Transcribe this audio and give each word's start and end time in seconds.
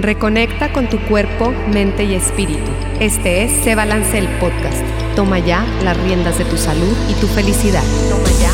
Reconecta 0.00 0.72
con 0.72 0.88
tu 0.88 0.98
cuerpo, 1.00 1.52
mente 1.72 2.04
y 2.04 2.14
espíritu. 2.14 2.70
Este 3.00 3.44
es 3.44 3.52
Se 3.64 3.74
Balance 3.74 4.18
el 4.18 4.28
Podcast. 4.38 4.82
Toma 5.14 5.38
ya 5.38 5.64
las 5.82 5.96
riendas 6.02 6.38
de 6.38 6.44
tu 6.44 6.56
salud 6.56 6.96
y 7.08 7.14
tu 7.20 7.26
felicidad. 7.28 7.84
Toma 8.10 8.30
ya 8.40 8.53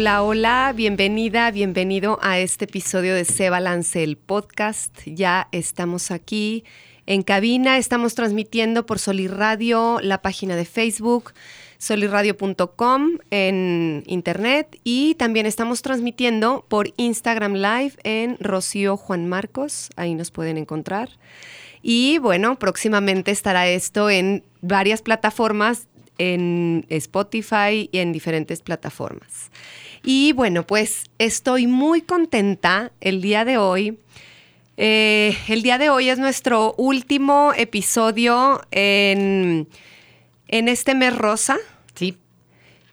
Hola, 0.00 0.22
hola, 0.22 0.72
bienvenida, 0.76 1.50
bienvenido 1.50 2.20
a 2.22 2.38
este 2.38 2.66
episodio 2.66 3.16
de 3.16 3.24
Se 3.24 3.50
Balance 3.50 4.04
el 4.04 4.16
Podcast. 4.16 4.96
Ya 5.06 5.48
estamos 5.50 6.12
aquí 6.12 6.62
en 7.06 7.24
cabina, 7.24 7.78
estamos 7.78 8.14
transmitiendo 8.14 8.86
por 8.86 9.00
Solirradio, 9.00 9.98
la 10.00 10.22
página 10.22 10.54
de 10.54 10.66
Facebook, 10.66 11.32
solirradio.com 11.78 13.18
en 13.32 14.04
internet 14.06 14.78
y 14.84 15.16
también 15.16 15.46
estamos 15.46 15.82
transmitiendo 15.82 16.64
por 16.68 16.90
Instagram 16.96 17.54
Live 17.54 17.94
en 18.04 18.36
Rocío 18.38 18.96
Juan 18.96 19.28
Marcos, 19.28 19.90
ahí 19.96 20.14
nos 20.14 20.30
pueden 20.30 20.58
encontrar. 20.58 21.10
Y 21.82 22.18
bueno, 22.18 22.56
próximamente 22.56 23.32
estará 23.32 23.66
esto 23.66 24.10
en 24.10 24.44
varias 24.60 25.02
plataformas 25.02 25.88
en 26.18 26.84
Spotify 26.88 27.88
y 27.90 27.98
en 27.98 28.12
diferentes 28.12 28.60
plataformas. 28.60 29.50
Y 30.04 30.32
bueno, 30.32 30.66
pues 30.66 31.04
estoy 31.18 31.66
muy 31.66 32.02
contenta 32.02 32.92
el 33.00 33.20
día 33.20 33.44
de 33.44 33.58
hoy. 33.58 33.98
Eh, 34.76 35.36
el 35.48 35.62
día 35.62 35.78
de 35.78 35.90
hoy 35.90 36.08
es 36.08 36.18
nuestro 36.18 36.74
último 36.76 37.52
episodio 37.56 38.60
en, 38.70 39.68
en 40.46 40.68
este 40.68 40.94
mes 40.94 41.16
rosa. 41.16 41.58
Sí. 41.94 42.16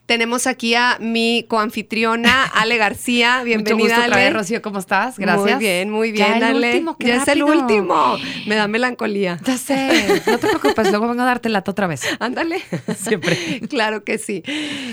Tenemos 0.06 0.46
aquí 0.46 0.76
a 0.76 0.98
mi 1.00 1.46
coanfitriona, 1.48 2.44
Ale 2.54 2.78
García. 2.78 3.42
Bienvenida, 3.44 3.74
Mucho 3.76 3.84
gusto 3.86 4.02
otra 4.02 4.16
Ale. 4.18 4.26
vez, 4.26 4.34
Rocío, 4.34 4.62
¿cómo 4.62 4.78
estás? 4.78 5.18
Gracias. 5.18 5.56
Muy 5.56 5.60
bien, 5.60 5.90
muy 5.90 6.12
bien, 6.12 6.28
Ya 6.28 6.38
el 6.38 6.44
Ale. 6.44 6.68
último, 6.74 6.98
qué 6.98 7.08
ya 7.08 7.16
es 7.24 7.28
el 7.28 7.42
último. 7.44 8.16
Me 8.46 8.54
da 8.56 8.68
melancolía. 8.68 9.40
Ya 9.44 9.58
sé, 9.58 10.22
no 10.28 10.38
te 10.38 10.48
preocupes, 10.48 10.90
luego 10.92 11.08
vengo 11.08 11.24
a 11.24 11.26
darte 11.26 11.50
lata 11.50 11.72
otra 11.72 11.88
vez. 11.88 12.02
Ándale. 12.20 12.62
Siempre. 12.98 13.62
claro 13.68 14.04
que 14.04 14.20
sí. 14.20 14.44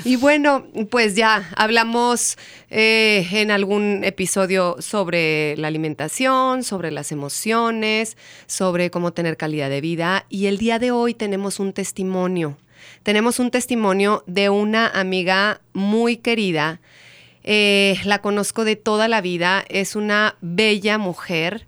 Y 0.05 0.17
bueno, 0.17 0.67
pues 0.91 1.15
ya 1.15 1.47
hablamos 1.57 2.39
eh, 2.71 3.29
en 3.33 3.51
algún 3.51 4.05
episodio 4.05 4.77
sobre 4.81 5.59
la 5.59 5.69
alimentación, 5.69 6.63
sobre 6.63 6.91
las 6.91 7.13
emociones, 7.13 8.17
sobre 8.47 8.91
cómo 8.91 9.13
tener 9.13 9.37
calidad 9.37 9.69
de 9.69 9.83
vida. 9.83 10.25
Y 10.31 10.47
el 10.47 10.57
día 10.57 10.79
de 10.79 10.91
hoy 10.91 11.13
tenemos 11.13 11.61
un 11.61 11.75
testimonio. 11.75 12.57
Tenemos 13.03 13.39
un 13.39 13.51
testimonio 13.51 14.25
de 14.27 14.51
una 14.51 14.89
amiga 14.89 15.61
muy 15.73 16.17
querida. 16.17 16.81
Eh, 17.45 17.99
la 18.05 18.21
conozco 18.21 18.65
de 18.65 18.77
toda 18.77 19.09
la 19.09 19.21
vida. 19.21 19.65
Es 19.69 19.97
una 19.97 20.37
bella 20.41 20.99
mujer. 20.99 21.67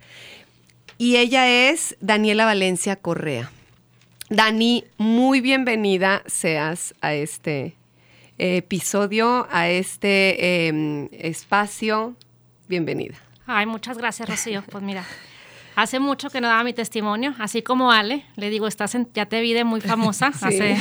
Y 0.98 1.16
ella 1.16 1.48
es 1.48 1.96
Daniela 2.00 2.44
Valencia 2.44 2.96
Correa. 2.96 3.50
Dani, 4.30 4.84
muy 4.96 5.40
bienvenida 5.40 6.22
seas 6.26 6.94
a 7.00 7.14
este 7.14 7.74
episodio, 8.38 9.46
a 9.50 9.68
este 9.68 10.68
eh, 10.68 11.08
espacio. 11.12 12.14
Bienvenida. 12.68 13.16
Ay, 13.46 13.66
muchas 13.66 13.98
gracias, 13.98 14.28
Rocío. 14.28 14.64
Pues 14.70 14.82
mira, 14.82 15.04
hace 15.76 15.98
mucho 16.00 16.30
que 16.30 16.40
no 16.40 16.48
daba 16.48 16.64
mi 16.64 16.72
testimonio, 16.72 17.34
así 17.38 17.62
como 17.62 17.90
Ale, 17.90 18.24
le 18.36 18.50
digo, 18.50 18.66
estás 18.66 18.94
en, 18.94 19.08
ya 19.14 19.26
te 19.26 19.40
vi 19.40 19.52
de 19.52 19.64
muy 19.64 19.80
famosa. 19.80 20.32
Sí. 20.38 20.44
Hace, 20.46 20.76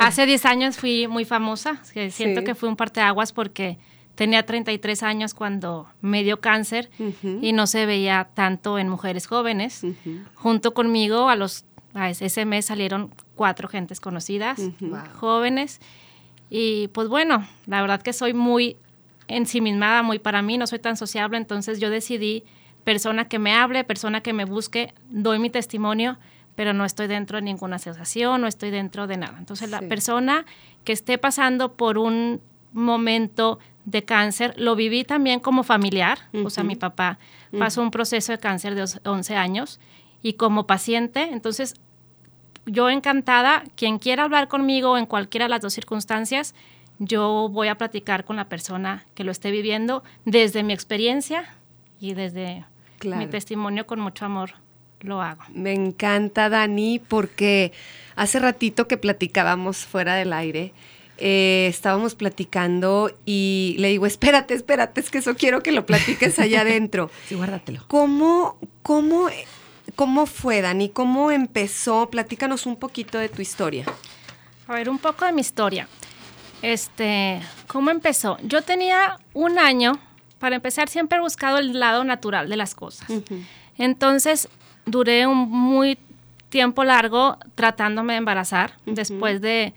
hace 0.00 0.26
10 0.26 0.44
años 0.46 0.76
fui 0.76 1.08
muy 1.08 1.24
famosa, 1.24 1.80
siento 1.84 2.40
Sí. 2.40 2.44
que 2.46 2.54
fui 2.54 2.68
un 2.68 2.76
parteaguas 2.76 3.32
porque 3.32 3.78
tenía 4.14 4.44
33 4.46 5.02
años 5.02 5.34
cuando 5.34 5.86
me 6.00 6.22
dio 6.24 6.40
cáncer 6.40 6.88
y 7.42 7.52
no 7.52 7.66
se 7.66 7.84
veía 7.86 8.28
tanto 8.34 8.78
en 8.78 8.88
mujeres 8.88 9.26
jóvenes. 9.26 9.82
Junto 10.34 10.72
conmigo, 10.74 11.28
a 11.28 11.36
los 11.36 11.64
a 11.94 12.10
ese 12.10 12.44
mes 12.44 12.66
salieron 12.66 13.10
cuatro 13.34 13.68
gentes 13.68 14.00
conocidas, 14.00 14.60
jóvenes. 15.18 15.80
Y 16.50 16.88
pues 16.88 17.08
bueno, 17.08 17.46
la 17.66 17.80
verdad 17.80 18.00
que 18.02 18.12
soy 18.12 18.32
muy 18.34 18.76
ensimismada, 19.28 20.02
muy 20.02 20.18
para 20.18 20.42
mí, 20.42 20.58
no 20.58 20.66
soy 20.66 20.78
tan 20.78 20.96
sociable, 20.96 21.36
entonces 21.36 21.80
yo 21.80 21.90
decidí, 21.90 22.44
persona 22.86 23.26
que 23.26 23.40
me 23.40 23.52
hable, 23.52 23.82
persona 23.82 24.20
que 24.20 24.32
me 24.32 24.44
busque, 24.44 24.94
doy 25.10 25.40
mi 25.40 25.50
testimonio, 25.50 26.18
pero 26.54 26.72
no 26.72 26.84
estoy 26.84 27.08
dentro 27.08 27.36
de 27.38 27.42
ninguna 27.42 27.76
asociación, 27.76 28.40
no 28.40 28.46
estoy 28.46 28.70
dentro 28.70 29.08
de 29.08 29.16
nada. 29.16 29.36
Entonces 29.40 29.66
Sí. 29.68 29.72
la 29.72 29.80
persona 29.88 30.46
que 30.84 30.92
esté 30.92 31.18
pasando 31.18 31.72
por 31.74 31.98
un 31.98 32.40
momento 32.72 33.58
de 33.86 34.04
cáncer, 34.04 34.54
lo 34.56 34.76
viví 34.76 35.02
también 35.02 35.40
como 35.40 35.64
familiar, 35.64 36.18
o 36.44 36.48
sea, 36.48 36.62
mi 36.62 36.76
papá 36.76 37.18
pasó 37.58 37.82
un 37.82 37.90
proceso 37.90 38.30
de 38.30 38.38
cáncer 38.38 38.76
de 38.76 38.82
os- 38.82 39.00
11 39.04 39.34
años 39.34 39.80
y 40.22 40.34
como 40.34 40.68
paciente, 40.68 41.22
entonces 41.32 41.74
yo 42.66 42.88
encantada, 42.88 43.64
quien 43.74 43.98
quiera 43.98 44.22
hablar 44.24 44.46
conmigo 44.46 44.96
en 44.96 45.06
cualquiera 45.06 45.46
de 45.46 45.50
las 45.50 45.60
dos 45.60 45.72
circunstancias, 45.74 46.54
yo 47.00 47.48
voy 47.50 47.66
a 47.66 47.74
platicar 47.76 48.24
con 48.24 48.36
la 48.36 48.48
persona 48.48 49.06
que 49.16 49.24
lo 49.24 49.32
esté 49.32 49.50
viviendo 49.50 50.04
desde 50.24 50.62
mi 50.62 50.72
experiencia 50.72 51.44
y 52.00 52.14
desde 52.14 52.64
Claro. 53.06 53.22
mi 53.24 53.30
testimonio 53.30 53.86
con 53.86 54.00
mucho 54.00 54.24
amor 54.24 54.54
lo 55.00 55.22
hago. 55.22 55.42
Me 55.54 55.72
encanta, 55.72 56.48
Dani, 56.48 56.98
porque 56.98 57.72
hace 58.16 58.40
ratito 58.40 58.88
que 58.88 58.96
platicábamos 58.96 59.78
fuera 59.78 60.16
del 60.16 60.32
aire, 60.32 60.72
eh, 61.18 61.66
estábamos 61.68 62.14
platicando 62.14 63.10
y 63.24 63.76
le 63.78 63.88
digo, 63.88 64.06
espérate, 64.06 64.54
espérate, 64.54 65.00
es 65.00 65.10
que 65.10 65.18
eso 65.18 65.34
quiero 65.36 65.62
que 65.62 65.70
lo 65.72 65.86
platiques 65.86 66.38
allá 66.40 66.62
adentro. 66.62 67.10
Sí, 67.28 67.36
guárdatelo. 67.36 67.84
¿Cómo, 67.86 68.58
cómo, 68.82 69.28
¿Cómo 69.94 70.26
fue, 70.26 70.60
Dani? 70.60 70.88
¿Cómo 70.88 71.30
empezó? 71.30 72.10
Platícanos 72.10 72.66
un 72.66 72.76
poquito 72.76 73.18
de 73.18 73.28
tu 73.28 73.40
historia. 73.40 73.86
A 74.66 74.74
ver, 74.74 74.90
un 74.90 74.98
poco 74.98 75.24
de 75.24 75.32
mi 75.32 75.40
historia. 75.42 75.88
Este, 76.60 77.40
¿cómo 77.66 77.90
empezó? 77.90 78.38
Yo 78.42 78.62
tenía 78.62 79.18
un 79.32 79.58
año, 79.58 79.92
para 80.38 80.56
empezar, 80.56 80.88
siempre 80.88 81.18
he 81.18 81.20
buscado 81.20 81.58
el 81.58 81.78
lado 81.78 82.04
natural 82.04 82.48
de 82.48 82.56
las 82.56 82.74
cosas. 82.74 83.08
Entonces, 83.78 84.48
duré 84.84 85.26
un 85.26 85.48
muy 85.50 85.98
tiempo 86.48 86.84
largo 86.84 87.38
tratándome 87.54 88.14
de 88.14 88.18
embarazar. 88.18 88.72
Después 88.86 89.40
de, 89.40 89.74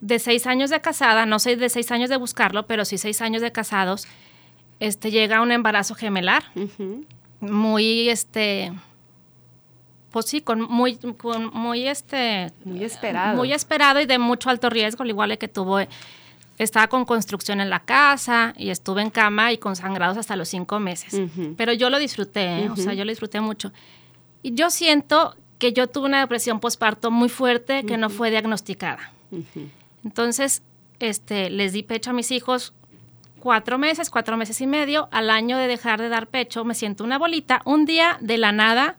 de 0.00 0.18
seis 0.18 0.46
años 0.46 0.70
de 0.70 0.80
casada, 0.80 1.26
no 1.26 1.38
sé 1.38 1.56
de 1.56 1.68
seis 1.68 1.90
años 1.92 2.10
de 2.10 2.16
buscarlo, 2.16 2.66
pero 2.66 2.84
sí 2.84 2.98
seis 2.98 3.20
años 3.22 3.42
de 3.42 3.52
casados, 3.52 4.06
este, 4.80 5.10
llega 5.10 5.42
un 5.42 5.52
embarazo 5.52 5.94
gemelar 5.94 6.44
muy, 7.40 8.08
este, 8.08 8.72
pues 10.10 10.26
sí, 10.26 10.40
con 10.40 10.62
muy, 10.62 10.96
con 10.96 11.50
muy, 11.52 11.86
este, 11.86 12.50
Muy 12.64 12.84
esperado. 12.84 13.36
muy 13.36 13.52
esperado 13.52 14.00
y 14.00 14.06
de 14.06 14.18
mucho 14.18 14.50
alto 14.50 14.70
riesgo, 14.70 15.02
al 15.02 15.10
igual 15.10 15.36
que 15.38 15.48
tuvo, 15.48 15.80
estaba 16.62 16.88
con 16.88 17.06
construcción 17.06 17.60
en 17.62 17.70
la 17.70 17.80
casa 17.80 18.52
y 18.56 18.68
estuve 18.68 19.00
en 19.00 19.08
cama 19.08 19.50
y 19.50 19.56
con 19.56 19.76
sangrados 19.76 20.18
hasta 20.18 20.36
los 20.36 20.48
cinco 20.48 20.78
meses. 20.78 21.18
Pero 21.56 21.72
yo 21.72 21.88
lo 21.88 21.98
disfruté, 21.98 22.64
¿eh? 22.64 22.70
o 22.70 22.76
sea, 22.76 22.92
yo 22.92 23.04
lo 23.06 23.10
disfruté 23.10 23.40
mucho. 23.40 23.72
Y 24.42 24.54
yo 24.54 24.68
siento 24.68 25.36
que 25.58 25.72
yo 25.72 25.86
tuve 25.86 26.06
una 26.06 26.20
depresión 26.20 26.60
postparto 26.60 27.10
muy 27.10 27.30
fuerte 27.30 27.84
que 27.84 27.96
no 27.96 28.10
fue 28.10 28.30
diagnosticada. 28.30 29.10
Entonces, 30.04 30.62
este, 30.98 31.48
les 31.48 31.72
di 31.72 31.82
pecho 31.82 32.10
a 32.10 32.12
mis 32.12 32.30
hijos 32.30 32.74
cuatro 33.38 33.78
meses, 33.78 34.10
cuatro 34.10 34.36
meses 34.36 34.60
y 34.60 34.66
medio. 34.66 35.08
Al 35.12 35.30
año 35.30 35.56
de 35.56 35.66
dejar 35.66 35.98
de 35.98 36.10
dar 36.10 36.26
pecho, 36.26 36.66
me 36.66 36.74
siento 36.74 37.04
una 37.04 37.18
bolita. 37.18 37.62
Un 37.64 37.86
día, 37.86 38.18
de 38.20 38.36
la 38.36 38.52
nada, 38.52 38.98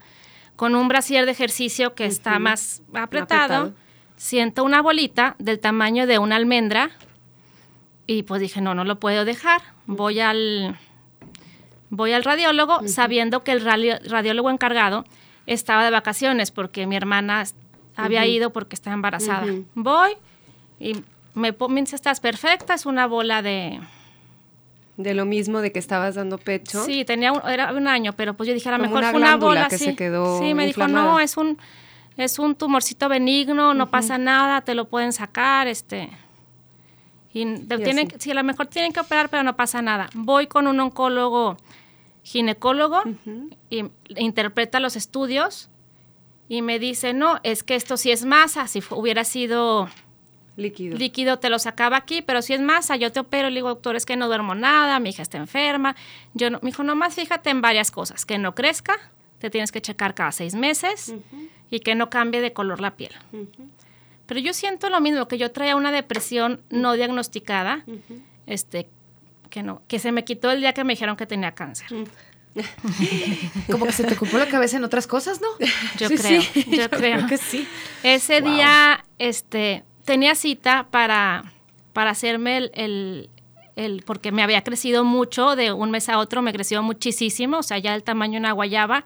con 0.56 0.74
un 0.74 0.88
brasier 0.88 1.26
de 1.26 1.32
ejercicio 1.32 1.94
que 1.94 2.06
está 2.06 2.40
más 2.40 2.82
apretado, 2.94 3.56
Apretado. 3.56 3.74
siento 4.16 4.64
una 4.64 4.82
bolita 4.82 5.36
del 5.38 5.60
tamaño 5.60 6.08
de 6.08 6.18
una 6.18 6.38
almendra. 6.38 6.90
Y 8.08 8.24
pues 8.24 8.42
dije, 8.42 8.62
no, 8.62 8.76
no 8.76 8.84
lo 8.84 9.00
puedo 9.00 9.26
dejar. 9.26 9.62
Voy 9.86 10.20
al, 10.20 10.78
voy 11.90 12.14
al 12.14 12.24
radiólogo 12.24 12.88
sabiendo 12.88 13.44
que 13.44 13.52
el 13.52 13.62
radio- 13.62 14.00
radiólogo 14.10 14.50
encargado 14.50 15.06
estaba 15.46 15.84
de 15.86 15.92
vacaciones 15.92 16.52
porque 16.52 16.88
mi 16.88 16.96
hermana 16.96 17.44
había 17.96 18.26
ido 18.26 18.52
porque 18.52 18.76
estaba 18.76 18.94
embarazada. 18.94 19.46
Voy 19.76 20.12
y 20.80 20.94
me, 21.34 21.56
me 21.70 21.82
dice, 21.82 21.96
estás 21.96 22.20
perfecta, 22.20 22.74
es 22.74 22.86
una 22.86 23.08
bola 23.08 23.42
de... 23.42 23.80
De 24.98 25.14
lo 25.14 25.26
mismo 25.26 25.62
de 25.62 25.72
que 25.72 25.80
estabas 25.80 26.16
dando 26.16 26.38
pecho. 26.38 26.84
Sí, 26.84 27.06
tenía 27.06 27.32
un, 27.32 27.42
era 27.50 27.72
un 27.74 27.88
año, 27.88 28.14
pero 28.14 28.34
pues 28.36 28.48
yo 28.48 28.54
dije, 28.54 28.68
a 28.70 28.74
lo 28.74 28.80
mejor 28.80 29.00
una 29.00 29.12
fue 29.12 29.20
una 29.20 29.36
bola 29.38 29.68
que 29.68 29.78
sí. 29.78 29.86
se 29.86 29.96
quedó 29.96 30.40
Sí, 30.40 30.54
me 30.54 30.66
dijo, 30.66 30.88
no, 30.88 31.20
es 31.20 31.38
un, 31.38 31.58
es 32.18 32.38
un 32.40 32.56
tumorcito 32.56 33.08
benigno, 33.10 33.74
no 33.74 33.90
pasa 33.90 34.18
nada, 34.18 34.62
te 34.62 34.76
lo 34.76 34.86
pueden 34.86 35.14
sacar, 35.14 35.68
este... 35.68 36.10
Y, 37.34 37.46
tienen, 37.66 38.10
a 38.10 38.34
lo 38.34 38.44
mejor 38.44 38.68
tienen 38.68 38.92
que 38.92 39.00
operar, 39.00 39.30
pero 39.30 39.44
no 39.44 39.56
pasa 39.56 39.82
nada. 39.82 40.10
Voy 40.14 40.48
con 40.48 40.68
un 40.68 40.80
oncólogo 40.80 41.58
ginecólogo 42.24 43.02
y 43.70 43.86
interpreta 44.16 44.80
los 44.80 44.96
estudios 44.96 45.70
y 46.48 46.62
me 46.62 46.80
dice, 46.80 47.14
no, 47.14 47.40
es 47.44 47.64
que 47.64 47.76
esto 47.76 47.98
sí 47.98 48.12
es 48.12 48.26
masa, 48.26 48.68
si 48.68 48.84
hubiera 48.92 49.24
sido 49.24 49.90
Líquido. 50.58 50.98
líquido 50.98 51.40
te 51.40 51.50
lo 51.50 51.60
sacaba 51.60 51.96
aquí, 51.96 52.22
pero 52.22 52.42
si 52.42 52.54
es 52.54 52.60
masa, 52.60 52.98
yo 52.98 53.12
te 53.12 53.22
opero. 53.22 53.50
Le 53.50 53.56
digo, 53.56 53.70
doctor, 53.70 53.96
es 53.96 54.06
que 54.06 54.18
no 54.18 54.28
duermo 54.28 54.54
nada, 54.54 55.00
mi 55.00 55.12
hija 55.12 55.22
está 55.22 55.38
enferma. 55.38 55.96
Yo 56.34 56.50
no, 56.50 56.60
me 56.62 56.72
dijo, 56.72 56.84
nomás 56.84 57.16
fíjate 57.16 57.50
en 57.50 57.62
varias 57.62 57.90
cosas, 57.90 58.26
que 58.26 58.38
no 58.38 58.54
crezca, 58.54 58.98
te 59.40 59.50
tienes 59.50 59.72
que 59.72 59.82
checar 59.82 60.14
cada 60.14 60.34
seis 60.34 60.54
meses 60.54 61.16
y 61.70 61.80
que 61.80 61.96
no 61.96 62.10
cambie 62.10 62.42
de 62.42 62.52
color 62.52 62.82
la 62.82 62.96
piel. 62.96 63.14
Pero 64.32 64.40
yo 64.40 64.54
siento 64.54 64.90
lo 64.90 65.02
mismo, 65.02 65.28
que 65.28 65.38
yo 65.38 65.52
traía 65.52 65.76
una 65.76 65.92
depresión 65.92 66.62
no 66.70 66.94
diagnosticada, 66.94 67.84
este, 68.48 68.88
que 69.50 69.62
no, 69.62 69.82
que 69.90 70.00
se 70.00 70.14
me 70.14 70.24
quitó 70.24 70.50
el 70.52 70.62
día 70.62 70.72
que 70.72 70.86
me 70.86 70.94
dijeron 70.94 71.18
que 71.18 71.26
tenía 71.26 71.52
cáncer. 71.52 71.88
Como 73.70 73.86
que 73.86 73.92
se 73.92 74.06
te 74.06 74.14
ocupó 74.14 74.38
la 74.38 74.48
cabeza 74.48 74.78
en 74.78 74.86
otras 74.86 75.06
cosas, 75.06 75.42
¿no? 75.42 75.48
Yo 75.98 76.08
Sí, 76.08 76.16
creo, 76.16 76.42
sí, 76.42 76.66
yo 76.78 76.90
creo. 76.90 77.28
que 77.28 77.38
sí. 77.38 77.68
Ese 78.04 78.40
Wow. 78.40 78.54
día, 78.54 79.04
este, 79.20 79.84
tenía 80.06 80.34
cita 80.36 80.88
para, 80.92 81.52
para 81.92 82.12
hacerme 82.12 82.56
el, 82.56 82.72
el- 82.74 83.30
el- 83.76 84.04
porque 84.06 84.32
me 84.32 84.44
había 84.44 84.64
crecido 84.64 85.04
mucho, 85.04 85.58
de 85.58 85.74
un 85.74 85.92
mes 85.92 86.08
a 86.08 86.18
otro 86.20 86.42
me 86.42 86.54
creció 86.54 86.82
muchísimo, 86.84 87.58
o 87.58 87.64
sea, 87.64 87.80
ya 87.80 87.96
el 87.96 88.04
tamaño 88.04 88.34
de 88.36 88.40
una 88.40 88.52
guayaba, 88.54 89.04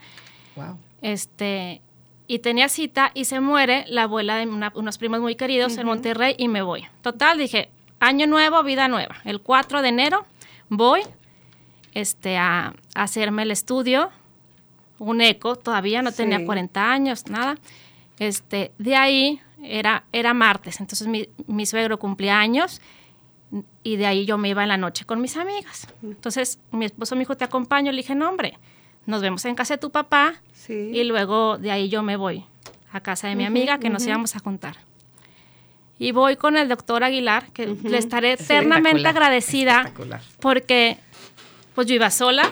Wow. 0.56 0.78
este, 1.02 1.82
y 2.28 2.40
tenía 2.40 2.70
cita 2.70 3.12
y 3.14 3.26
se 3.26 3.40
muere 3.40 3.86
la 3.88 4.04
abuela 4.04 4.38
de 4.38 4.48
una- 4.48 4.72
unos 4.76 4.98
primos 4.98 5.20
muy 5.22 5.36
queridos 5.36 5.78
en 5.78 5.86
Monterrey 5.86 6.36
y 6.38 6.48
me 6.48 6.62
voy. 6.62 6.86
Total, 7.02 7.38
dije, 7.38 7.70
año 8.00 8.28
nuevo, 8.28 8.62
vida 8.64 8.88
nueva. 8.88 9.18
El 9.26 9.42
4 9.42 9.82
de 9.82 9.90
enero 9.90 10.26
voy 10.70 11.02
este, 11.94 12.38
a, 12.38 12.74
a 12.96 13.04
hacerme 13.04 13.44
el 13.44 13.52
estudio, 13.52 14.10
un 15.00 15.22
eco, 15.22 15.56
todavía 15.56 16.02
no 16.02 16.12
tenía 16.12 16.40
Sí. 16.40 16.46
40 16.46 16.92
años, 16.92 17.28
nada. 17.30 17.58
Este, 18.20 18.72
de 18.78 18.96
ahí 18.96 19.40
era, 19.64 20.06
era 20.12 20.34
martes, 20.34 20.80
entonces 20.80 21.08
mi, 21.08 21.28
mi 21.48 21.66
suegro 21.66 22.00
cumplía 22.00 22.40
años 22.40 22.82
y 23.84 23.96
de 23.98 24.06
ahí 24.08 24.26
yo 24.26 24.38
me 24.38 24.50
iba 24.50 24.64
en 24.64 24.70
la 24.70 24.78
noche 24.78 25.06
con 25.06 25.22
mis 25.22 25.38
amigas. 25.38 25.88
Entonces 26.04 26.60
mi 26.72 26.86
esposo 26.86 27.16
me 27.16 27.20
dijo, 27.20 27.36
te 27.38 27.44
acompaño, 27.46 27.92
le 27.92 27.98
dije, 27.98 28.16
no 28.16 28.30
hombre, 28.30 28.58
nos 29.06 29.22
vemos 29.22 29.44
en 29.46 29.56
casa 29.56 29.76
de 29.76 29.78
tu 29.80 29.92
papá 29.92 30.36
Sí. 30.54 30.74
y 30.94 31.04
luego 31.04 31.58
de 31.60 31.72
ahí 31.72 31.90
yo 31.90 32.02
me 32.02 32.16
voy 32.18 32.44
a 32.92 33.02
casa 33.02 33.28
de 33.28 33.36
mi 33.36 33.46
amiga 33.46 33.78
que 33.80 33.90
nos 33.90 34.06
íbamos 34.06 34.36
a 34.36 34.40
juntar. 34.40 34.78
Y 36.00 36.12
voy 36.12 36.36
con 36.36 36.58
el 36.58 36.68
doctor 36.68 37.04
Aguilar, 37.04 37.52
que 37.54 37.68
le 37.68 37.98
estaré 37.98 38.34
eternamente 38.34 38.98
Espectacular, 38.98 39.16
agradecida 39.24 39.78
espectacular. 39.82 40.22
porque 40.42 40.98
pues 41.74 41.88
yo 41.88 41.94
iba 41.96 42.10
sola, 42.10 42.52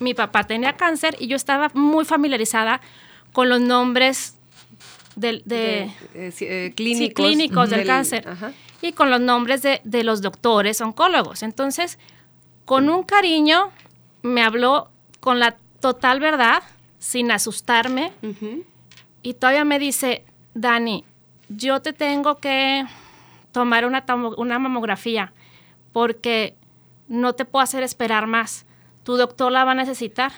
mi 0.00 0.14
papá 0.14 0.44
tenía 0.44 0.74
cáncer 0.74 1.16
y 1.18 1.28
yo 1.28 1.36
estaba 1.36 1.70
muy 1.74 2.04
familiarizada 2.04 2.80
con 3.32 3.48
los 3.48 3.60
nombres 3.60 4.34
de, 5.16 5.42
eh, 5.50 5.90
eh, 6.14 6.30
sí, 6.32 6.72
clínicos, 6.74 7.70
del, 7.70 7.86
cáncer 7.86 8.26
Ajá. 8.28 8.52
y 8.82 8.92
con 8.92 9.10
los 9.10 9.20
nombres 9.20 9.62
de, 9.62 9.80
de 9.84 10.02
los 10.04 10.22
doctores 10.22 10.80
oncólogos. 10.80 11.42
Entonces, 11.42 11.98
con 12.64 12.88
un 12.88 13.02
cariño, 13.02 13.70
me 14.22 14.42
habló 14.42 14.90
con 15.20 15.38
la 15.40 15.56
total 15.80 16.20
verdad, 16.20 16.62
sin 16.98 17.30
asustarme, 17.30 18.12
y 19.22 19.34
todavía 19.34 19.64
me 19.64 19.78
dice, 19.78 20.24
Dani, 20.54 21.04
yo 21.48 21.80
te 21.80 21.92
tengo 21.92 22.38
que 22.38 22.84
tomar 23.52 23.84
una, 23.86 24.58
mamografía 24.58 25.32
porque 25.92 26.56
no 27.08 27.34
te 27.34 27.44
puedo 27.44 27.62
hacer 27.62 27.82
esperar 27.82 28.26
más. 28.26 28.66
Tu 29.02 29.16
doctor 29.16 29.50
la 29.50 29.64
va 29.64 29.72
a 29.72 29.74
necesitar 29.74 30.32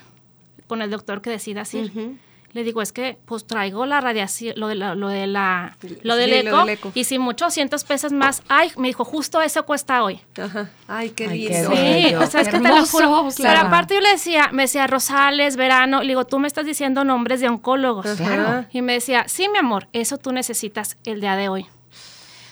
con 0.67 0.83
el 0.83 0.91
doctor 0.91 1.21
que 1.21 1.31
decidas 1.31 1.75
ir. 1.75 2.19
Le 2.53 2.65
digo, 2.65 2.83
es 2.83 2.91
que 2.93 3.17
pues 3.27 3.47
traigo 3.47 3.87
la 3.87 4.01
radiación, 4.01 4.55
lo 4.57 4.67
de 4.67 4.75
la, 4.75 4.97
lo 4.97 5.07
de 5.09 5.29
la, 5.29 5.77
lo 6.03 6.17
del, 6.17 6.31
Sí, 6.31 6.43
lo 6.43 6.51
eco, 6.51 6.59
del 6.61 6.69
eco. 6.71 6.93
y 6.95 7.05
si 7.05 7.19
mucho, 7.21 7.45
200 7.45 7.85
pesos 7.85 8.13
más. 8.13 8.43
Ay, 8.49 8.73
me 8.77 8.89
dijo, 8.89 9.05
justo 9.05 9.41
eso 9.41 9.65
cuesta 9.65 10.03
hoy. 10.03 10.21
Ajá. 10.37 10.69
Ay, 10.89 11.11
qué 11.11 11.29
lindo. 11.29 11.71
Sí, 11.71 11.77
bello, 11.77 12.21
o 12.21 12.27
sea, 12.27 12.41
es 12.41 12.49
que 12.49 12.59
te 12.59 12.69
lo 12.69 12.85
juro. 12.87 13.29
claro. 13.37 13.59
Pero 13.59 13.69
aparte 13.69 13.95
yo 13.95 14.01
le 14.01 14.11
decía, 14.11 14.49
me 14.53 14.63
decía 14.63 14.89
Rosales, 14.89 15.55
Verano, 15.57 16.01
le 16.03 16.09
digo, 16.09 16.25
tú 16.25 16.41
me 16.41 16.49
estás 16.49 16.67
diciendo 16.67 17.05
nombres 17.05 17.41
de 17.41 17.49
oncólogos. 17.49 18.07
Claro. 18.17 18.67
Y 18.73 18.83
me 18.83 18.95
decía, 18.95 19.25
sí, 19.29 19.49
mi 19.49 19.59
amor, 19.59 19.87
eso 19.93 20.19
tú 20.19 20.33
necesitas 20.33 20.99
el 21.05 21.21
día 21.21 21.37
de 21.37 21.49
hoy. 21.49 21.67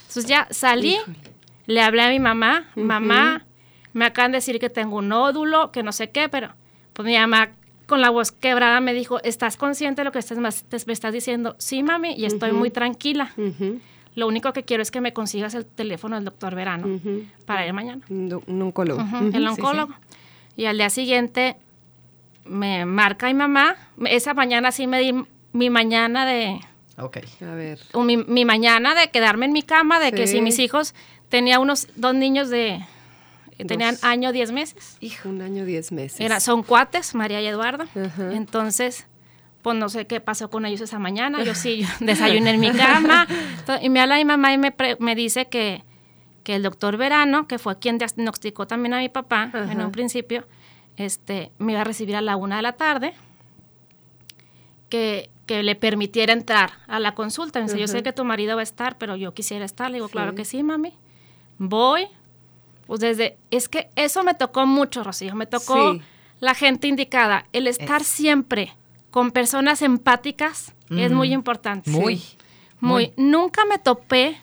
Entonces 0.02 0.26
ya 0.26 0.46
salí, 0.50 0.96
le 1.66 1.82
hablé 1.82 2.02
a 2.02 2.08
mi 2.08 2.20
mamá, 2.20 2.66
mamá, 2.76 3.44
me 3.92 4.04
acaban 4.04 4.30
de 4.30 4.38
decir 4.38 4.58
que 4.60 4.70
tengo 4.70 4.98
un 4.98 5.08
nódulo, 5.08 5.72
que 5.72 5.82
no 5.82 5.90
sé 5.92 6.10
qué, 6.10 6.28
pero 6.28 6.54
pues 6.92 7.04
mi 7.04 7.16
mamá 7.18 7.50
con 7.88 8.02
la 8.02 8.10
voz 8.10 8.32
quebrada 8.32 8.80
me 8.80 8.92
dijo, 8.92 9.18
¿estás 9.24 9.56
consciente 9.56 10.02
de 10.02 10.04
lo 10.04 10.12
que 10.12 10.18
estás, 10.18 10.38
me 10.38 10.92
estás 10.92 11.12
diciendo? 11.12 11.56
Sí, 11.58 11.82
mami, 11.82 12.12
y 12.12 12.26
estoy 12.26 12.52
muy 12.52 12.70
tranquila. 12.70 13.32
Lo 14.14 14.26
único 14.26 14.52
que 14.52 14.62
quiero 14.62 14.82
es 14.82 14.90
que 14.90 15.00
me 15.00 15.14
consigas 15.14 15.54
el 15.54 15.64
teléfono 15.64 16.16
del 16.16 16.26
doctor 16.26 16.54
Verano 16.54 17.00
para 17.46 17.66
ir 17.66 17.72
mañana. 17.72 18.02
Un, 18.10 18.62
oncólogo. 18.62 19.00
El 19.00 19.32
sí, 19.32 19.38
sí. 19.38 19.46
oncólogo. 19.46 19.94
Y 20.54 20.66
al 20.66 20.76
día 20.76 20.90
siguiente 20.90 21.56
me 22.44 22.84
marca 22.84 23.26
mi 23.26 23.34
mamá. 23.34 23.76
Esa 24.04 24.34
mañana 24.34 24.70
sí 24.70 24.86
me 24.86 25.00
di 25.00 25.24
mi 25.54 25.70
mañana 25.70 26.26
de 26.26 26.60
Ok. 26.98 27.18
A 27.40 27.54
ver. 27.54 27.78
o 27.94 28.02
mi, 28.02 28.18
mi 28.18 28.44
mañana 28.44 28.94
de 28.94 29.08
quedarme 29.10 29.46
en 29.46 29.52
mi 29.52 29.62
cama, 29.62 29.98
de 29.98 30.12
que 30.12 30.26
si 30.26 30.42
mis 30.42 30.58
hijos 30.58 30.94
tenía 31.30 31.58
unos 31.58 31.88
dos 31.96 32.14
niños 32.14 32.50
de 32.50 32.80
tenían 33.64 33.94
Dos. 33.96 34.04
año 34.04 34.32
10 34.32 34.52
meses. 34.52 34.96
Hijo, 35.00 35.28
un 35.28 35.42
año, 35.42 35.64
diez 35.64 35.90
meses. 35.92 36.20
Era, 36.20 36.40
son 36.40 36.62
cuates, 36.62 37.14
María 37.14 37.40
y 37.42 37.46
Eduardo. 37.46 37.84
Ajá. 37.84 38.32
Entonces, 38.32 39.06
pues 39.62 39.76
no 39.76 39.88
sé 39.88 40.06
qué 40.06 40.20
pasó 40.20 40.48
con 40.50 40.64
ellos 40.66 40.80
esa 40.80 40.98
mañana. 40.98 41.42
Yo 41.42 41.54
sí 41.54 41.82
yo 41.82 41.88
desayuné 42.00 42.50
en 42.50 42.60
mi 42.60 42.70
cama. 42.70 43.26
Y 43.82 43.88
me 43.90 44.00
habla 44.00 44.16
mi 44.16 44.24
mamá 44.24 44.52
y 44.52 44.58
me, 44.58 44.70
pre- 44.70 44.96
me 45.00 45.14
dice 45.14 45.46
que, 45.46 45.82
que 46.44 46.54
el 46.54 46.62
doctor 46.62 46.96
Verano, 46.96 47.48
que 47.48 47.58
fue 47.58 47.78
quien 47.78 47.98
diagnosticó 47.98 48.66
también 48.66 48.94
a 48.94 48.98
mi 48.98 49.08
papá 49.08 49.50
en 49.52 49.70
Ajá. 49.70 49.86
un 49.86 49.92
principio, 49.92 50.46
este, 50.96 51.50
me 51.58 51.72
iba 51.72 51.80
a 51.80 51.84
recibir 51.84 52.16
a 52.16 52.20
la 52.20 52.36
una 52.36 52.56
de 52.56 52.62
la 52.62 52.72
tarde, 52.72 53.14
que, 54.88 55.30
que 55.46 55.62
le 55.62 55.74
permitiera 55.74 56.32
entrar 56.32 56.70
a 56.86 56.98
la 56.98 57.14
consulta. 57.14 57.58
Me 57.60 57.66
dice, 57.66 57.78
yo 57.78 57.88
sé 57.88 58.02
que 58.02 58.12
tu 58.12 58.24
marido 58.24 58.54
va 58.56 58.60
a 58.60 58.64
estar, 58.64 58.96
pero 58.98 59.16
yo 59.16 59.34
quisiera 59.34 59.64
estar. 59.64 59.90
Le 59.90 59.94
digo, 59.96 60.08
claro 60.08 60.34
que 60.34 60.44
sí, 60.44 60.62
mami. 60.62 60.94
Voy. 61.58 62.06
Pues 62.88 62.98
desde, 63.00 63.38
es 63.52 63.68
que 63.68 63.88
eso 63.94 64.24
me 64.24 64.34
tocó 64.34 64.66
mucho, 64.66 65.04
Rocío. 65.04 65.36
Me 65.36 65.46
tocó 65.46 65.92
Sí. 65.92 66.02
la 66.40 66.54
gente 66.54 66.88
indicada. 66.88 67.44
El 67.52 67.68
estar 67.68 68.00
Es- 68.00 68.08
siempre 68.08 68.74
con 69.12 69.30
personas 69.30 69.82
empáticas 69.82 70.74
es 70.90 71.12
muy 71.12 71.32
importante. 71.32 71.90
Muy. 71.90 72.20
Muy. 72.80 73.12
Nunca 73.16 73.64
me 73.66 73.78
topé 73.78 74.38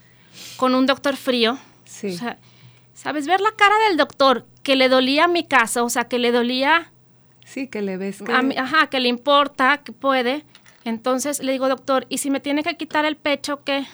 con 0.57 0.75
un 0.75 0.85
doctor 0.85 1.17
frío. 1.17 1.57
Sí. 1.85 2.07
O 2.13 2.17
sea, 2.17 2.37
¿sabes? 2.93 3.25
Ver 3.27 3.41
la 3.41 3.51
cara 3.57 3.75
del 3.89 3.97
doctor 3.97 4.45
que 4.63 4.75
le 4.75 4.89
dolía 4.89 5.27
mi 5.27 5.43
caso, 5.43 5.83
o 5.83 5.89
sea, 5.89 6.05
que 6.07 6.19
le 6.19 6.31
dolía 6.31 6.91
sí, 7.45 7.67
que 7.67 7.81
le 7.81 7.97
ves 7.97 8.21
que... 8.21 8.31
a 8.31 8.41
mí- 8.41 8.55
ajá, 8.57 8.87
que 8.87 8.99
le 8.99 9.09
importa, 9.09 9.79
que 9.83 9.91
puede. 9.91 10.45
Entonces 10.83 11.41
le 11.41 11.51
digo, 11.51 11.67
doctor, 11.67 12.05
¿y 12.09 12.19
si 12.19 12.29
me 12.29 12.39
tiene 12.39 12.61
que 12.63 12.77
quitar 12.77 13.05
el 13.05 13.15
pecho, 13.15 13.63
qué? 13.63 13.85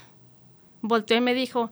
Volteó 0.81 1.15
y 1.15 1.21
me 1.21 1.33
dijo, 1.33 1.71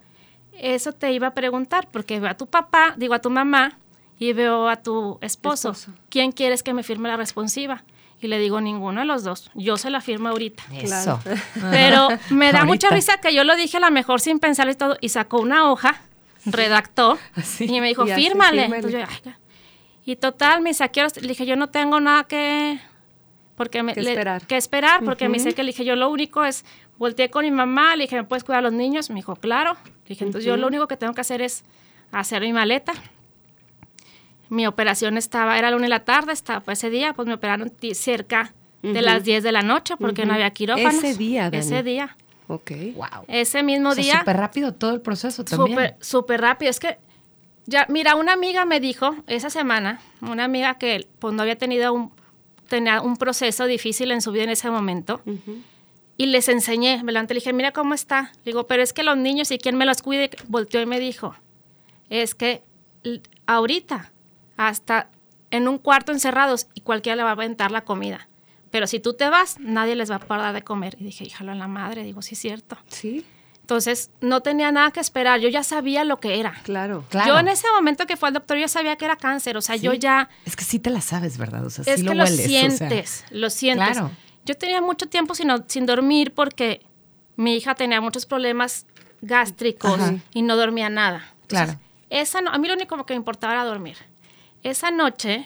eso 0.61 0.91
te 0.93 1.11
iba 1.11 1.27
a 1.27 1.33
preguntar, 1.33 1.87
porque 1.91 2.19
veo 2.19 2.29
a 2.29 2.35
tu 2.37 2.47
papá, 2.47 2.93
digo 2.97 3.13
a 3.13 3.19
tu 3.19 3.29
mamá, 3.29 3.77
y 4.17 4.33
veo 4.33 4.67
a 4.69 4.75
tu 4.77 5.17
esposo. 5.21 5.71
Esposo. 5.71 5.93
¿Quién 6.09 6.31
quieres 6.31 6.61
que 6.63 6.73
me 6.73 6.83
firme 6.83 7.07
la 7.09 7.17
responsiva? 7.17 7.83
Y 8.21 8.27
le 8.27 8.37
digo, 8.37 8.59
ninguno 8.59 8.99
de 8.99 9.05
los 9.05 9.23
dos. 9.23 9.49
Yo 9.55 9.77
se 9.77 9.89
la 9.89 10.01
firmo 10.01 10.27
ahorita. 10.29 10.63
Eso. 10.73 11.21
Pero 11.71 12.09
me 12.29 12.51
da 12.51 12.65
mucha 12.65 12.89
risa 12.89 13.17
que 13.21 13.33
yo 13.33 13.45
lo 13.45 13.55
dije 13.55 13.77
a 13.77 13.79
lo 13.79 13.91
mejor 13.91 14.19
sin 14.19 14.39
pensar 14.39 14.69
y 14.69 14.75
todo, 14.75 14.97
y 14.99 15.07
sacó 15.09 15.39
una 15.39 15.71
hoja, 15.71 16.01
redactó, 16.45 17.17
y 17.59 17.79
me 17.79 17.87
dijo, 17.87 18.05
Y 18.07 18.11
fírmale. 18.11 18.65
Entonces 18.65 18.91
yo, 18.91 18.99
"Ay, 19.07 19.17
ya". 19.23 19.37
y 20.05 20.15
total, 20.17 20.61
me 20.61 20.73
saqué, 20.73 21.05
le 21.21 21.27
dije, 21.29 21.45
yo 21.45 21.55
no 21.55 21.67
tengo 21.67 21.99
nada 22.01 22.23
que, 22.25 22.79
porque 23.55 23.83
me, 23.83 23.93
Que 23.93 24.01
le- 24.01 24.09
esperar. 24.11 24.45
que 24.47 24.57
esperar, 24.57 25.03
porque 25.05 25.29
me 25.29 25.37
dice 25.37 25.53
que 25.53 25.63
le 25.63 25.67
dije, 25.71 25.85
yo 25.85 25.95
lo 25.95 26.09
único 26.09 26.43
es, 26.43 26.65
volteé 26.99 27.31
con 27.31 27.43
mi 27.45 27.49
mamá, 27.51 27.95
le 27.95 28.03
dije, 28.03 28.15
¿me 28.17 28.23
puedes 28.25 28.43
cuidar 28.43 28.59
a 28.59 28.61
los 28.61 28.73
niños? 28.73 29.09
Me 29.09 29.15
dijo, 29.15 29.35
claro. 29.35 29.73
Le 30.03 30.09
dije, 30.09 30.23
entonces 30.25 30.45
yo 30.45 30.55
lo 30.57 30.67
único 30.67 30.87
que 30.87 30.97
tengo 30.97 31.13
que 31.13 31.21
hacer 31.21 31.41
es 31.41 31.63
hacer 32.11 32.41
mi 32.43 32.53
maleta. 32.53 32.93
Mi 34.49 34.65
operación 34.67 35.17
estaba, 35.17 35.57
era 35.57 35.69
la 35.69 35.75
una 35.75 35.85
de 35.85 35.89
la 35.89 36.05
tarde, 36.05 36.33
estaba, 36.33 36.59
pues 36.61 36.79
ese 36.79 36.89
día, 36.89 37.13
pues 37.13 37.27
me 37.27 37.33
operaron 37.35 37.71
cerca 37.93 38.53
de 38.81 39.01
las 39.01 39.23
10 39.23 39.43
de 39.43 39.51
la 39.51 39.61
noche 39.61 39.95
porque 39.97 40.25
no 40.25 40.33
había 40.33 40.49
quirófanos. 40.51 40.95
Ese 41.03 41.15
día, 41.17 41.43
Dani. 41.49 41.57
Ese 41.57 41.83
día. 41.83 42.15
Ok. 42.47 42.71
Wow. 42.95 43.25
Ese 43.27 43.61
mismo 43.61 43.89
O 43.89 43.93
sea, 43.93 44.03
día. 44.03 44.19
súper 44.19 44.37
rápido 44.37 44.73
todo 44.73 44.93
el 44.93 45.01
proceso 45.01 45.43
también. 45.45 45.69
Súper, 45.77 45.95
súper 45.99 46.41
rápido. 46.41 46.71
Es 46.71 46.79
que, 46.79 46.97
ya, 47.67 47.85
mira, 47.89 48.15
una 48.15 48.33
amiga 48.33 48.65
me 48.65 48.79
dijo 48.79 49.15
esa 49.27 49.51
semana, 49.51 50.01
una 50.21 50.45
amiga 50.45 50.79
que 50.79 51.07
pues 51.19 51.33
no 51.35 51.43
había 51.43 51.57
tenido 51.57 51.93
un, 51.93 52.11
tenía 52.67 53.01
un 53.01 53.17
proceso 53.17 53.65
difícil 53.65 54.09
en 54.11 54.21
su 54.23 54.31
vida 54.31 54.43
en 54.45 54.49
ese 54.49 54.71
momento, 54.71 55.21
Ujú. 55.27 55.59
Y 56.19 56.25
les 56.25 56.49
enseñé, 56.49 57.01
me 57.01 57.13
levanté, 57.13 57.33
le 57.33 57.39
dije, 57.39 57.53
mira 57.53 57.71
cómo 57.71 57.93
está. 57.93 58.33
Le 58.43 58.51
digo, 58.51 58.67
pero 58.67 58.83
es 58.83 58.91
que 58.91 59.03
los 59.03 59.15
niños 59.17 59.49
y 59.51 59.57
quién 59.57 59.77
me 59.77 59.85
los 59.85 60.01
cuide, 60.01 60.29
volteó 60.49 60.81
y 60.81 60.85
me 60.85 60.99
dijo, 60.99 61.33
es 62.09 62.35
que 62.35 62.61
ahorita, 63.45 64.11
hasta 64.57 65.09
en 65.51 65.67
un 65.69 65.77
cuarto 65.77 66.11
encerrados 66.11 66.67
y 66.73 66.81
cualquiera 66.81 67.15
le 67.15 67.23
va 67.23 67.29
a 67.29 67.33
aventar 67.33 67.71
la 67.71 67.81
comida. 67.85 68.27
Pero 68.69 68.85
si 68.85 68.99
tú 68.99 69.13
te 69.13 69.29
vas, 69.29 69.57
nadie 69.59 69.95
les 69.95 70.11
va 70.11 70.15
a 70.15 70.19
poder 70.19 70.43
dar 70.43 70.53
de 70.53 70.61
comer. 70.61 70.97
Y 70.99 71.05
dije, 71.05 71.23
híjalo 71.23 71.53
a 71.53 71.55
la 71.55 71.67
madre, 71.67 72.03
digo, 72.03 72.21
sí 72.21 72.35
es 72.35 72.39
cierto. 72.39 72.77
Sí, 72.89 73.25
Entonces, 73.61 74.11
no 74.19 74.41
tenía 74.41 74.71
nada 74.71 74.91
que 74.91 74.99
esperar, 74.99 75.39
yo 75.39 75.47
ya 75.47 75.63
sabía 75.63 76.03
lo 76.03 76.19
que 76.19 76.39
era. 76.39 76.53
claro. 76.63 77.05
Claro. 77.09 77.33
Yo 77.33 77.39
en 77.39 77.47
ese 77.47 77.67
momento 77.73 78.05
que 78.07 78.17
fue 78.17 78.27
al 78.27 78.33
doctor, 78.33 78.57
yo 78.57 78.67
sabía 78.67 78.95
que 78.97 79.05
era 79.05 79.15
cáncer, 79.15 79.55
o 79.57 79.61
sea, 79.61 79.75
yo 79.77 79.91
Sí. 79.93 79.99
ya... 79.99 80.29
Es 80.45 80.55
que 80.55 80.63
sí 80.65 80.79
te 80.79 80.89
la 80.89 81.01
sabes, 81.01 81.37
¿verdad? 81.37 81.65
O 81.65 81.69
sea, 81.69 81.83
es 81.87 81.99
sí 82.01 82.05
que 82.05 82.09
lo 82.09 82.15
lo 82.15 82.23
hueles. 82.25 82.39
o 82.45 82.49
sea. 82.49 82.59
sientes, 82.77 83.25
lo 83.31 83.49
sientes. 83.49 83.89
Claro. 83.91 84.11
Yo 84.49 84.55
tenía 84.57 84.81
mucho 84.81 85.05
tiempo 85.07 85.35
sin, 85.35 85.51
sin 85.67 85.85
dormir 85.85 86.33
porque 86.33 86.81
mi 87.35 87.55
hija 87.55 87.75
tenía 87.75 88.01
muchos 88.01 88.25
problemas 88.25 88.87
gástricos 89.21 89.99
Ajá. 89.99 90.15
y 90.33 90.41
no 90.41 90.57
dormía 90.57 90.89
nada. 90.89 91.35
Claro. 91.45 91.73
Esa 92.09 92.41
no, 92.41 92.49
a 92.49 92.57
mí 92.57 92.67
lo 92.67 92.73
único 92.73 93.05
que 93.05 93.13
me 93.13 93.17
importaba 93.17 93.53
era 93.53 93.63
dormir. 93.63 93.97
Esa 94.63 94.89
noche 94.89 95.45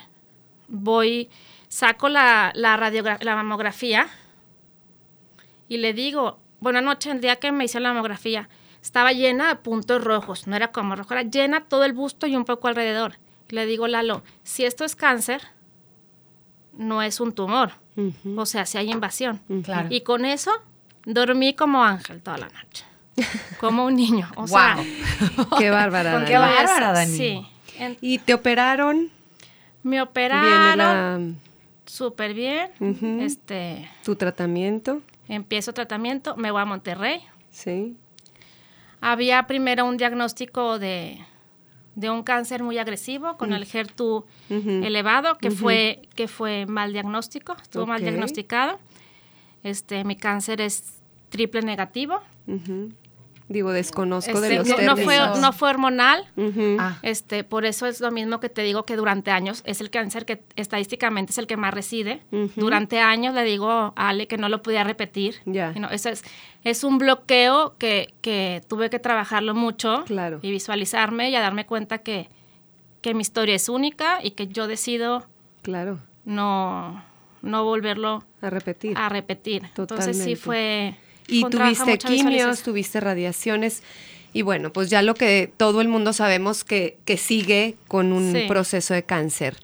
voy, 0.70 1.30
saco 1.68 2.08
la, 2.08 2.54
la, 2.56 2.78
radiogra- 2.78 3.22
la 3.22 3.36
mamografía 3.36 4.08
y 5.68 5.80
le 5.80 5.92
digo, 5.94 6.40
buenas 6.62 6.82
noches, 6.84 7.12
el 7.14 7.20
día 7.20 7.36
que 7.36 7.52
me 7.52 7.66
hice 7.66 7.82
la 7.82 7.90
mamografía 7.90 8.48
estaba 8.82 9.12
llena 9.12 9.50
de 9.50 9.56
puntos 9.58 10.02
rojos, 10.02 10.48
no 10.48 10.56
era 10.56 10.72
como 10.72 10.96
rojo, 10.96 11.14
era 11.14 11.24
llena 11.24 11.66
todo 11.66 11.84
el 11.84 11.92
busto 11.92 12.26
y 12.26 12.38
un 12.38 12.46
poco 12.46 12.70
alrededor. 12.70 13.18
Le 13.50 13.66
digo, 13.66 13.86
Lalo, 13.90 14.24
si 14.44 14.64
esto 14.64 14.86
es 14.86 14.96
cáncer, 14.96 15.42
no 16.72 17.02
es 17.02 17.20
un 17.20 17.34
tumor, 17.34 17.74
O 18.38 18.46
sea, 18.46 18.66
si 18.66 18.78
hay 18.78 18.92
invasión. 18.92 19.42
Claro. 19.64 19.88
Y 19.92 20.02
con 20.02 20.26
eso 20.26 20.52
dormí 21.06 21.54
como 21.54 21.84
ángel 21.84 22.22
toda 22.22 22.38
la 22.38 22.48
noche, 22.50 22.86
como 23.60 23.86
un 23.86 23.96
niño. 23.96 24.30
O 24.36 24.48
sea, 24.48 24.76
Wow. 25.38 25.48
Qué 25.60 25.70
bárbara. 25.70 26.26
Qué 26.26 26.34
Dani. 26.34 26.54
eso, 26.54 26.64
bárbara, 26.66 26.92
Dani. 26.94 27.18
Sí. 27.18 27.46
En- 27.78 27.98
Y 28.02 28.20
te 28.20 28.34
operaron, 28.34 29.10
me 29.84 30.02
operaron 30.02 30.78
la- 30.78 31.20
súper 31.86 32.34
bien. 32.34 32.72
Ujú. 32.80 33.20
Este, 33.22 33.90
tu 34.04 34.16
tratamiento, 34.16 35.02
empiezo 35.28 35.74
tratamiento, 35.74 36.36
me 36.38 36.52
voy 36.52 36.62
a 36.62 36.66
Monterrey. 36.66 37.22
sí. 37.52 37.96
Había 39.06 39.48
primero 39.48 39.84
un 39.86 39.98
diagnóstico 39.98 40.80
de, 40.80 41.20
de 41.96 42.10
un 42.10 42.24
cáncer 42.24 42.64
muy 42.64 42.78
agresivo 42.78 43.38
con 43.38 43.54
el 43.54 43.66
HER2 43.66 44.24
Ujú. 44.50 44.70
elevado, 44.84 45.38
que, 45.38 45.52
fue, 45.52 46.02
que 46.16 46.28
fue 46.28 46.66
mal 46.66 46.94
diagnóstico, 46.94 47.56
estuvo 47.62 47.86
mal 47.86 48.02
diagnosticado. 48.02 48.80
Este, 49.64 50.04
mi 50.04 50.16
cáncer 50.16 50.62
es 50.62 51.02
triple 51.30 51.62
negativo. 51.62 52.22
Digo, 53.50 53.72
desconozco 53.72 54.40
de 54.40 54.56
Este, 54.56 54.72
los 54.72 54.80
no, 54.80 54.96
no 54.96 54.98
fue, 54.98 55.16
términos. 55.16 55.40
no 55.42 55.52
fue 55.54 55.70
hormonal. 55.70 56.26
Ah, 56.80 56.98
Este, 57.02 57.44
por 57.44 57.66
eso 57.66 57.86
es 57.88 58.00
lo 58.00 58.10
mismo 58.10 58.40
que 58.40 58.48
te 58.50 58.62
digo 58.64 58.84
que 58.86 58.96
durante 58.96 59.32
años 59.32 59.62
es 59.66 59.82
el 59.82 59.90
cáncer 59.90 60.26
que 60.26 60.42
estadísticamente 60.56 61.32
es 61.32 61.38
el 61.38 61.46
que 61.48 61.58
más 61.58 61.74
reside. 61.74 62.22
Durante 62.56 63.00
años 63.00 63.34
le 63.36 63.44
digo 63.44 63.70
a 63.70 63.94
Ale 63.96 64.28
que 64.28 64.38
no 64.38 64.48
lo 64.50 64.62
podía 64.62 64.84
repetir. 64.86 65.36
Ya. 65.46 65.74
Y 65.76 65.80
no, 65.80 65.90
eso 65.90 66.10
es, 66.10 66.24
es 66.64 66.84
un 66.86 66.98
bloqueo 66.98 67.76
que, 67.78 68.14
que 68.22 68.62
tuve 68.70 68.90
que 68.90 69.00
trabajarlo 69.00 69.54
mucho 69.54 70.04
Claro. 70.06 70.40
y 70.42 70.50
visualizarme 70.50 71.30
y 71.30 71.36
a 71.36 71.42
darme 71.42 71.66
cuenta 71.66 71.98
que, 72.00 72.30
que 73.02 73.14
mi 73.14 73.22
historia 73.22 73.56
es 73.56 73.68
única 73.68 74.20
y 74.24 74.32
que 74.32 74.48
yo 74.48 74.68
decido 74.68 75.26
Claro, 75.64 76.00
no, 76.26 77.04
no 77.42 77.64
volverlo 77.66 78.24
a 78.42 78.50
repetir. 78.50 78.98
a 78.98 79.10
repetir. 79.10 79.64
Entonces 79.78 80.18
sí 80.24 80.36
fue... 80.38 80.96
Y 81.28 81.44
tuviste 81.46 81.98
quimios, 81.98 82.64
tuviste 82.64 83.00
radiaciones. 83.00 83.84
Y 84.34 84.42
bueno, 84.42 84.74
pues 84.74 84.90
ya 84.90 85.02
lo 85.02 85.14
que 85.14 85.52
todo 85.58 85.82
el 85.82 85.88
mundo 85.88 86.12
sabemos 86.14 86.64
que, 86.64 86.98
que 87.06 87.18
sigue 87.18 87.76
con 87.88 88.12
un 88.12 88.34
Sí. 88.34 88.46
proceso 88.48 88.94
de 88.94 89.04
cáncer. 89.04 89.58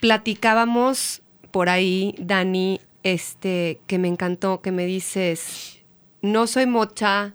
Platicábamos 0.00 1.20
por 1.50 1.68
ahí, 1.68 2.14
Dani, 2.18 2.80
este, 3.02 3.78
que 3.86 3.98
me 3.98 4.08
encantó, 4.08 4.62
que 4.62 4.72
me 4.72 4.86
dices, 4.86 5.80
no 6.22 6.46
soy 6.46 6.64
mocha, 6.66 7.34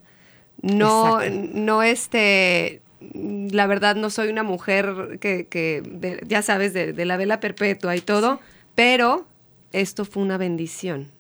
no, 0.63 1.21
Exacto. 1.21 1.49
no 1.53 1.83
este, 1.83 2.81
la 3.13 3.67
verdad 3.67 3.95
no 3.95 4.09
soy 4.09 4.29
una 4.29 4.41
mujer 4.43 5.19
que, 5.21 5.45
que 5.47 5.83
de- 5.85 6.23
ya 6.27 6.41
sabes, 6.41 6.73
de, 6.73 6.93
de 6.93 7.05
la 7.05 7.17
vela 7.17 7.39
perpetua 7.39 7.95
y 7.95 8.01
todo, 8.01 8.39
pero 8.73 9.27
esto 9.73 10.03
fue 10.05 10.23
una 10.23 10.37
bendición. 10.37 11.11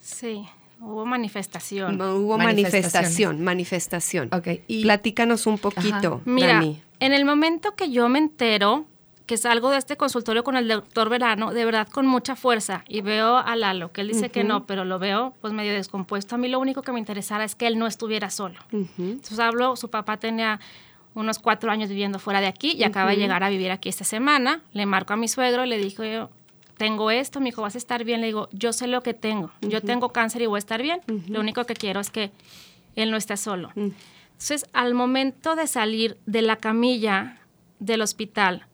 Sí, 0.00 0.46
hubo 0.80 1.04
manifestación. 1.06 2.00
Hubo 2.00 2.38
manifestación, 2.38 3.42
manifestación. 3.42 4.28
Ok, 4.32 4.48
y- 4.66 4.82
Platícanos 4.82 5.46
un 5.46 5.58
poquito, 5.58 6.20
Mira, 6.24 6.54
Dani. 6.54 6.80
en 7.00 7.12
el 7.12 7.24
momento 7.24 7.74
que 7.74 7.90
yo 7.90 8.08
me 8.08 8.18
entero 8.18 8.86
que 9.26 9.36
salgo 9.36 9.68
de 9.70 9.76
este 9.76 9.98
consultorio 9.98 10.42
con 10.42 10.56
el 10.56 10.66
doctor 10.68 11.10
Verano, 11.10 11.52
de 11.52 11.66
verdad 11.66 11.86
con 11.88 12.06
mucha 12.06 12.34
fuerza, 12.34 12.82
y 12.88 13.02
veo 13.02 13.36
a 13.36 13.56
Lalo, 13.56 13.92
que 13.92 14.00
él 14.00 14.08
dice 14.08 14.30
que 14.30 14.42
no, 14.42 14.64
pero 14.64 14.86
lo 14.86 14.98
veo 14.98 15.34
pues 15.42 15.52
medio 15.52 15.74
descompuesto. 15.74 16.36
A 16.36 16.38
mí 16.38 16.48
lo 16.48 16.58
único 16.58 16.80
que 16.80 16.92
me 16.92 16.98
interesara 16.98 17.44
es 17.44 17.54
que 17.54 17.66
él 17.66 17.78
no 17.78 17.86
estuviera 17.86 18.30
solo. 18.30 18.58
Ujú. 18.72 18.86
Entonces 18.98 19.38
hablo, 19.38 19.76
su 19.76 19.90
papá 19.90 20.16
tenía 20.16 20.60
unos 21.14 21.38
cuatro 21.40 21.70
años 21.70 21.90
viviendo 21.90 22.18
fuera 22.18 22.40
de 22.40 22.46
aquí 22.46 22.72
y 22.74 22.84
acaba 22.84 23.10
de 23.10 23.16
llegar 23.18 23.42
a 23.42 23.50
vivir 23.50 23.70
aquí 23.70 23.90
esta 23.90 24.04
semana. 24.04 24.62
Le 24.72 24.86
marco 24.86 25.12
a 25.12 25.16
mi 25.16 25.28
suegro 25.28 25.64
y 25.66 25.68
le 25.68 25.76
dijo 25.76 26.04
yo, 26.04 26.30
tengo 26.78 27.10
esto, 27.10 27.40
me 27.40 27.46
dijo, 27.46 27.60
vas 27.60 27.74
a 27.74 27.78
estar 27.78 28.04
bien. 28.04 28.22
Le 28.22 28.28
digo, 28.28 28.48
yo 28.52 28.72
sé 28.72 28.86
lo 28.86 29.02
que 29.02 29.12
tengo. 29.12 29.50
Yo 29.60 29.82
tengo 29.82 30.10
cáncer 30.10 30.40
y 30.40 30.46
voy 30.46 30.56
a 30.56 30.60
estar 30.60 30.80
bien. 30.80 31.00
Lo 31.28 31.40
único 31.40 31.64
que 31.64 31.74
quiero 31.74 32.00
es 32.00 32.08
que 32.10 32.30
él 32.96 33.10
no 33.10 33.16
esté 33.18 33.36
solo. 33.36 33.70
Entonces, 33.76 34.66
al 34.72 34.94
momento 34.94 35.56
de 35.56 35.66
salir 35.66 36.16
de 36.24 36.42
la 36.42 36.56
camilla 36.56 37.40
del 37.80 38.00
hospital, 38.00 38.66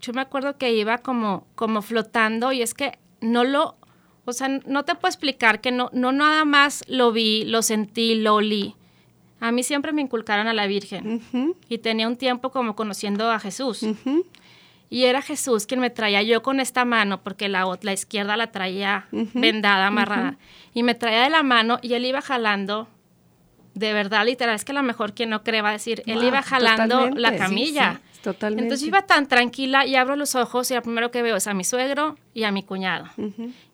yo 0.00 0.12
me 0.12 0.22
acuerdo 0.22 0.56
que 0.56 0.72
iba 0.72 0.98
como, 0.98 1.46
como 1.54 1.82
flotando 1.82 2.52
y 2.52 2.62
es 2.62 2.74
que 2.74 2.98
no 3.20 3.44
lo, 3.44 3.76
o 4.24 4.32
sea, 4.32 4.48
no 4.48 4.84
te 4.84 4.94
puedo 4.94 5.08
explicar 5.08 5.60
que 5.60 5.70
no, 5.70 5.90
no 5.92 6.12
nada 6.12 6.44
más 6.46 6.84
lo 6.88 7.12
vi, 7.12 7.44
lo 7.44 7.60
sentí, 7.62 8.14
lo 8.14 8.36
olí. 8.36 8.74
A 9.40 9.52
mí 9.52 9.62
siempre 9.62 9.92
me 9.92 10.02
inculcaron 10.02 10.48
a 10.48 10.54
la 10.54 10.66
Virgen 10.66 11.20
y 11.68 11.78
tenía 11.78 12.08
un 12.08 12.16
tiempo 12.16 12.50
como 12.50 12.76
conociendo 12.76 13.30
a 13.30 13.38
Jesús. 13.38 13.86
Y 14.92 15.04
era 15.04 15.22
Jesús 15.22 15.66
quien 15.66 15.80
me 15.80 15.88
traía 15.90 16.20
yo 16.22 16.42
con 16.42 16.58
esta 16.60 16.84
mano, 16.84 17.22
porque 17.22 17.48
la, 17.48 17.64
la 17.80 17.92
izquierda 17.92 18.36
la 18.36 18.50
traía 18.50 19.06
vendada, 19.12 19.86
amarrada. 19.86 20.36
Y 20.74 20.82
me 20.82 20.94
traía 20.96 21.22
de 21.22 21.30
la 21.30 21.42
mano 21.44 21.78
y 21.80 21.94
él 21.94 22.04
iba 22.04 22.20
jalando, 22.20 22.88
de 23.74 23.92
verdad, 23.92 24.24
literal, 24.26 24.56
es 24.56 24.64
que 24.64 24.72
a 24.72 24.74
lo 24.74 24.82
mejor 24.82 25.14
quien 25.14 25.30
no 25.30 25.44
cree 25.44 25.62
va 25.62 25.68
a 25.70 25.72
decir, 25.72 26.02
él 26.06 26.22
iba 26.24 26.42
jalando 26.42 26.88
totalmente, 26.96 27.20
la 27.20 27.30
sí, 27.30 27.36
camilla. 27.38 28.00
sí, 28.12 28.20
totalmente. 28.22 28.64
Entonces 28.64 28.80
yo 28.82 28.88
iba 28.88 29.02
tan 29.02 29.28
tranquila 29.28 29.86
y 29.86 29.94
abro 29.94 30.16
los 30.16 30.34
ojos 30.34 30.68
y 30.72 30.74
lo 30.74 30.82
primero 30.82 31.12
que 31.12 31.22
veo 31.22 31.36
es 31.36 31.46
a 31.46 31.54
mi 31.54 31.62
suegro 31.62 32.16
y 32.34 32.42
a 32.42 32.50
mi 32.50 32.64
cuñado. 32.64 33.06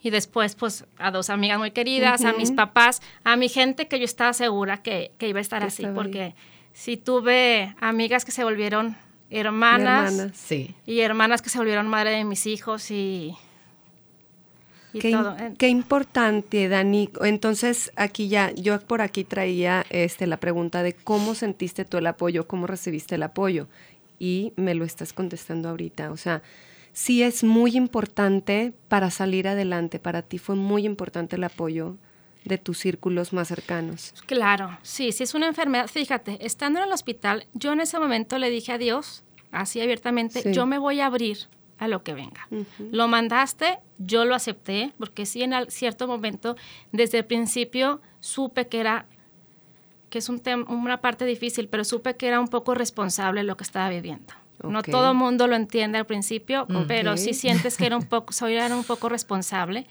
Y 0.02 0.10
después, 0.10 0.54
pues, 0.54 0.84
a 0.98 1.10
dos 1.10 1.30
amigas 1.30 1.58
muy 1.58 1.70
queridas, 1.70 2.26
a 2.26 2.34
mis 2.34 2.50
papás, 2.52 3.00
a 3.24 3.36
mi 3.36 3.48
gente 3.48 3.88
que 3.88 3.98
yo 3.98 4.04
estaba 4.04 4.34
segura 4.34 4.82
que, 4.82 5.12
que 5.16 5.28
iba 5.28 5.38
a 5.38 5.42
estar 5.42 5.60
Que 5.62 5.68
así, 5.68 5.82
estaba 5.82 6.02
ahí. 6.02 6.04
porque 6.10 6.34
sí 6.74 6.98
tuve 6.98 7.74
amigas 7.80 8.26
que 8.26 8.32
se 8.32 8.44
volvieron 8.44 8.98
hermanas. 9.30 10.30
Sí. 10.34 10.74
y 10.86 11.00
hermanas 11.00 11.42
que 11.42 11.50
se 11.50 11.58
volvieron 11.58 11.88
madre 11.88 12.10
de 12.10 12.24
mis 12.24 12.46
hijos 12.46 12.90
y, 12.90 13.34
y 14.92 14.98
Qué, 14.98 15.10
todo. 15.12 15.36
qué 15.58 15.68
importante, 15.68 16.68
Dani. 16.68 17.10
Entonces, 17.22 17.92
aquí 17.96 18.28
ya, 18.28 18.52
yo 18.52 18.80
por 18.80 19.00
aquí 19.00 19.24
traía 19.24 19.84
este, 19.90 20.26
la 20.26 20.38
pregunta 20.38 20.82
de 20.82 20.94
cómo 20.94 21.34
sentiste 21.34 21.84
tú 21.84 21.98
el 21.98 22.06
apoyo, 22.06 22.46
cómo 22.46 22.66
recibiste 22.66 23.16
el 23.16 23.22
apoyo. 23.22 23.68
Y 24.18 24.52
me 24.56 24.74
lo 24.74 24.84
estás 24.84 25.12
contestando 25.12 25.68
ahorita. 25.68 26.10
O 26.10 26.16
sea, 26.16 26.42
sí 26.92 27.22
es 27.22 27.44
muy 27.44 27.76
importante 27.76 28.72
para 28.88 29.10
salir 29.10 29.48
adelante. 29.48 29.98
Para 29.98 30.22
ti 30.22 30.38
fue 30.38 30.54
muy 30.56 30.86
importante 30.86 31.36
el 31.36 31.44
apoyo 31.44 31.96
de 32.46 32.58
tus 32.58 32.78
círculos 32.78 33.32
más 33.32 33.48
cercanos. 33.48 34.14
Claro, 34.26 34.78
sí, 34.82 35.12
si 35.12 35.24
es 35.24 35.34
una 35.34 35.46
enfermedad, 35.48 35.88
fíjate, 35.88 36.38
estando 36.46 36.78
en 36.80 36.86
el 36.86 36.92
hospital, 36.92 37.46
yo 37.54 37.72
en 37.72 37.80
ese 37.80 37.98
momento 37.98 38.38
le 38.38 38.48
dije 38.50 38.72
a 38.72 38.78
Dios, 38.78 39.24
así 39.52 39.80
abiertamente, 39.80 40.42
Sí. 40.42 40.52
yo 40.52 40.64
me 40.66 40.78
voy 40.78 41.00
a 41.00 41.06
abrir 41.06 41.38
a 41.78 41.88
lo 41.88 42.02
que 42.02 42.14
venga. 42.14 42.48
Lo 42.90 43.06
mandaste, 43.08 43.78
yo 43.98 44.24
lo 44.24 44.34
acepté, 44.34 44.92
porque 44.98 45.26
sí 45.26 45.42
en 45.42 45.52
al- 45.52 45.70
cierto 45.70 46.06
momento, 46.06 46.56
desde 46.92 47.18
el 47.18 47.24
principio, 47.26 48.00
supe 48.20 48.66
que 48.68 48.80
era, 48.80 49.06
que 50.08 50.18
es 50.18 50.28
un 50.28 50.40
una 50.68 51.00
parte 51.00 51.24
difícil, 51.26 51.68
pero 51.68 51.84
supe 51.84 52.16
que 52.16 52.28
era 52.28 52.40
un 52.40 52.48
poco 52.48 52.74
responsable 52.74 53.42
lo 53.42 53.56
que 53.56 53.64
estaba 53.64 53.90
viviendo. 53.90 54.32
No 54.62 54.82
todo 54.82 55.10
el 55.10 55.16
mundo 55.16 55.46
lo 55.48 55.54
entiende 55.56 55.98
al 55.98 56.06
principio, 56.06 56.66
pero 56.88 57.16
sí 57.18 57.34
sientes 57.34 57.76
que 57.76 57.84
era 57.86 57.96
un 57.96 58.04
poco, 58.06 58.32
soy 58.32 58.54
era 58.54 58.74
un 58.74 58.84
poco 58.84 59.08
responsable 59.10 59.86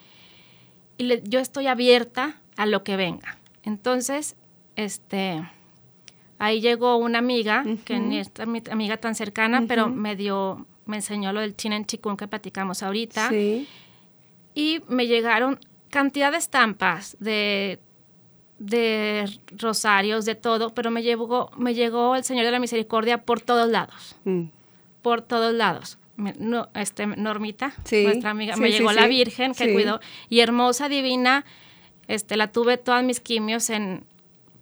y 0.97 1.03
le- 1.03 1.21
yo 1.23 1.39
estoy 1.39 1.67
abierta 1.67 2.37
a 2.57 2.65
lo 2.65 2.83
que 2.83 2.95
venga. 2.95 3.37
Entonces, 3.63 4.35
este, 4.75 5.43
ahí 6.39 6.61
llegó 6.61 6.97
una 6.97 7.19
amiga, 7.19 7.63
que 7.85 7.99
ni 7.99 8.19
es 8.19 8.31
mi 8.47 8.61
amiga 8.71 8.97
tan 8.97 9.15
cercana, 9.15 9.63
pero 9.67 9.89
me 9.89 10.15
dio, 10.15 10.65
me 10.85 10.97
enseñó 10.97 11.33
lo 11.33 11.41
del 11.41 11.55
chin 11.55 11.73
en 11.73 11.85
chikun 11.85 12.17
que 12.17 12.27
platicamos 12.27 12.83
ahorita, 12.83 13.29
Sí. 13.29 13.67
y 14.53 14.81
me 14.87 15.07
llegaron 15.07 15.59
cantidad 15.89 16.31
de 16.31 16.37
estampas 16.37 17.15
de 17.19 17.79
de 18.57 19.29
rosarios, 19.57 20.23
de 20.23 20.33
todo, 20.33 20.73
pero 20.73 20.89
me 20.89 21.03
llegó, 21.03 21.51
me 21.57 21.73
llegó 21.73 22.15
el 22.15 22.23
Señor 22.23 22.45
de 22.45 22.51
la 22.51 22.59
Misericordia 22.59 23.21
por 23.23 23.41
todos 23.41 23.67
lados, 23.69 24.15
Mm. 24.23 24.43
por 25.01 25.21
todos 25.21 25.53
lados. 25.53 25.97
No, 26.39 26.69
este, 26.73 27.05
Normita, 27.05 27.73
Sí, 27.83 28.05
nuestra 28.05 28.29
amiga, 28.29 28.55
sí, 28.55 28.61
me 28.61 28.71
llegó 28.71 28.93
la 28.93 29.07
Virgen 29.07 29.53
que 29.53 29.73
cuidó, 29.73 29.99
y 30.29 30.39
hermosa, 30.39 30.87
divina, 30.87 31.43
este, 32.07 32.37
la 32.37 32.51
tuve 32.51 32.77
todas 32.77 33.03
mis 33.03 33.19
quimios 33.19 33.69
en, 33.69 34.03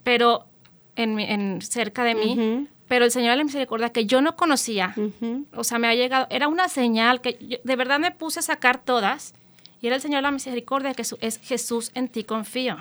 pero 0.04 0.46
en, 0.96 1.62
cerca 1.62 2.04
de 2.04 2.16
mí, 2.16 2.68
pero 2.88 3.06
el 3.06 3.12
Señor 3.12 3.32
de 3.32 3.38
la 3.38 3.44
Misericordia 3.44 3.90
que 3.90 4.06
yo 4.06 4.22
no 4.22 4.36
conocía, 4.36 4.94
o 5.56 5.64
sea, 5.64 5.80
me 5.80 5.88
ha 5.88 5.96
llegado, 5.96 6.28
era 6.30 6.48
una 6.48 6.68
señal 6.70 7.22
que 7.22 7.38
yo- 7.42 7.58
de 7.64 7.76
verdad 7.76 8.00
me 8.00 8.12
puse 8.12 8.40
a 8.40 8.44
sacar 8.44 8.84
todas, 8.84 9.34
y 9.82 9.88
era 9.88 9.96
el 9.98 10.02
Señor 10.02 10.18
de 10.20 10.22
la 10.24 10.32
Misericordia, 10.32 10.94
que 10.94 11.04
su- 11.04 11.18
es 11.20 11.40
Jesús 11.40 11.92
en 11.96 12.08
ti 12.10 12.24
confío. 12.24 12.78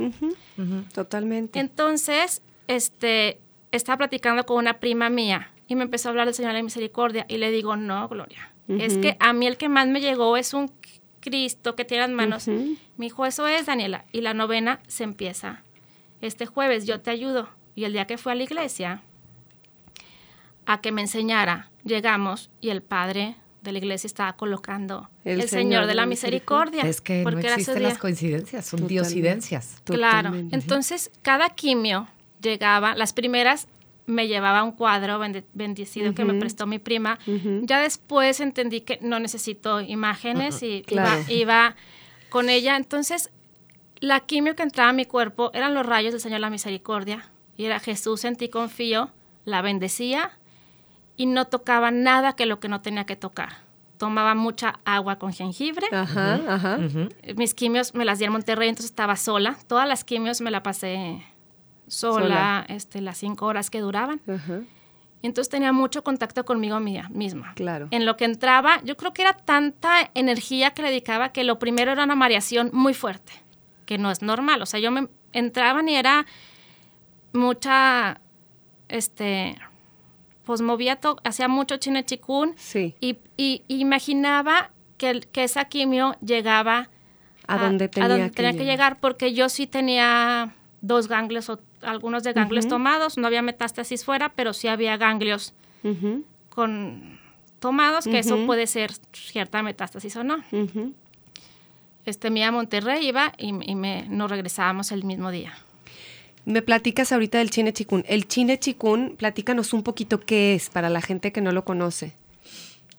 Totalmente. 0.93 1.59
Entonces, 1.61 2.43
este, 2.69 3.41
estaba 3.73 3.99
platicando 3.99 4.45
con 4.45 4.59
una 4.59 4.79
prima 4.81 5.09
mía 5.09 5.51
y 5.67 5.75
me 5.75 5.83
empezó 5.85 6.09
a 6.09 6.11
hablar 6.11 6.27
del 6.27 6.35
Señor 6.35 6.53
de 6.53 6.59
la 6.59 6.63
Misericordia 6.63 7.25
y 7.29 7.39
le 7.39 7.51
digo, 7.51 7.77
no, 7.77 8.07
Gloria, 8.09 8.53
es 8.69 8.99
que 8.99 9.17
a 9.19 9.33
mí 9.33 9.47
el 9.47 9.57
que 9.57 9.69
más 9.69 9.89
me 9.89 10.01
llegó 10.01 10.37
es 10.37 10.53
un 10.55 10.71
Cristo 11.23 11.75
que 11.75 11.87
tiene 11.87 12.07
las 12.07 12.11
manos. 12.11 12.49
Me 12.49 12.77
dijo, 12.99 13.25
eso 13.25 13.47
es, 13.47 13.65
Daniela. 13.65 14.05
Y 14.13 14.21
la 14.21 14.35
novena 14.35 14.81
se 14.89 15.05
empieza 15.05 15.63
este 16.21 16.45
jueves, 16.45 16.85
yo 16.85 17.01
te 17.01 17.11
ayudo. 17.11 17.49
Y 17.75 17.85
el 17.85 17.95
día 17.95 18.07
que 18.07 18.19
fui 18.19 18.33
a 18.33 18.35
la 18.35 18.43
iglesia 18.43 19.03
a 20.67 20.81
que 20.81 20.93
me 20.93 21.01
enseñara, 21.01 21.71
llegamos 21.85 22.51
y 22.61 22.69
el 22.69 22.83
padre 22.83 23.37
de 23.63 23.73
la 23.73 23.79
iglesia 23.79 24.07
estaba 24.07 24.35
colocando 24.35 25.09
el, 25.25 25.49
Señor, 25.49 25.87
de 25.87 25.95
la 25.95 26.05
Misericordia. 26.05 26.83
Es 26.83 27.01
que 27.01 27.19
no 27.19 27.31
porque 27.31 27.49
existen 27.49 27.83
las 27.83 27.99
coincidencias, 27.99 28.67
son 28.67 28.81
Totalmente. 28.81 29.09
diosidencias. 29.09 29.83
Claro. 29.85 30.35
Entonces, 30.35 31.11
cada 31.23 31.51
quimio 31.51 32.09
llegaba, 32.41 32.95
las 32.95 33.13
primeras 33.13 33.69
me 34.07 34.27
llevaba 34.29 34.63
un 34.65 34.73
cuadro 34.73 35.19
bende- 35.19 35.45
bendecido 35.55 36.13
que 36.15 36.25
me 36.25 36.35
prestó 36.35 36.67
mi 36.67 36.79
prima. 36.79 37.19
Ya 37.63 37.81
después 37.81 38.41
entendí 38.41 38.81
que 38.81 38.99
no 39.03 39.19
necesito 39.21 39.81
imágenes 39.81 40.63
y 40.63 40.83
Claro. 40.83 41.21
iba, 41.29 41.33
iba 41.33 41.77
con 42.29 42.49
ella. 42.51 42.77
Entonces, 42.77 43.31
la 44.01 44.21
quimio 44.21 44.57
que 44.57 44.63
entraba 44.65 44.91
a 44.91 44.93
mi 44.93 45.05
cuerpo 45.05 45.51
eran 45.55 45.75
los 45.75 45.87
rayos 45.87 46.13
del 46.13 46.21
Señor 46.21 46.41
la 46.41 46.51
Misericordia. 46.51 47.31
Y 47.57 47.65
era 47.67 47.79
Jesús 47.79 48.25
en 48.25 48.37
ti 48.37 48.49
confío, 48.49 49.11
la 49.45 49.63
bendecía 49.63 50.33
y 51.17 51.27
no 51.27 51.45
tocaba 51.47 51.91
nada 51.91 52.33
que 52.35 52.47
lo 52.47 52.59
que 52.59 52.69
no 52.69 52.81
tenía 52.81 53.05
que 53.05 53.15
tocar. 53.17 53.59
Tomaba 53.99 54.35
mucha 54.35 54.81
agua 54.85 55.17
con 55.21 55.33
jengibre. 55.33 55.87
Ajá, 55.93 56.41
ajá. 56.49 56.79
Ujú. 56.85 57.09
Mis 57.37 57.55
quimios 57.55 57.95
me 57.95 58.05
las 58.05 58.19
di 58.19 58.25
en 58.25 58.33
Monterrey, 58.33 58.69
entonces 58.69 58.91
estaba 58.91 59.15
sola. 59.15 59.57
Todas 59.69 59.87
las 59.87 60.03
quimios 60.03 60.41
me 60.41 60.51
la 60.51 60.63
pasé 60.65 61.23
sola, 61.93 62.23
Sola. 62.23 62.67
Este, 62.69 63.01
las 63.01 63.19
cinco 63.19 63.47
horas 63.47 63.71
que 63.71 63.81
duraban. 63.81 64.21
Ajá. 64.29 64.61
Y 65.21 65.27
entonces 65.27 65.49
tenía 65.51 65.73
mucho 65.73 66.03
contacto 66.03 66.45
conmigo 66.45 66.81
misma. 66.81 67.53
Claro. 67.55 67.87
En 67.93 68.07
lo 68.07 68.17
que 68.17 68.25
entraba, 68.25 68.81
yo 68.83 68.97
creo 68.97 69.13
que 69.13 69.23
era 69.23 69.35
tanta 69.35 70.11
energía 70.15 70.73
que 70.73 70.83
le 70.83 70.89
dedicaba 70.89 71.31
que 71.33 71.45
lo 71.45 71.59
primero 71.61 71.93
era 71.93 72.03
una 72.05 72.17
mareación 72.17 72.71
muy 72.73 72.93
fuerte, 72.93 73.33
que 73.87 73.99
no 73.99 74.11
es 74.11 74.21
normal. 74.23 74.61
O 74.63 74.67
sea, 74.67 74.81
yo 74.81 74.91
me 74.91 75.07
entraban 75.33 75.89
y 75.89 75.95
era 75.95 76.27
mucha, 77.33 78.21
este, 78.89 79.57
pues 80.45 80.61
movía, 80.61 80.99
hacía 81.25 81.49
mucho 81.49 81.77
chinechicún 81.77 82.55
Sí. 82.57 82.95
y, 83.01 83.19
y- 83.37 83.63
y 83.69 83.81
imaginaba 83.81 84.71
que, 84.99 85.21
que 85.33 85.45
esa 85.45 85.65
quimio 85.67 86.17
llegaba 86.21 86.89
A 87.47 87.59
donde 87.59 87.89
tenía 87.89 88.09
donde 88.09 88.25
que 88.31 88.31
tenía 88.37 88.53
que 88.53 88.59
llegar. 88.59 88.71
llegar, 88.73 89.01
porque 89.01 89.33
yo 89.35 89.49
sí 89.49 89.67
tenía 89.67 90.55
dos 90.81 91.09
ganglios, 91.09 91.49
o 91.49 91.61
algunos 91.83 92.23
de 92.23 92.33
ganglios 92.33 92.69
tomados, 92.69 93.17
no 93.19 93.27
había 93.27 93.43
metástasis 93.43 94.05
fuera, 94.05 94.31
pero 94.31 94.53
sí 94.53 94.69
había 94.69 94.97
ganglios 94.97 95.53
Ujú, 95.85 96.25
con 96.49 97.19
tomados, 97.59 98.05
que 98.05 98.19
eso 98.19 98.37
Ujú. 98.37 98.47
puede 98.47 98.67
ser 98.67 98.93
cierta 99.13 99.63
metástasis 99.63 100.17
o 100.17 100.25
no. 100.25 100.43
Este, 102.05 102.31
me 102.31 102.41
iba 102.41 102.49
a 102.49 102.53
Monterrey, 102.53 103.07
iba 103.07 103.33
y, 103.39 103.49
y 103.71 103.75
me, 103.75 104.07
nos 104.09 104.31
regresábamos 104.31 104.91
el 104.93 105.05
mismo 105.05 105.31
día. 105.31 105.53
Me 106.45 106.61
platicas 106.61 107.13
ahorita 107.13 107.39
del 107.39 107.51
chine 107.51 107.73
chikun. 107.73 108.05
El 108.09 108.27
chine 108.27 108.59
chikun, 108.59 109.15
platícanos 109.17 109.73
un 109.73 109.85
poquito 109.85 110.19
qué 110.19 110.55
es 110.57 110.71
para 110.71 110.91
la 110.91 111.01
gente 111.01 111.31
que 111.31 111.41
no 111.41 111.53
lo 111.53 111.65
conoce. 111.65 112.15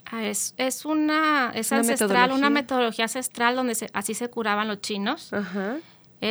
Ah, 0.05 0.23
es, 0.25 0.53
es 0.57 0.85
una, 0.85 1.51
es 1.53 1.71
Una 1.71 1.79
ancestral, 1.79 2.09
metodología. 2.09 2.35
una 2.37 2.49
metodología 2.49 3.05
ancestral 3.05 3.55
donde 3.57 3.75
se- 3.75 3.89
así 3.93 4.13
se 4.13 4.29
curaban 4.29 4.67
los 4.69 4.79
chinos. 4.79 5.33
Ajá. 5.33 5.77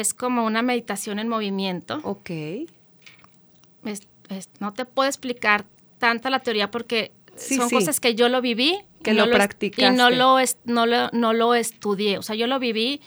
Es 0.00 0.14
como 0.14 0.44
una 0.46 0.62
meditación 0.62 1.18
en 1.18 1.28
movimiento. 1.28 2.00
Ok. 2.02 2.30
es- 3.84 4.06
es- 4.28 4.48
no 4.60 4.72
te 4.72 4.84
puedo 4.84 5.08
explicar 5.08 5.64
tanta 5.98 6.30
la 6.30 6.38
teoría 6.40 6.70
porque 6.70 7.12
Sí, 7.36 7.56
son 7.56 7.68
sí. 7.68 7.74
cosas 7.74 7.98
que 8.00 8.14
yo 8.14 8.28
lo 8.28 8.40
viví. 8.40 8.78
Que 9.02 9.12
lo 9.14 9.28
practicaste. 9.30 9.92
Y 9.92 9.96
no 9.96 10.08
lo, 10.10 10.38
es- 10.38 10.58
no, 10.64 10.86
lo, 10.86 11.08
no 11.12 11.32
lo 11.32 11.54
estudié. 11.54 12.18
O 12.18 12.22
sea, 12.22 12.36
yo 12.36 12.46
lo 12.46 12.58
viví 12.58 13.00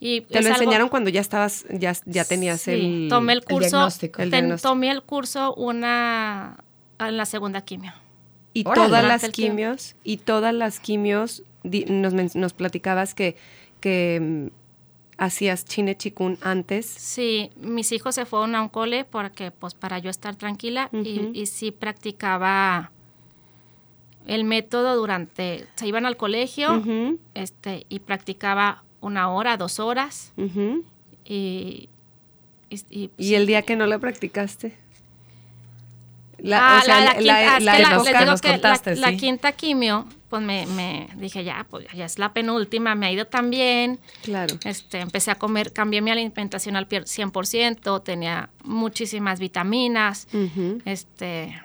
y... 0.00 0.22
Te 0.22 0.40
lo 0.42 0.48
algo- 0.48 0.54
enseñaron 0.62 0.88
cuando 0.88 1.08
ya 1.10 1.20
estabas, 1.20 1.64
ya, 1.70 1.92
ya 2.06 2.24
tenías 2.24 2.62
Sí, 2.62 2.70
el... 2.72 3.06
tomé 3.08 3.32
el 3.34 3.38
el 3.38 3.44
curso. 3.44 3.68
diagnóstico. 3.70 4.22
El 4.22 4.30
ten- 4.30 4.40
diagnóstico. 4.40 4.68
tomé 4.68 4.90
el 4.90 5.02
curso 5.02 5.54
una 5.54 6.56
en 6.98 7.16
la 7.16 7.24
segunda 7.26 7.60
quimio. 7.62 7.92
Y 8.52 8.66
Órale. 8.66 8.86
todas 8.88 9.04
las 9.04 9.28
quimios, 9.30 9.94
y 10.02 10.16
todas 10.16 10.52
las 10.52 10.80
quimios, 10.80 11.44
di- 11.62 11.84
nos, 11.84 12.12
nos 12.34 12.52
platicabas 12.52 13.14
que, 13.14 13.36
que 13.80 14.50
hacías 15.20 15.64
chine 15.66 15.96
chikun 15.96 16.38
antes. 16.40 16.86
Sí, 16.86 17.50
mis 17.60 17.92
hijos 17.92 18.14
se 18.16 18.24
fueron 18.24 18.54
a 18.56 18.62
un 18.62 18.68
cole 18.68 19.04
porque, 19.04 19.50
pues, 19.52 19.74
para 19.74 19.98
yo 20.00 20.10
estar 20.10 20.34
tranquila 20.34 20.88
y- 20.92 21.30
y, 21.34 21.46
sí 21.46 21.70
practicaba 21.70 22.90
el 24.26 24.44
método 24.44 24.96
durante, 24.96 25.66
se 25.76 25.86
iban 25.86 26.06
al 26.06 26.16
colegio 26.16 26.82
este, 27.34 27.84
y 27.88 28.00
practicaba 28.00 28.82
una 29.00 29.30
hora, 29.30 29.56
dos 29.56 29.78
horas 29.78 30.32
y... 31.24 31.88
y- 32.70 32.80
y- 32.90 33.10
¿Y 33.18 33.24
sí. 33.28 33.34
el 33.34 33.46
día 33.46 33.62
que 33.62 33.76
no 33.76 33.86
la 33.86 33.98
practicaste? 33.98 34.76
Ah, 36.60 36.78
o 36.80 36.84
sea, 36.84 37.00
la, 37.00 37.04
la 37.06 37.12
quinta, 37.18 37.60
la- 37.60 37.72
que 37.76 37.82
la 37.82 37.82
la- 37.82 37.90
nos 37.96 38.40
la- 38.50 38.74
la, 39.00 39.16
quinta 39.16 39.52
quimio, 39.52 40.06
pues 40.28 40.42
me, 40.42 40.66
me 40.66 41.08
dije, 41.16 41.42
ya, 41.44 41.66
pues 41.68 41.86
ya 41.94 42.04
es 42.04 42.18
la 42.18 42.32
penúltima, 42.32 42.94
me 42.94 43.06
ha 43.06 43.12
ido 43.12 43.26
tan 43.26 43.50
bien. 43.50 43.98
Claro. 44.22 44.56
Este, 44.64 45.00
empecé 45.00 45.30
a 45.30 45.34
comer, 45.34 45.72
cambié 45.72 46.00
mi 46.02 46.10
alimentación 46.10 46.76
al 46.76 46.86
pier- 46.88 47.04
100%, 47.06 48.02
tenía 48.02 48.50
muchísimas 48.64 49.40
vitaminas. 49.40 50.28
Este, 50.84 51.60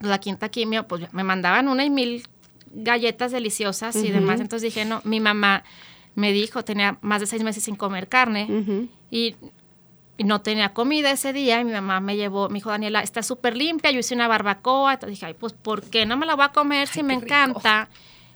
la 0.00 0.18
quinta 0.18 0.48
quimio, 0.48 0.86
pues 0.86 1.12
me 1.12 1.24
mandaban 1.24 1.68
una 1.68 1.84
y 1.84 1.90
mil 1.90 2.26
galletas 2.70 3.32
deliciosas 3.32 3.96
y 3.96 4.10
demás. 4.10 4.40
Entonces 4.40 4.62
dije, 4.74 4.84
no, 4.84 5.00
mi 5.04 5.20
mamá 5.20 5.64
me 6.14 6.32
dijo, 6.32 6.64
tenía 6.64 6.98
más 7.00 7.20
de 7.20 7.26
seis 7.26 7.42
meses 7.42 7.62
sin 7.62 7.76
comer 7.76 8.08
carne 8.08 8.88
y 9.10 9.36
no 10.24 10.40
tenía 10.40 10.74
comida 10.74 11.10
ese 11.10 11.32
día. 11.32 11.60
Y 11.60 11.64
mi 11.64 11.72
mamá 11.72 12.00
me 12.00 12.16
llevó, 12.16 12.48
me 12.48 12.54
dijo, 12.56 12.70
Daniela, 12.70 13.00
está 13.00 13.22
súper 13.22 13.56
limpia. 13.56 13.90
Yo 13.90 14.00
hice 14.00 14.14
una 14.14 14.28
barbacoa. 14.28 14.94
Entonces 14.94 15.16
dije, 15.16 15.26
ay, 15.26 15.34
pues, 15.34 15.52
¿por 15.52 15.82
qué 15.84 16.06
no 16.06 16.16
me 16.16 16.26
la 16.26 16.34
voy 16.34 16.44
a 16.44 16.48
comer 16.52 16.88
si 16.88 17.02
me 17.02 17.14
rico. 17.14 17.26
encanta? 17.26 17.88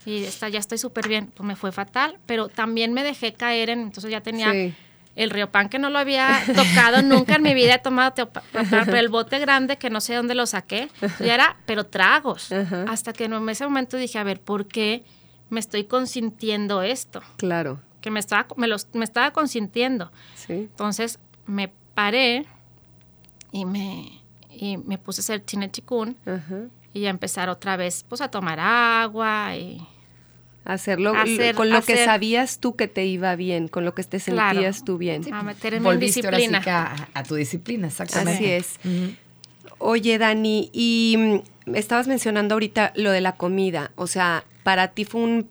Y 0.07 0.25
está, 0.25 0.49
ya 0.49 0.59
estoy 0.59 0.79
súper 0.79 1.09
bien. 1.09 1.33
Pues 1.35 1.47
me 1.47 1.57
fue 1.57 1.73
fatal, 1.73 2.19
pero 2.27 2.49
también 2.49 2.93
me 2.93 3.03
dejé 3.03 3.35
caer 3.35 3.71
en, 3.71 3.81
entonces 3.81 4.11
ya 4.11 4.21
tenía 4.21 4.51
Sí. 4.53 4.75
el 5.15 5.31
Riopan 5.31 5.69
que 5.69 5.79
no 5.79 5.91
lo 5.91 5.99
había 5.99 6.41
tocado 6.47 7.03
nunca 7.03 7.37
en 7.37 7.43
mi 7.43 7.55
vida. 7.55 7.75
He 7.75 7.79
tomado 7.79 8.13
pero 8.53 8.97
el 8.97 9.09
bote 9.09 9.39
grande 9.39 9.77
que 9.79 9.91
no 9.91 10.01
sé 10.01 10.15
dónde 10.15 10.35
lo 10.35 10.47
saqué, 10.47 10.89
ya 11.21 11.35
era, 11.35 11.57
pero 11.67 11.85
tragos. 11.87 12.51
Hasta 12.89 13.13
que 13.13 13.25
en 13.27 13.49
ese 13.49 13.65
momento 13.65 13.97
dije, 13.97 14.19
a 14.19 14.25
ver, 14.25 14.41
¿por 14.41 14.67
qué 14.67 15.05
me 15.51 15.61
estoy 15.61 15.85
consintiendo 15.85 16.83
esto? 16.83 17.23
Claro. 17.37 17.81
Que 18.01 18.11
me 18.11 18.19
estaba, 18.19 18.47
me 18.57 18.67
los, 18.67 18.89
me 18.95 19.05
estaba 19.05 19.31
consintiendo. 19.33 20.11
Sí. 20.35 20.53
Entonces 20.55 21.21
me 21.47 21.71
paré 21.95 22.45
y 23.51 23.65
me, 23.65 24.21
y 24.51 24.77
me 24.79 24.99
puse 24.99 25.21
a 25.21 25.23
hacer 25.23 25.45
chine 25.45 25.71
chikun 25.71 26.17
y 26.95 27.07
a 27.07 27.11
empezar 27.11 27.49
otra 27.49 27.77
vez 27.77 28.05
pues 28.09 28.21
a 28.21 28.29
tomar 28.31 28.59
agua 28.61 29.57
y 29.57 29.87
Hacerlo 30.65 31.13
Hacer- 31.17 31.57
con 31.57 31.71
lo 31.71 31.83
que 31.83 32.05
sabías 32.05 32.61
tú 32.61 32.77
que 32.77 32.87
te 32.87 33.05
iba 33.05 33.35
bien, 33.35 33.67
con 33.67 33.85
lo 33.85 33.97
que 33.97 34.05
te 34.05 34.21
sentías 34.21 34.53
Claro. 34.55 34.85
tú 34.85 34.97
bien. 34.97 35.23
a 35.35 35.43
meterme 35.43 35.79
en 35.79 35.83
Volviste 35.83 36.21
ahora 36.25 36.37
sí 36.39 36.43
disciplina. 36.47 36.63
que 36.63 36.71
a, 36.71 37.09
a 37.15 37.23
tu 37.25 37.35
disciplina, 37.35 37.89
exactamente. 37.89 38.33
Así 38.35 38.45
es. 38.47 38.79
Oye, 39.79 40.19
Dani, 40.19 40.71
y 40.73 41.43
mm, 41.67 41.75
estabas 41.75 42.07
mencionando 42.07 42.55
ahorita 42.55 42.93
lo 42.95 43.11
de 43.11 43.21
la 43.21 43.33
comida. 43.33 43.91
O 43.97 44.07
sea, 44.07 44.45
para 44.63 44.87
ti 44.89 45.05
fue 45.05 45.23
un, 45.23 45.49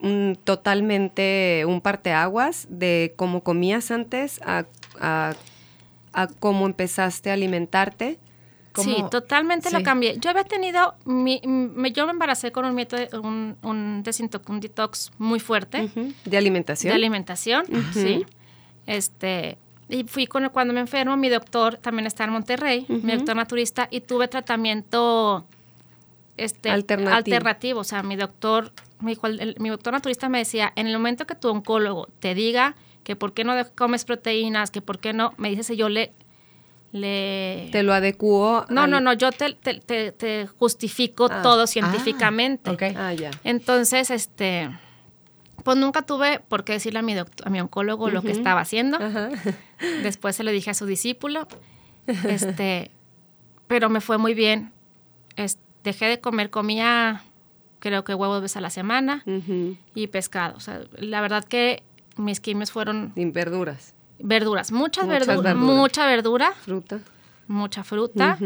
un 0.00 0.38
totalmente 0.42 1.64
un 1.66 1.82
parteaguas 1.82 2.66
de 2.70 3.12
cómo 3.16 3.42
comías 3.42 3.90
antes 3.90 4.40
a, 4.46 4.64
a- 5.00 5.34
a 6.12 6.26
cómo 6.26 6.66
empezaste 6.66 7.30
a 7.30 7.34
alimentarte. 7.34 8.18
Sí, 8.74 8.96
totalmente 9.10 9.70
Sí. 9.70 9.74
lo 9.76 9.82
cambié. 9.82 10.18
Yo 10.20 10.30
había 10.30 10.44
tenido, 10.44 10.94
mi- 11.04 11.40
me- 11.44 11.90
yo 11.90 12.06
me 12.06 12.12
embaracé 12.12 12.52
con 12.52 12.64
un 12.64 12.74
método, 12.76 13.02
un, 13.22 13.56
un, 13.62 14.04
desinto- 14.04 14.40
un 14.48 14.60
detox 14.60 15.10
muy 15.18 15.40
fuerte. 15.40 15.90
De 16.24 16.36
alimentación. 16.38 16.90
de 16.92 16.94
alimentación, 16.94 17.64
sí. 17.92 18.24
Este, 18.86 19.58
Y 19.90 20.04
fui 20.04 20.26
con 20.26 20.46
cuando 20.50 20.74
me 20.74 20.80
enfermo, 20.80 21.16
mi 21.16 21.30
doctor 21.30 21.78
también 21.78 22.06
está 22.06 22.24
en 22.24 22.30
Monterrey, 22.30 22.84
mi 22.88 23.14
doctor 23.16 23.34
naturista, 23.36 23.88
y 23.90 24.02
tuve 24.02 24.28
tratamiento 24.28 25.46
este, 26.36 26.70
Alternativo. 26.70 27.16
alternativo. 27.16 27.80
O 27.80 27.84
sea, 27.84 28.02
mi 28.02 28.14
doctor, 28.14 28.70
el- 29.24 29.56
mi 29.58 29.70
doctor 29.70 29.92
naturista 29.94 30.28
me 30.28 30.38
decía, 30.38 30.72
en 30.76 30.86
el 30.88 30.92
momento 30.92 31.26
que 31.26 31.34
tu 31.34 31.48
oncólogo 31.48 32.06
te 32.20 32.34
diga 32.34 32.76
que 33.08 33.16
por 33.16 33.32
qué 33.32 33.42
no 33.42 33.54
comes 33.74 34.04
proteínas, 34.04 34.70
que 34.70 34.82
por 34.82 34.98
qué 34.98 35.14
no, 35.14 35.32
me 35.38 35.48
dice 35.48 35.62
si 35.62 35.76
yo 35.76 35.88
le... 35.88 36.12
le 36.92 37.70
Te 37.72 37.82
lo 37.82 37.94
adecuó. 37.94 38.66
no, 38.68 38.82
al- 38.82 38.90
no, 38.90 39.00
no, 39.00 39.14
yo 39.14 39.32
te, 39.32 39.54
te- 39.54 39.80
te- 39.80 40.12
te 40.12 40.46
justifico 40.46 41.26
Ah. 41.30 41.40
todo 41.42 41.66
científicamente. 41.66 42.70
ok. 42.70 42.82
Ah, 42.94 43.14
ya. 43.14 43.30
Entonces, 43.44 44.10
este, 44.10 44.68
pues 45.64 45.78
nunca 45.78 46.02
tuve 46.02 46.40
por 46.40 46.64
qué 46.64 46.74
decirle 46.74 46.98
a 46.98 47.02
mi, 47.02 47.14
doct- 47.14 47.46
a 47.46 47.48
mi 47.48 47.58
oncólogo 47.62 48.10
lo 48.10 48.20
que 48.20 48.30
estaba 48.32 48.60
haciendo. 48.60 48.98
Ajá. 48.98 49.30
Después 50.02 50.36
se 50.36 50.44
lo 50.44 50.50
dije 50.50 50.70
a 50.70 50.74
su 50.74 50.84
discípulo. 50.84 51.48
Este, 52.28 52.90
pero 53.66 53.88
me 53.88 54.02
fue 54.02 54.18
muy 54.18 54.34
bien. 54.34 54.70
Dejé 55.82 56.06
de 56.06 56.20
comer, 56.20 56.50
comía 56.50 57.22
creo 57.78 58.04
que 58.04 58.12
huevos 58.14 58.42
veces 58.42 58.56
a 58.58 58.60
la 58.60 58.68
semana 58.70 59.22
Ujú. 59.24 59.76
y 59.94 60.08
pescado. 60.08 60.56
O 60.56 60.60
sea, 60.60 60.80
la 60.98 61.20
verdad 61.22 61.44
que 61.44 61.84
mis 62.18 62.40
quimios 62.40 62.70
fueron 62.70 63.12
Sin 63.14 63.32
verduras, 63.32 63.94
verduras, 64.18 64.70
muchas, 64.72 65.06
Muchas 65.06 65.22
verdu- 65.22 65.26
verduras. 65.42 65.56
mucha 65.56 66.06
verdura, 66.06 66.52
fruta. 66.64 66.98
mucha 67.46 67.84
fruta. 67.84 68.38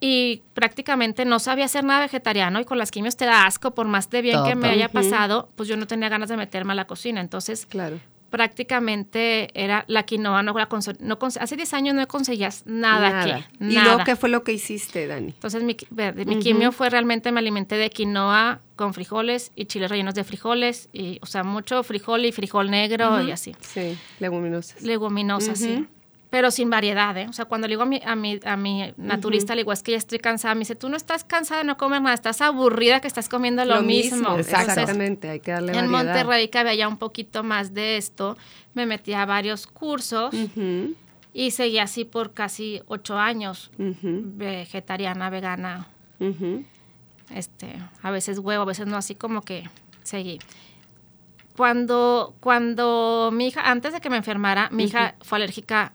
Y 0.00 0.42
prácticamente 0.54 1.24
no 1.24 1.40
sabía 1.40 1.64
hacer 1.64 1.82
nada 1.82 2.00
vegetariano 2.00 2.60
y 2.60 2.64
con 2.64 2.78
las 2.78 2.92
quimios 2.92 3.16
te 3.16 3.24
da 3.24 3.46
asco, 3.46 3.74
por 3.74 3.88
más 3.88 4.08
de 4.10 4.22
bien 4.22 4.44
que 4.44 4.54
me 4.54 4.68
haya 4.68 4.88
pasado, 4.88 5.48
pues 5.56 5.68
yo 5.68 5.76
no 5.76 5.88
tenía 5.88 6.08
ganas 6.08 6.28
de 6.28 6.36
meterme 6.36 6.72
a 6.72 6.76
la 6.76 6.86
cocina. 6.86 7.20
Entonces, 7.20 7.66
Claro. 7.66 7.98
Prácticamente 8.30 9.50
era 9.54 9.84
la 9.88 10.02
quinoa, 10.04 10.42
no 10.42 10.52
la 10.52 10.68
no 11.00 11.18
hace 11.40 11.56
10 11.56 11.74
años 11.74 11.94
no 11.94 12.06
conseguías 12.06 12.62
nada, 12.66 13.22
aquí, 13.22 13.44
¿Y 13.60 13.74
nada. 13.74 13.84
luego 13.84 14.04
qué 14.04 14.16
fue 14.16 14.28
lo 14.28 14.44
que 14.44 14.52
hiciste, 14.52 15.06
Dani? 15.06 15.28
Entonces 15.28 15.62
mi, 15.62 15.74
quimio 15.74 16.72
fue 16.72 16.90
realmente 16.90 17.32
me 17.32 17.40
alimenté 17.40 17.76
de 17.76 17.90
quinoa 17.90 18.60
con 18.76 18.94
frijoles 18.94 19.50
y 19.54 19.64
chiles 19.64 19.90
rellenos 19.90 20.14
de 20.14 20.24
frijoles 20.24 20.88
y 20.92 21.18
o 21.22 21.26
sea, 21.26 21.42
mucho 21.42 21.82
frijol 21.82 22.24
y 22.24 22.32
frijol 22.32 22.70
negro 22.70 23.20
y 23.22 23.30
así. 23.30 23.56
Sí, 23.60 23.98
leguminosas. 24.20 24.82
Leguminosas, 24.82 25.58
sí. 25.58 25.86
Pero 26.30 26.50
sin 26.50 26.68
variedad, 26.68 27.16
¿eh? 27.16 27.26
O 27.28 27.32
sea, 27.32 27.46
cuando 27.46 27.66
le 27.66 27.72
digo 27.72 27.82
a 27.82 27.86
mi, 27.86 28.00
a 28.04 28.14
mi, 28.14 28.38
a 28.44 28.56
mi 28.56 28.92
naturista, 28.98 29.54
le 29.54 29.62
digo, 29.62 29.72
es 29.72 29.82
que 29.82 29.92
ya 29.92 29.96
estoy 29.96 30.18
cansada. 30.18 30.54
Me 30.54 30.60
dice, 30.60 30.74
tú 30.74 30.90
no 30.90 30.96
estás 30.96 31.24
cansada 31.24 31.62
de 31.62 31.66
no 31.66 31.78
comer 31.78 32.02
nada, 32.02 32.14
estás 32.14 32.42
aburrida 32.42 33.00
que 33.00 33.08
estás 33.08 33.30
comiendo 33.30 33.64
lo, 33.64 33.82
mismo. 33.82 34.36
Exactamente, 34.36 35.30
hay 35.30 35.40
que 35.40 35.52
darle 35.52 35.72
en 35.72 35.90
variedad. 35.90 36.14
Monterrey, 36.14 36.48
que 36.48 36.58
había 36.58 36.74
ya 36.74 36.88
un 36.88 36.98
poquito 36.98 37.42
más 37.42 37.72
de 37.72 37.96
esto, 37.96 38.36
me 38.74 38.84
metí 38.84 39.14
a 39.14 39.24
varios 39.24 39.66
cursos 39.66 40.34
y 41.32 41.50
seguí 41.50 41.78
así 41.78 42.04
por 42.04 42.34
casi 42.34 42.82
ocho 42.86 43.16
años, 43.16 43.70
vegetariana, 43.78 45.30
vegana, 45.30 45.86
este, 47.34 47.74
a 48.02 48.10
veces 48.10 48.38
huevo, 48.38 48.62
a 48.62 48.66
veces 48.66 48.86
no, 48.86 48.96
así 48.96 49.14
como 49.14 49.42
que 49.42 49.68
seguí. 50.02 50.38
Cuando, 51.56 52.34
cuando 52.40 53.30
mi 53.32 53.48
hija, 53.48 53.70
antes 53.70 53.92
de 53.92 54.00
que 54.00 54.10
me 54.10 54.16
enfermara, 54.16 54.68
mi 54.70 54.84
hija 54.84 55.16
fue 55.22 55.38
alérgica 55.38 55.92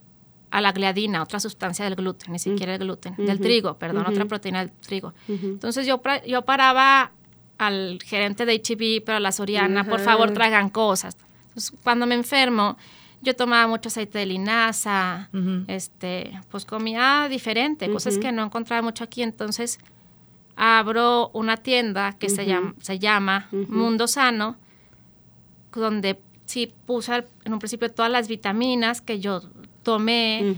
a 0.54 0.62
la 0.62 0.72
gliadina, 0.72 1.24
otra 1.24 1.40
sustancia 1.40 1.84
del 1.86 1.96
gluten, 1.96 2.32
ni 2.32 2.38
siquiera 2.38 2.76
el 2.76 2.80
gluten, 2.80 3.16
del 3.18 3.40
trigo, 3.40 3.74
perdón, 3.80 4.06
otra 4.06 4.26
proteína 4.26 4.60
del 4.60 4.72
trigo. 4.72 5.12
Entonces 5.28 5.88
yo, 5.88 6.00
yo 6.28 6.44
paraba 6.44 7.12
al 7.58 7.98
gerente 8.04 8.46
de 8.46 8.62
HB, 8.62 9.04
pero 9.04 9.18
a 9.18 9.20
la 9.20 9.32
Soriana, 9.32 9.84
por 9.84 10.00
favor 10.00 10.32
traigan 10.32 10.70
cosas. 10.70 11.18
Entonces, 11.48 11.74
cuando 11.84 12.06
me 12.06 12.14
enfermo, 12.14 12.78
yo 13.24 13.36
tomaba 13.36 13.66
mucho 13.66 13.90
aceite 13.90 14.20
de 14.20 14.28
linaza, 14.28 15.32
este, 15.66 16.40
pues 16.52 16.66
comía 16.66 17.28
diferente, 17.32 17.92
cosas 17.92 18.20
que 18.20 18.32
no 18.32 18.44
encontraba 18.44 18.84
mucho 18.84 19.04
aquí. 19.04 19.24
Entonces 19.24 19.80
abro 20.56 21.32
una 21.34 21.58
tienda 21.58 22.14
que 22.14 22.30
se, 22.30 22.46
llama, 22.46 22.76
se 22.80 23.00
llama. 23.00 23.48
Mundo 23.52 24.08
Sano, 24.08 24.58
donde 25.74 26.22
sí 26.46 26.72
puse 26.86 27.26
en 27.44 27.54
un 27.54 27.58
principio 27.58 27.90
todas 27.92 28.12
las 28.12 28.28
vitaminas 28.28 29.02
que 29.02 29.20
yo 29.20 29.42
tomé, 29.84 30.56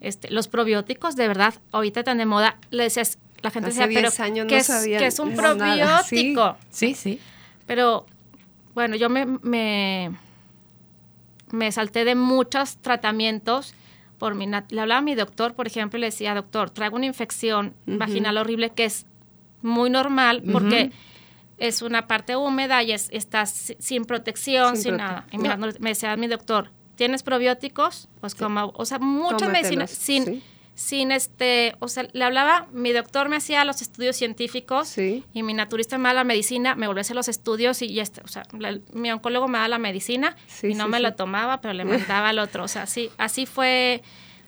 este, 0.00 0.30
los 0.30 0.48
probióticos, 0.48 1.16
de 1.16 1.28
verdad, 1.28 1.54
ahorita 1.72 2.02
tan 2.04 2.18
de 2.18 2.26
moda, 2.26 2.56
le 2.70 2.84
decías, 2.84 3.18
la 3.42 3.50
gente 3.50 3.68
Hace 3.70 3.80
decía, 3.86 3.94
pero 4.00 4.10
10 4.10 4.20
años 4.20 4.44
no 4.46 4.48
¿qué, 4.48 4.58
es, 4.58 4.66
sabían 4.66 4.98
qué 5.00 5.06
es 5.06 5.18
un 5.18 5.34
no, 5.34 5.54
nada, 5.54 6.02
sí. 6.02 6.32
probiótico? 6.34 6.56
Sí, 6.70 6.94
sí. 6.94 7.20
Pero 7.66 8.06
bueno, 8.74 8.96
yo 8.96 9.08
me, 9.10 9.26
me, 9.26 10.10
me 11.50 11.72
salté 11.72 12.04
de 12.04 12.14
muchos 12.14 12.76
tratamientos. 12.78 13.74
Por 14.18 14.34
mi, 14.34 14.46
le 14.46 14.80
hablaba 14.80 14.98
a 14.98 15.02
mi 15.02 15.14
doctor, 15.14 15.54
por 15.54 15.66
ejemplo, 15.66 15.96
y 15.98 16.00
le 16.00 16.06
decía, 16.08 16.34
doctor, 16.34 16.70
traigo 16.70 16.96
una 16.96 17.06
infección 17.06 17.74
vaginal 17.86 18.36
horrible 18.38 18.70
que 18.70 18.84
es 18.84 19.06
muy 19.62 19.90
normal 19.90 20.42
porque 20.52 20.90
es 21.58 21.82
una 21.82 22.06
parte 22.08 22.34
húmeda 22.36 22.82
y 22.82 22.92
es, 22.92 23.08
estás 23.12 23.50
si- 23.50 23.76
sin 23.78 24.04
protección, 24.04 24.74
Sin 24.76 24.82
sin, 24.82 24.94
prote- 24.94 24.98
nada. 24.98 25.26
Y 25.30 25.38
no, 25.38 25.56
me 25.80 25.90
decía 25.90 26.16
mi 26.16 26.26
doctor, 26.26 26.70
¿tienes 26.98 27.22
probióticos? 27.22 28.08
Pues 28.20 28.34
como, 28.34 28.72
o 28.74 28.84
sea, 28.84 28.98
muchas 28.98 29.48
medicinas 29.50 29.90
sin, 29.92 30.24
sí. 30.24 30.42
sin 30.74 31.12
este, 31.12 31.76
o 31.78 31.86
sea, 31.86 32.08
le 32.12 32.24
hablaba, 32.24 32.66
mi 32.72 32.90
doctor 32.92 33.28
me 33.28 33.36
hacía 33.36 33.64
los 33.64 33.80
estudios 33.82 34.16
científicos 34.16 34.88
Sí. 34.88 35.24
y 35.32 35.44
mi 35.44 35.54
naturista 35.54 35.96
me 35.96 36.08
da 36.08 36.14
la 36.14 36.24
medicina, 36.24 36.74
me 36.74 36.88
volvió 36.88 36.98
a 37.00 37.02
hacer 37.02 37.14
los 37.16 37.28
estudios 37.28 37.80
y 37.82 37.94
ya 37.94 38.02
está. 38.02 38.22
O 38.24 38.28
sea, 38.28 38.42
la- 38.58 38.78
mi 38.92 39.12
oncólogo 39.12 39.46
me 39.46 39.58
da 39.58 39.68
la 39.68 39.78
medicina 39.78 40.36
Sí, 40.48 40.68
y 40.68 40.74
no 40.74 40.84
sí, 40.84 40.90
me 40.90 40.96
sí. 40.98 41.02
lo 41.04 41.14
tomaba, 41.14 41.60
pero 41.60 41.72
le 41.72 41.84
mandaba 41.84 42.30
al 42.30 42.40
otro. 42.40 42.64
O 42.64 42.68
sea, 42.68 42.82
así, 42.82 43.10
así 43.16 43.46
fue 43.46 44.02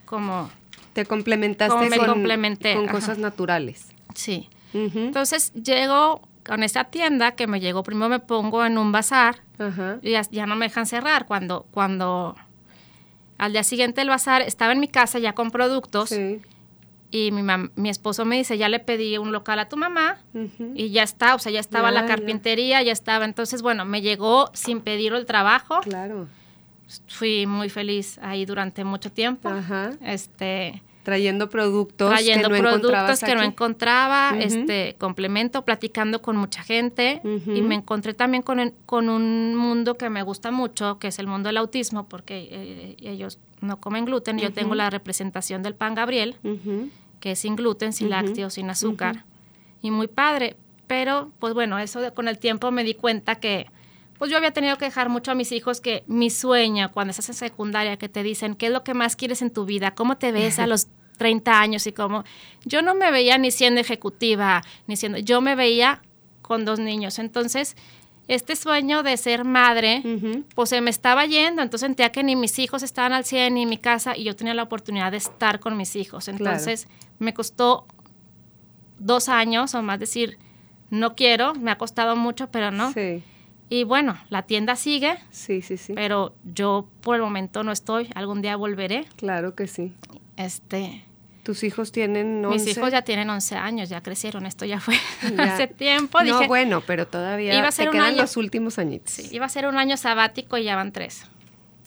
como, 0.04 0.50
Te 0.92 1.06
complementaste 1.06 1.72
Como 1.72 1.88
me 1.88 1.98
con, 1.98 2.06
complementé, 2.08 2.74
con 2.74 2.84
ajá. 2.86 2.92
cosas 2.92 3.18
naturales. 3.18 3.86
sí. 4.14 4.48
Ujú. 4.74 4.98
Entonces 5.00 5.52
llego 5.54 6.20
con 6.46 6.62
esa 6.62 6.85
tienda 6.85 7.33
que 7.33 7.46
me 7.46 7.61
llegó, 7.61 7.83
primero 7.83 8.09
me 8.09 8.18
pongo 8.20 8.64
en 8.64 8.79
un 8.79 8.92
bazar 8.92 9.40
Ajá. 9.59 9.98
y 10.03 10.12
ya, 10.12 10.22
ya 10.31 10.46
no 10.46 10.57
me 10.57 10.66
dejan 10.66 10.87
cerrar. 10.87 11.26
Cuando, 11.26 11.66
cuando 11.70 12.35
al 13.38 13.53
día 13.53 13.62
siguiente 13.64 14.00
el 14.03 14.09
bazar 14.09 14.42
estaba 14.42 14.72
en 14.72 14.81
mi 14.81 14.88
casa 14.88 15.18
ya 15.18 15.35
con 15.35 15.50
productos 15.50 16.09
Sí. 16.11 16.40
y 17.11 17.31
mi, 17.33 17.42
mam- 17.42 17.70
mi 17.76 17.88
esposo 17.90 18.24
me 18.24 18.37
dice, 18.37 18.57
ya 18.59 18.68
le 18.68 18.79
pedí 18.81 19.18
un 19.18 19.33
local 19.33 19.59
a 19.59 19.68
tu 19.68 19.76
mamá 19.76 20.18
y 20.74 20.90
ya 20.90 21.03
está, 21.03 21.35
o 21.35 21.38
sea, 21.38 21.50
ya 21.53 21.61
estaba 21.61 21.90
Ya, 21.92 22.00
la 22.03 22.07
carpintería, 22.07 22.83
ya 22.83 22.92
estaba. 22.92 23.24
Entonces, 23.24 23.62
bueno, 23.62 23.85
me 23.85 24.00
llegó 24.03 24.50
sin 24.55 24.81
pedir 24.81 25.12
el 25.14 25.26
trabajo. 25.26 25.81
Claro. 25.81 26.26
Fui 27.07 27.46
muy 27.46 27.68
feliz 27.68 28.18
ahí 28.22 28.44
durante 28.46 28.83
mucho 28.85 29.12
tiempo. 29.12 29.48
Ajá. 29.48 29.92
Este, 30.03 30.83
Trayendo 31.02 31.48
productos 31.48 32.10
trayendo 32.10 32.48
que 32.50 32.54
no 32.56 32.62
productos 32.62 32.90
encontrabas 32.90 33.20
que 33.20 33.34
no 33.34 33.42
encontraba, 33.42 34.30
este, 34.38 34.96
complemento, 34.98 35.64
platicando 35.64 36.20
con 36.20 36.36
mucha 36.36 36.62
gente 36.62 37.20
y 37.56 37.62
me 37.62 37.74
encontré 37.76 38.12
también 38.14 38.42
con, 38.42 38.74
con 38.86 39.08
un 39.08 39.56
mundo 39.56 39.94
que 39.96 40.10
me 40.10 40.22
gusta 40.22 40.50
mucho, 40.50 40.98
que 40.98 41.08
es 41.08 41.18
el 41.18 41.26
mundo 41.26 41.48
del 41.48 41.56
autismo, 41.56 42.06
porque 42.08 42.48
eh, 42.50 42.96
ellos 43.00 43.38
no 43.60 43.78
comen 43.80 44.04
gluten. 44.04 44.38
Yo 44.38 44.52
tengo 44.52 44.74
la 44.74 44.90
representación 44.90 45.62
del 45.62 45.74
pan 45.74 45.94
Gabriel, 45.94 46.36
que 47.20 47.32
es 47.32 47.38
sin 47.38 47.56
gluten, 47.56 47.92
sin 47.92 48.10
lácteos, 48.10 48.54
sin 48.54 48.68
azúcar. 48.70 49.24
Y 49.82 49.90
muy 49.90 50.06
padre. 50.08 50.56
Pero, 50.86 51.30
pues 51.38 51.54
bueno, 51.54 51.78
eso 51.78 52.00
de- 52.00 52.12
con 52.12 52.26
el 52.28 52.38
tiempo 52.38 52.70
me 52.72 52.84
di 52.84 52.94
cuenta 52.94 53.36
que, 53.36 53.66
pues 54.20 54.30
yo 54.30 54.37
había 54.37 54.50
tenido 54.50 54.76
que 54.76 54.85
dejar 54.85 55.09
mucho 55.09 55.30
a 55.30 55.35
mis 55.35 55.50
hijos 55.50 55.80
que 55.80 56.04
mi 56.06 56.28
sueño, 56.28 56.92
cuando 56.92 57.12
estás 57.12 57.30
en 57.30 57.35
secundaria, 57.37 57.96
que 57.96 58.11
te 58.11 58.22
dicen, 58.22 58.54
¿qué 58.54 58.66
es 58.66 58.72
lo 58.72 58.85
que 58.85 58.92
más 58.92 59.16
quieres 59.16 59.40
en 59.40 59.50
tu 59.50 59.64
vida? 59.64 59.94
¿Cómo 59.94 60.18
te 60.18 60.30
ves 60.30 60.59
a 60.59 60.66
los 60.66 60.88
30 61.16 61.59
años? 61.59 61.87
Y 61.87 61.92
cómo, 61.92 62.24
yo 62.66 62.83
no 62.83 62.94
me 62.94 63.11
veía 63.11 63.38
ni 63.38 63.50
siendo 63.50 63.80
ejecutiva, 63.80 64.61
ni 64.87 64.96
siendo, 64.96 65.16
yo 65.16 65.40
me 65.40 65.54
veía 65.54 66.02
con 66.42 66.66
dos 66.66 66.78
niños. 66.78 67.18
Entonces, 67.18 67.76
este 68.28 68.56
sueño 68.56 69.02
de 69.02 69.16
ser 69.16 69.46
madre, 69.46 70.02
pues 70.54 70.68
se 70.68 70.83
me 70.83 70.90
estaba 70.90 71.24
yendo, 71.24 71.62
entonces 71.62 71.87
sentía 71.87 72.12
que 72.12 72.22
ni 72.22 72.37
mis 72.37 72.59
hijos 72.59 72.83
estaban 72.83 73.14
al 73.14 73.24
100 73.24 73.54
ni 73.54 73.64
mi 73.64 73.78
casa 73.78 74.18
y 74.18 74.24
yo 74.24 74.37
tenía 74.37 74.52
la 74.52 74.64
oportunidad 74.64 75.12
de 75.12 75.16
estar 75.16 75.61
con 75.61 75.78
mis 75.78 75.96
hijos. 75.96 76.28
Entonces 76.28 76.88
me 77.18 77.33
costó 77.33 77.87
dos 78.98 79.30
años 79.30 79.74
o 79.74 79.80
más 79.80 79.98
decir, 79.98 80.37
no 80.90 81.16
quiero, 81.16 81.54
me 81.54 81.70
ha 81.70 81.78
costado 81.78 82.16
mucho, 82.16 82.50
pero 82.50 82.70
no. 82.70 82.92
Sí. 82.92 83.22
Y 83.70 83.85
bueno, 83.85 84.18
la 84.28 84.42
tienda 84.42 84.74
sigue, 84.76 85.16
Sí, 85.30 85.62
sí, 85.62 85.76
sí. 85.78 85.92
pero 85.94 86.35
yo 86.44 86.88
por 87.00 87.14
el 87.16 87.22
momento 87.22 87.62
no 87.62 87.70
estoy, 87.72 88.11
algún 88.14 88.42
día 88.42 88.56
volveré. 88.56 89.06
Claro 89.16 89.54
que 89.54 89.66
sí. 89.68 89.94
Este, 90.37 91.04
Tus 91.44 91.62
hijos 91.62 91.92
tienen 91.92 92.44
11. 92.44 92.64
mis 92.64 92.76
hijos 92.76 92.90
ya 92.90 93.02
tienen 93.02 93.30
11 93.30 93.54
años, 93.56 93.88
ya 93.88 94.02
crecieron, 94.02 94.44
esto 94.44 94.64
ya 94.64 94.80
fue 94.80 94.96
Ya. 95.37 95.44
hace 95.54 95.68
tiempo. 95.68 96.20
No, 96.22 96.46
bueno, 96.48 96.83
pero 96.85 97.06
todavía 97.06 97.56
Iba 97.56 97.68
a 97.68 97.72
ser 97.72 97.85
te 97.87 97.90
un 97.90 97.92
quedan 97.94 98.09
año. 98.09 98.22
los 98.22 98.37
últimos 98.37 98.78
añitos. 98.80 99.12
sí, 99.12 99.28
iba 99.30 99.46
a 99.46 99.48
ser 99.48 99.66
un 99.66 99.78
año 99.78 99.96
sabático 99.96 100.59
y 100.59 100.64
ya 100.64 100.74
van 100.76 100.90
tres. 100.92 101.24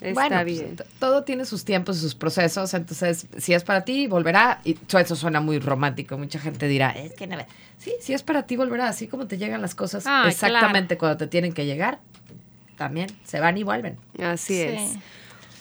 Está 0.04 0.14
bueno, 0.14 0.42
pues, 0.44 0.60
bien. 0.60 0.76
todo 1.00 1.24
tiene 1.24 1.46
sus 1.46 1.64
tiempos 1.64 1.98
y 1.98 2.02
sus 2.02 2.14
procesos, 2.16 2.74
entonces 2.74 3.28
si 3.38 3.54
es 3.54 3.64
para 3.64 3.86
ti, 3.86 4.08
volverá. 4.08 4.60
Y 4.66 4.78
eso 5.00 5.16
suena 5.16 5.40
muy 5.40 5.60
romántico, 5.60 6.18
mucha 6.18 6.40
gente 6.40 6.68
dirá, 6.68 6.92
es 6.92 7.14
que 7.14 7.26
no 7.26 7.38
ve-". 7.38 7.48
Sí, 7.78 7.94
si 8.02 8.14
es 8.14 8.22
para 8.24 8.44
ti, 8.44 8.56
volverá, 8.58 8.88
así 8.90 9.08
como 9.08 9.28
te 9.28 9.38
llegan 9.38 9.62
las 9.62 9.76
cosas 9.76 10.06
Ay, 10.06 10.32
exactamente 10.32 10.98
cuando 10.98 11.18
te 11.18 11.28
tienen 11.28 11.54
que 11.54 11.66
llegar, 11.66 12.00
también 12.78 13.10
se 13.24 13.40
van 13.40 13.58
y 13.58 13.64
vuelven. 13.64 13.98
Así 14.20 14.54
Sí. 14.56 14.62
es. 14.62 14.92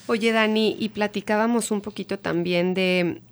Oye, 0.08 0.32
Dani, 0.32 0.76
y 0.78 0.88
platicábamos 0.88 1.70
un 1.70 1.80
poquito 1.80 2.18
también 2.18 2.74
de 2.74 3.22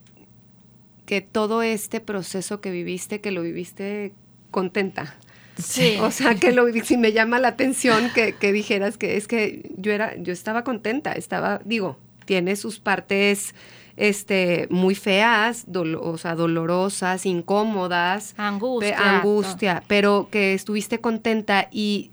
que 1.07 1.21
todo 1.21 1.63
este 1.63 2.01
proceso 2.01 2.61
que 2.61 2.71
viviste, 2.71 3.21
que 3.21 3.33
lo 3.33 3.43
viviste 3.43 4.13
contenta. 4.53 5.17
Sí. 5.57 5.97
O 6.01 6.11
sea, 6.11 6.35
que 6.35 6.53
lo 6.53 6.67
si 6.85 6.97
me 6.97 7.13
llama 7.13 7.39
la 7.39 7.49
atención 7.49 8.11
que, 8.15 8.35
que 8.37 8.53
dijeras 8.53 8.97
que 8.99 9.17
es 9.17 9.27
que 9.29 9.71
yo 9.77 9.93
era, 9.93 10.17
yo 10.17 10.33
estaba 10.33 10.65
contenta, 10.65 11.13
estaba, 11.13 11.61
digo, 11.65 11.97
tiene 12.25 12.57
sus 12.57 12.79
partes 12.79 13.55
este, 13.97 14.67
muy 14.71 14.95
feas, 14.95 15.67
dolo- 15.67 16.01
o 16.03 16.17
sea, 16.17 16.35
dolorosas, 16.35 17.27
incómodas, 17.27 18.35
Angustia. 18.39 18.97
pe- 18.97 19.03
angustia, 19.03 19.83
pero 19.89 20.29
que 20.31 20.55
estuviste 20.55 21.01
contenta 21.01 21.69
y, 21.71 22.11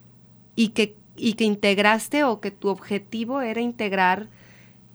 y, 0.56 0.70
que, 0.70 0.96
y 1.16 1.34
que 1.34 1.46
integraste 1.46 2.24
o 2.26 2.42
que 2.42 2.52
tu 2.52 2.68
objetivo 2.68 3.42
era 3.42 3.62
integrar, 3.62 4.28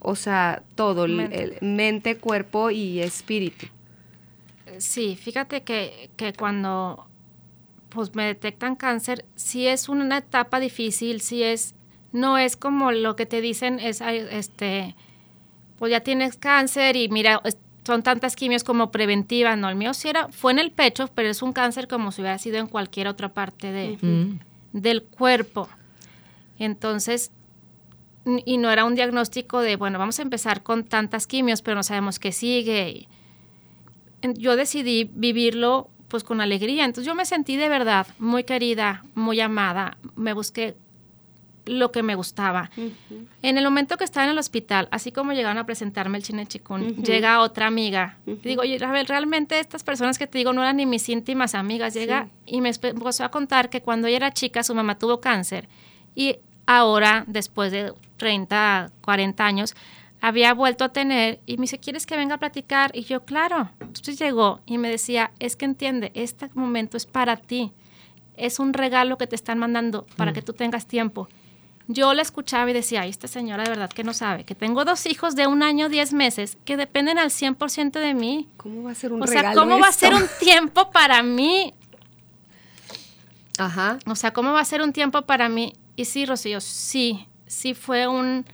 o 0.00 0.16
sea, 0.16 0.62
todo, 0.74 1.04
el- 1.06 1.16
Mente. 1.16 1.42
el 1.42 1.56
mente, 1.62 2.16
cuerpo 2.18 2.70
y 2.70 3.00
espíritu. 3.00 3.68
Sí, 4.78 5.16
fíjate 5.16 5.62
que, 5.62 6.10
que 6.16 6.32
cuando 6.32 7.06
pues 7.92 8.14
me 8.14 8.24
detectan 8.24 8.74
cáncer, 8.74 9.24
sí 9.34 9.66
es 9.66 9.88
una 9.88 10.18
etapa 10.18 10.60
difícil, 10.60 11.20
sí 11.20 11.42
es, 11.42 11.74
no 12.12 12.38
es 12.38 12.56
como 12.56 12.90
lo 12.90 13.16
que 13.16 13.26
te 13.26 13.40
dicen, 13.40 13.78
es 13.80 14.00
este, 14.00 14.94
pues 15.78 15.90
ya 15.90 16.00
tienes 16.00 16.36
cáncer 16.36 16.96
y 16.96 17.08
mira, 17.08 17.42
son 17.84 18.02
tantas 18.02 18.34
quimios 18.34 18.64
como 18.64 18.90
preventivas, 18.90 19.58
no, 19.58 19.68
el 19.68 19.76
mío 19.76 19.92
sí 19.92 20.08
era, 20.08 20.28
fue 20.28 20.52
en 20.52 20.58
el 20.58 20.70
pecho, 20.70 21.08
pero 21.14 21.28
es 21.28 21.42
un 21.42 21.52
cáncer 21.52 21.86
como 21.86 22.12
si 22.12 22.22
hubiera 22.22 22.38
sido 22.38 22.58
en 22.58 22.66
cualquier 22.66 23.08
otra 23.08 23.28
parte 23.28 23.72
de, 23.72 24.38
del 24.72 25.02
cuerpo. 25.02 25.68
Entonces, 26.58 27.30
y 28.24 28.56
no 28.56 28.70
era 28.70 28.84
un 28.84 28.94
diagnóstico 28.94 29.60
de, 29.60 29.76
bueno, 29.76 29.98
vamos 29.98 30.18
a 30.18 30.22
empezar 30.22 30.62
con 30.62 30.84
tantas 30.84 31.26
quimios, 31.26 31.60
pero 31.60 31.74
no 31.74 31.82
sabemos 31.82 32.18
qué 32.18 32.32
sigue. 32.32 33.08
Yo 34.22 34.54
decidí 34.56 35.10
vivirlo 35.12 35.90
pues 36.12 36.24
con 36.24 36.42
alegría. 36.42 36.84
Entonces 36.84 37.06
yo 37.06 37.14
me 37.14 37.24
sentí 37.24 37.56
de 37.56 37.70
verdad 37.70 38.06
muy 38.18 38.44
querida, 38.44 39.02
muy 39.14 39.40
amada. 39.40 39.96
Me 40.14 40.34
busqué 40.34 40.76
lo 41.64 41.90
que 41.90 42.02
me 42.02 42.16
gustaba. 42.16 42.70
En 43.40 43.56
el 43.56 43.64
momento 43.64 43.96
que 43.96 44.04
estaba 44.04 44.26
en 44.26 44.32
el 44.32 44.38
hospital, 44.38 44.88
así 44.90 45.10
como 45.10 45.32
llegaron 45.32 45.56
a 45.56 45.64
presentarme 45.64 46.18
el 46.18 46.22
chine 46.22 46.44
chikun, 46.46 46.96
llega 46.96 47.40
otra 47.40 47.66
amiga. 47.66 48.18
Y 48.26 48.34
digo, 48.50 48.60
oye, 48.60 48.78
realmente 48.78 49.58
estas 49.58 49.84
personas 49.84 50.18
que 50.18 50.26
te 50.26 50.36
digo 50.36 50.52
no 50.52 50.60
eran 50.60 50.76
ni 50.76 50.84
mis 50.84 51.08
íntimas 51.08 51.54
amigas. 51.54 51.94
Llega 51.94 52.28
y 52.44 52.60
me 52.60 52.68
empezó 52.68 53.24
a 53.24 53.30
contar 53.30 53.70
que 53.70 53.80
cuando 53.80 54.06
ella 54.06 54.18
era 54.18 54.34
chica 54.34 54.62
su 54.62 54.74
mamá 54.74 54.98
tuvo 54.98 55.18
cáncer 55.22 55.66
y 56.14 56.36
ahora, 56.66 57.24
después 57.26 57.72
de 57.72 57.94
30, 58.18 58.92
40 59.00 59.46
años, 59.46 59.74
había 60.22 60.54
vuelto 60.54 60.84
a 60.84 60.90
tener 60.90 61.40
y 61.46 61.56
me 61.56 61.62
dice, 61.62 61.80
¿quieres 61.80 62.06
que 62.06 62.16
venga 62.16 62.36
a 62.36 62.38
platicar? 62.38 62.92
Y 62.94 63.02
yo, 63.02 63.24
claro. 63.24 63.70
Entonces 63.80 64.20
llegó 64.20 64.60
y 64.66 64.78
me 64.78 64.88
decía, 64.88 65.32
es 65.40 65.56
que 65.56 65.64
entiende, 65.64 66.12
este 66.14 66.48
momento 66.54 66.96
es 66.96 67.06
para 67.06 67.36
ti. 67.36 67.72
Es 68.36 68.60
un 68.60 68.72
regalo 68.72 69.18
que 69.18 69.26
te 69.26 69.34
están 69.34 69.58
mandando 69.58 70.06
para 70.16 70.32
que 70.32 70.40
tú 70.40 70.52
tengas 70.52 70.86
tiempo. 70.86 71.28
Yo 71.88 72.14
la 72.14 72.22
escuchaba 72.22 72.70
y 72.70 72.72
decía, 72.72 73.00
ay, 73.00 73.10
esta 73.10 73.26
señora 73.26 73.64
de 73.64 73.70
verdad 73.70 73.90
que 73.90 74.04
no 74.04 74.14
sabe, 74.14 74.44
que 74.44 74.54
tengo 74.54 74.84
dos 74.84 75.06
hijos 75.06 75.34
de 75.34 75.48
un 75.48 75.64
año, 75.64 75.88
diez 75.88 76.12
meses, 76.12 76.56
que 76.64 76.76
dependen 76.76 77.18
al 77.18 77.30
100% 77.30 77.90
de 77.98 78.14
mí. 78.14 78.48
¿Cómo 78.58 78.84
va 78.84 78.92
a 78.92 78.94
ser 78.94 79.12
un 79.12 79.24
O 79.24 79.26
sea, 79.26 79.42
regalo 79.42 79.60
¿cómo 79.60 79.80
va 79.80 79.88
a 79.88 79.92
ser 79.92 80.14
un 80.14 80.28
tiempo 80.38 80.92
para 80.92 81.24
mí? 81.24 81.74
Ajá. 83.58 83.98
O 84.06 84.14
sea, 84.14 84.32
¿cómo 84.32 84.52
va 84.52 84.60
a 84.60 84.64
ser 84.64 84.82
un 84.82 84.92
tiempo 84.92 85.22
para 85.22 85.48
mí? 85.48 85.72
Y 85.96 86.04
sí, 86.04 86.26
Rocío, 86.26 86.60
sí, 86.60 87.26
sí 87.48 87.74
fue 87.74 88.06
un, 88.06 88.46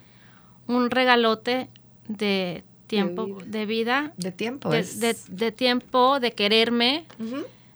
un 0.69 0.91
regalote 0.91 1.69
de 2.07 2.63
tiempo, 2.87 3.27
vida. 3.27 3.45
de 3.47 3.67
vida, 3.67 4.13
De 4.17 4.31
tiempo. 4.33 4.71
de, 4.71 4.79
es- 4.79 5.01
de- 5.01 5.17
de 5.29 5.51
tiempo, 5.53 6.21
de 6.21 6.33
quererme, 6.33 7.05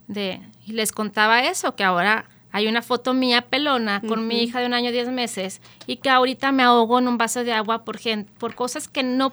de, 0.07 0.41
y 0.67 0.73
les 0.73 0.93
contaba 0.93 1.43
eso, 1.45 1.75
que 1.75 1.85
ahora 1.85 2.27
hay 2.51 2.67
una 2.69 2.83
foto 2.83 3.15
mía 3.15 3.43
pelona 3.43 4.01
con 4.07 4.27
mi 4.29 4.43
hija 4.43 4.61
de 4.61 4.67
un 4.67 4.75
año 4.75 4.93
diez 4.93 5.09
meses 5.11 5.61
y 5.87 5.97
que 5.97 6.11
ahorita 6.11 6.53
me 6.53 6.63
ahogo 6.63 6.99
en 6.99 7.09
un 7.09 7.17
vaso 7.19 7.45
de 7.45 7.53
agua 7.53 7.85
por, 7.85 7.99
gen- 7.99 8.27
por 8.39 8.55
cosas 8.55 8.89
que 8.89 9.03
no 9.03 9.33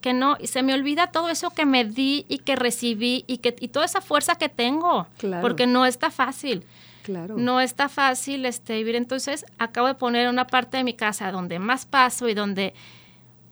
que 0.00 0.12
no, 0.12 0.36
y 0.38 0.48
se 0.48 0.62
me 0.62 0.74
olvida 0.74 1.06
todo 1.06 1.30
eso 1.30 1.48
que 1.50 1.64
me 1.64 1.86
di 1.86 2.26
y 2.28 2.36
que 2.38 2.56
recibí 2.56 3.24
y 3.26 3.38
que 3.38 3.56
y 3.58 3.68
toda 3.68 3.86
esa 3.86 4.02
fuerza 4.02 4.34
que 4.34 4.50
tengo, 4.50 5.06
Claro. 5.16 5.40
porque 5.40 5.66
no 5.66 5.86
está 5.86 6.10
fácil. 6.10 6.62
Claro. 7.04 7.36
No 7.36 7.60
está 7.60 7.90
fácil 7.90 8.46
este, 8.46 8.76
vivir. 8.76 8.96
Entonces, 8.96 9.44
acabo 9.58 9.88
de 9.88 9.94
poner 9.94 10.26
una 10.26 10.46
parte 10.46 10.78
de 10.78 10.84
mi 10.84 10.94
casa 10.94 11.30
donde 11.30 11.58
más 11.58 11.84
paso 11.84 12.30
y 12.30 12.34
donde 12.34 12.72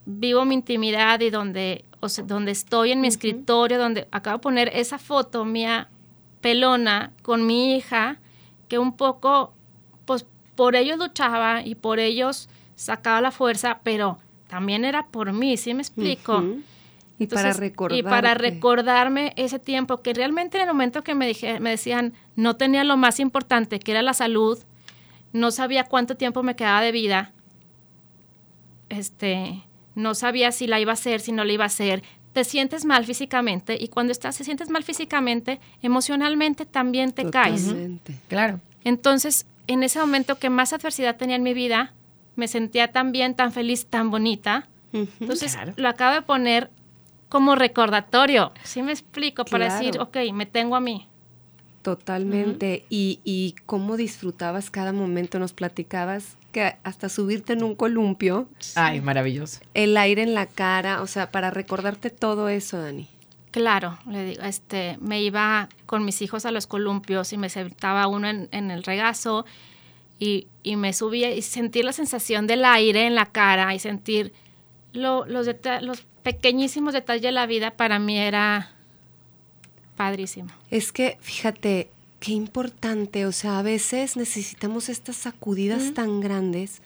vivo 0.05 0.43
mi 0.43 0.55
intimidad 0.55 1.19
y 1.19 1.29
donde, 1.29 1.85
o 1.99 2.09
sea, 2.09 2.23
donde 2.23 2.51
estoy 2.51 2.91
en 2.91 2.99
mi 2.99 3.07
escritorio, 3.07 3.77
donde 3.77 4.07
acabo 4.11 4.37
de 4.37 4.41
poner 4.41 4.71
esa 4.73 4.97
foto 4.97 5.45
mía 5.45 5.87
pelona 6.41 7.13
con 7.21 7.45
mi 7.45 7.75
hija, 7.75 8.17
que 8.67 8.79
un 8.79 8.97
poco, 8.97 9.53
pues 10.05 10.25
por 10.55 10.75
ellos 10.75 10.97
luchaba 10.97 11.61
y 11.63 11.75
por 11.75 11.99
ellos 11.99 12.49
sacaba 12.75 13.21
la 13.21 13.29
fuerza, 13.29 13.81
pero 13.83 14.17
también 14.47 14.83
era 14.83 15.05
por 15.05 15.31
mí, 15.31 15.57
¿sí 15.57 15.75
me 15.75 15.83
explico? 15.83 16.43
Y 17.19 17.27
para 17.27 17.41
Entonces, 17.41 17.59
recordar. 17.59 17.97
Y 17.99 18.03
para 18.03 18.33
recordarme 18.33 19.33
ese 19.35 19.59
tiempo, 19.59 20.01
que 20.01 20.13
realmente 20.13 20.57
en 20.57 20.63
el 20.63 20.69
momento 20.69 21.03
que 21.03 21.13
me, 21.15 21.27
dije, 21.27 21.59
me 21.59 21.69
decían, 21.69 22.13
no 22.35 22.55
tenía 22.55 22.83
lo 22.83 22.97
más 22.97 23.19
importante, 23.19 23.79
que 23.79 23.91
era 23.91 24.01
la 24.01 24.13
salud, 24.13 24.57
no 25.31 25.51
sabía 25.51 25.83
cuánto 25.83 26.15
tiempo 26.15 26.43
me 26.43 26.55
quedaba 26.55 26.81
de 26.81 26.91
vida, 26.91 27.33
este, 28.89 29.63
no 29.95 30.15
sabía 30.15 30.51
si 30.51 30.67
la 30.67 30.79
iba 30.79 30.91
a 30.91 30.93
hacer, 30.93 31.19
si 31.21 31.31
no 31.31 31.43
la 31.43 31.53
iba 31.53 31.63
a 31.63 31.67
hacer. 31.67 32.03
Te 32.33 32.43
sientes 32.43 32.83
mal 32.85 33.05
físicamente 33.05 33.77
y 33.79 33.89
cuando 33.89 34.11
estás, 34.11 34.37
te 34.37 34.43
sientes 34.43 34.69
mal 34.69 34.83
físicamente, 34.83 35.59
emocionalmente 35.81 36.65
también 36.65 37.11
te 37.11 37.29
caes. 37.29 37.65
Totalmente. 37.65 38.19
Claro. 38.27 38.59
Entonces, 38.83 39.45
en 39.67 39.83
ese 39.83 39.99
momento 39.99 40.39
que 40.39 40.49
más 40.49 40.73
adversidad 40.73 41.15
tenía 41.15 41.35
en 41.35 41.43
mi 41.43 41.53
vida, 41.53 41.93
me 42.35 42.47
sentía 42.47 42.91
tan 42.91 43.11
bien, 43.11 43.35
tan 43.35 43.51
feliz, 43.51 43.85
tan 43.85 44.09
bonita. 44.09 44.67
Entonces 44.91 45.53
Claro. 45.53 45.73
lo 45.75 45.87
acabo 45.89 46.13
de 46.13 46.21
poner 46.21 46.69
como 47.33 47.55
recordatorio. 47.55 48.51
¿Sí 48.63 48.83
me 48.83 48.91
explico? 48.91 49.43
Para 49.43 49.65
Claro. 49.67 49.83
decir, 49.85 49.99
ok, 49.99 50.17
me 50.33 50.45
tengo 50.45 50.75
a 50.75 50.79
mí. 50.79 51.07
Totalmente. 51.81 52.85
y, 52.89 53.19
y 53.25 53.55
cómo 53.65 53.97
disfrutabas 53.97 54.69
cada 54.69 54.93
momento. 54.93 55.37
Nos 55.39 55.51
platicabas 55.51 56.37
que 56.53 56.75
hasta 56.83 57.09
subirte 57.09 57.53
en 57.53 57.63
un 57.63 57.75
columpio, 57.75 58.47
Ay, 58.75 59.01
maravilloso. 59.01 59.59
el 59.73 59.97
aire 59.97 60.21
en 60.21 60.33
la 60.35 60.45
cara, 60.45 61.01
o 61.01 61.07
sea, 61.07 61.31
para 61.31 61.49
recordarte 61.49 62.09
todo 62.11 62.47
eso, 62.47 62.79
Dani. 62.81 63.07
Claro, 63.51 63.97
le 64.09 64.23
digo, 64.23 64.43
este, 64.43 64.97
me 65.01 65.21
iba 65.21 65.67
con 65.85 66.05
mis 66.05 66.21
hijos 66.21 66.45
a 66.45 66.51
los 66.51 66.65
columpios 66.67 67.33
y 67.33 67.37
me 67.37 67.49
sentaba 67.49 68.07
uno 68.07 68.27
en, 68.29 68.47
en 68.51 68.71
el 68.71 68.83
regazo 68.83 69.45
y, 70.19 70.47
y 70.63 70.75
me 70.75 70.93
subía 70.93 71.33
y 71.35 71.41
sentir 71.41 71.83
la 71.85 71.91
sensación 71.93 72.47
del 72.47 72.63
aire 72.65 73.05
en 73.07 73.15
la 73.15 73.25
cara 73.25 73.73
y 73.75 73.79
sentir 73.79 74.31
lo- 74.93 75.25
los, 75.25 75.47
los 75.81 76.03
pequeñísimos 76.23 76.93
detalles 76.93 77.21
de 77.23 77.31
la 77.31 77.45
vida 77.45 77.71
para 77.71 77.99
mí 77.99 78.17
era 78.17 78.71
padrísimo. 79.95 80.49
Es 80.71 80.91
que, 80.91 81.17
fíjate, 81.21 81.89
qué 82.19 82.31
importante, 82.31 83.25
o 83.25 83.31
sea, 83.31 83.59
a 83.59 83.61
veces 83.61 84.15
necesitamos 84.17 84.89
estas 84.89 85.17
sacudidas 85.17 85.93
tan 85.93 86.21
grandes 86.21 86.81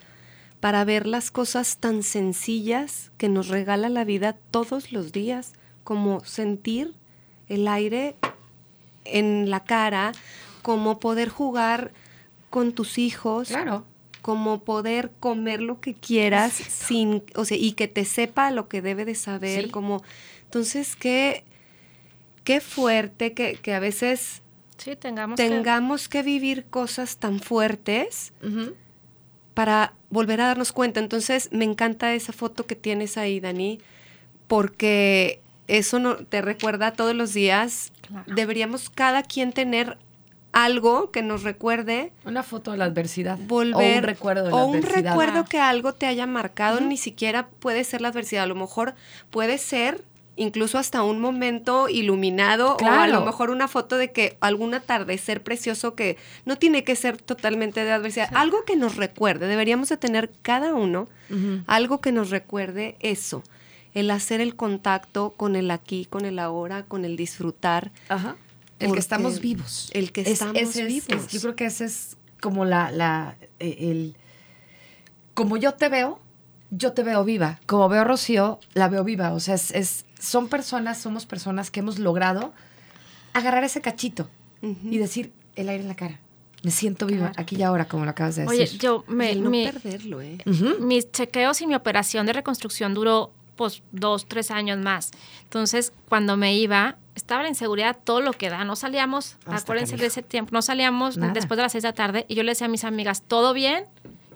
para 0.59 0.83
ver 0.83 1.05
las 1.05 1.29
cosas 1.29 1.77
tan 1.77 2.03
sencillas 2.03 3.11
que 3.17 3.29
nos 3.29 3.47
regala 3.47 3.89
la 3.89 4.03
vida 4.03 4.35
todos 4.51 4.91
los 4.91 5.11
días, 5.11 5.53
como 5.83 6.25
sentir 6.25 6.93
el 7.47 7.67
aire 7.67 8.15
en 9.05 9.49
la 9.49 9.63
cara, 9.63 10.11
como 10.63 10.99
poder 10.99 11.29
jugar 11.29 11.91
con 12.49 12.73
tus 12.73 12.97
hijos, 12.97 13.49
Claro. 13.49 13.85
Como 14.27 14.59
poder 14.59 15.09
comer 15.21 15.61
lo 15.61 15.79
que 15.79 15.93
quieras 15.93 16.51
sin, 16.51 17.23
o 17.33 17.45
sea, 17.45 17.55
y 17.55 17.71
que 17.71 17.87
te 17.87 18.03
sepa 18.03 18.51
lo 18.51 18.67
que 18.67 18.81
debe 18.81 19.05
de 19.05 19.15
saber, 19.15 19.63
Sí. 19.63 19.69
como, 19.69 20.03
entonces 20.43 20.97
qué, 20.97 21.45
qué 22.43 22.59
fuerte 22.59 23.31
que, 23.31 23.53
que 23.55 23.73
a 23.73 23.79
veces 23.79 24.41
Sí, 24.77 24.97
tengamos 24.97 25.37
que- 25.37 25.47
tengamos 25.47 26.09
que 26.09 26.23
vivir 26.23 26.65
cosas 26.65 27.15
tan 27.19 27.39
fuertes 27.39 28.33
para 29.53 29.93
volver 30.09 30.41
a 30.41 30.47
darnos 30.47 30.73
cuenta. 30.73 30.99
Entonces, 30.99 31.47
me 31.53 31.63
encanta 31.63 32.13
esa 32.13 32.33
foto 32.33 32.65
que 32.65 32.75
tienes 32.75 33.17
ahí, 33.17 33.39
Dani, 33.39 33.79
porque 34.47 35.39
eso 35.67 35.99
no, 35.99 36.17
te 36.17 36.41
recuerda 36.41 36.91
todos 36.91 37.15
los 37.15 37.33
días. 37.33 37.93
Claro. 38.01 38.35
Deberíamos 38.35 38.89
cada 38.89 39.23
quien 39.23 39.53
tener 39.53 39.97
algo 40.63 41.11
que 41.11 41.21
nos 41.21 41.43
recuerde 41.43 42.11
Una 42.25 42.43
foto 42.43 42.71
de 42.71 42.77
la 42.77 42.85
adversidad. 42.85 43.37
volver 43.47 43.95
O 43.95 43.97
un 43.97 44.03
recuerdo 44.03 44.43
de 44.45 44.49
la 44.51 44.55
o 44.55 44.65
un 44.65 44.81
recuerdo 44.81 45.45
que 45.45 45.59
algo 45.59 45.93
te 45.93 46.05
haya 46.07 46.25
marcado, 46.25 46.79
ni 46.81 46.97
siquiera 46.97 47.47
puede 47.59 47.83
ser 47.83 48.01
la 48.01 48.07
adversidad, 48.09 48.43
a 48.43 48.47
lo 48.47 48.55
mejor 48.55 48.95
puede 49.29 49.57
ser 49.57 50.03
incluso 50.39 50.77
hasta 50.77 51.01
un 51.01 51.19
momento 51.19 51.89
iluminado 51.89 52.71
o 52.71 52.73
a 52.73 52.77
Claro. 52.77 53.13
lo 53.13 53.25
mejor 53.25 53.49
una 53.49 53.67
foto 53.67 53.97
de 53.97 54.11
que 54.11 54.37
algún 54.39 54.73
atardecer 54.75 55.41
precioso 55.41 55.95
que 55.95 56.15
no 56.45 56.57
tiene 56.57 56.83
que 56.83 56.95
ser 56.95 57.17
totalmente 57.17 57.83
de 57.83 57.91
adversidad, 57.91 58.29
algo 58.35 58.63
que 58.63 58.75
nos 58.75 58.97
recuerde, 58.97 59.47
deberíamos 59.47 59.89
de 59.89 59.97
tener 59.97 60.31
cada 60.43 60.73
uno 60.75 61.07
algo 61.65 62.01
que 62.01 62.11
nos 62.11 62.29
recuerde 62.29 62.95
eso, 62.99 63.43
el 63.93 64.11
hacer 64.11 64.39
el 64.41 64.55
contacto 64.55 65.33
con 65.35 65.55
el 65.55 65.71
aquí, 65.71 66.05
con 66.05 66.23
el 66.25 66.37
ahora, 66.39 66.83
con 66.83 67.03
el 67.03 67.15
disfrutar. 67.17 67.91
Ajá. 68.09 68.35
El 68.79 68.93
que 68.93 68.99
estamos 68.99 69.39
vivos. 69.39 69.89
el 69.93 70.11
que 70.11 70.21
Es- 70.21 70.27
estamos 70.27 70.55
es- 70.57 70.85
vivos. 70.87 71.09
es- 71.09 71.27
yo 71.29 71.41
creo 71.41 71.55
que 71.55 71.65
ese 71.65 71.85
es 71.85 72.17
como 72.41 72.63
la, 72.65 72.91
la, 72.91 73.35
eh, 73.59 73.77
el, 73.91 74.15
como 75.33 75.57
yo 75.57 75.73
te 75.73 75.89
veo, 75.89 76.19
yo 76.69 76.93
te 76.93 77.03
veo 77.03 77.23
viva. 77.23 77.59
Como 77.65 77.87
veo 77.89 78.01
a 78.01 78.03
Rocío, 78.03 78.59
la 78.73 78.87
veo 78.89 79.03
viva. 79.03 79.33
O 79.33 79.39
sea, 79.39 79.55
es, 79.55 79.71
es- 79.71 80.05
son 80.19 80.47
personas, 80.49 80.97
somos 80.99 81.25
personas 81.25 81.71
que 81.71 81.79
hemos 81.79 81.99
logrado 81.99 82.53
agarrar 83.33 83.63
ese 83.63 83.81
cachito 83.81 84.29
y 84.61 84.97
decir 84.97 85.31
el 85.55 85.69
aire 85.69 85.83
en 85.83 85.87
la 85.87 85.95
cara. 85.95 86.19
Me 86.63 86.71
siento 86.71 87.05
viva 87.05 87.31
aquí 87.37 87.55
y 87.55 87.61
ahora, 87.63 87.87
como 87.87 88.03
lo 88.03 88.09
acabas 88.11 88.35
de 88.35 88.41
decir. 88.45 88.61
Oye, 88.67 88.77
yo 88.79 89.03
me, 89.07 89.35
no 89.35 89.49
mi- 89.51 89.65
perderlo, 89.65 90.21
¿eh? 90.21 90.39
Mis 90.79 91.11
chequeos 91.11 91.61
y 91.61 91.67
mi 91.67 91.75
operación 91.75 92.25
de 92.25 92.33
reconstrucción 92.33 92.93
duró 92.95 93.31
pues 93.55 93.81
dos, 93.91 94.27
tres 94.27 94.49
años 94.51 94.77
más. 94.79 95.11
Entonces, 95.43 95.93
cuando 96.09 96.35
me 96.37 96.55
iba, 96.57 96.97
estaba 97.17 97.43
la 97.43 97.49
inseguridad 97.49 97.97
todo 98.03 98.21
lo 98.21 98.33
que 98.33 98.49
da. 98.49 98.63
No 98.63 98.75
salíamos, 98.75 99.37
Hasta 99.45 99.55
acuérdense 99.55 99.97
de 99.97 100.05
ese 100.05 100.21
tiempo, 100.21 100.51
no 100.53 100.61
salíamos 100.61 101.17
Nada. 101.17 101.33
después 101.33 101.57
de 101.57 101.63
las 101.63 101.71
seis 101.71 101.81
de 101.81 101.89
la 101.89 101.93
tarde 101.93 102.25
y 102.27 102.35
yo 102.35 102.43
le 102.43 102.51
decía 102.51 102.67
a 102.67 102.69
mis 102.69 102.83
amigas, 102.83 103.21
¿todo 103.21 103.53
bien? 103.53 103.85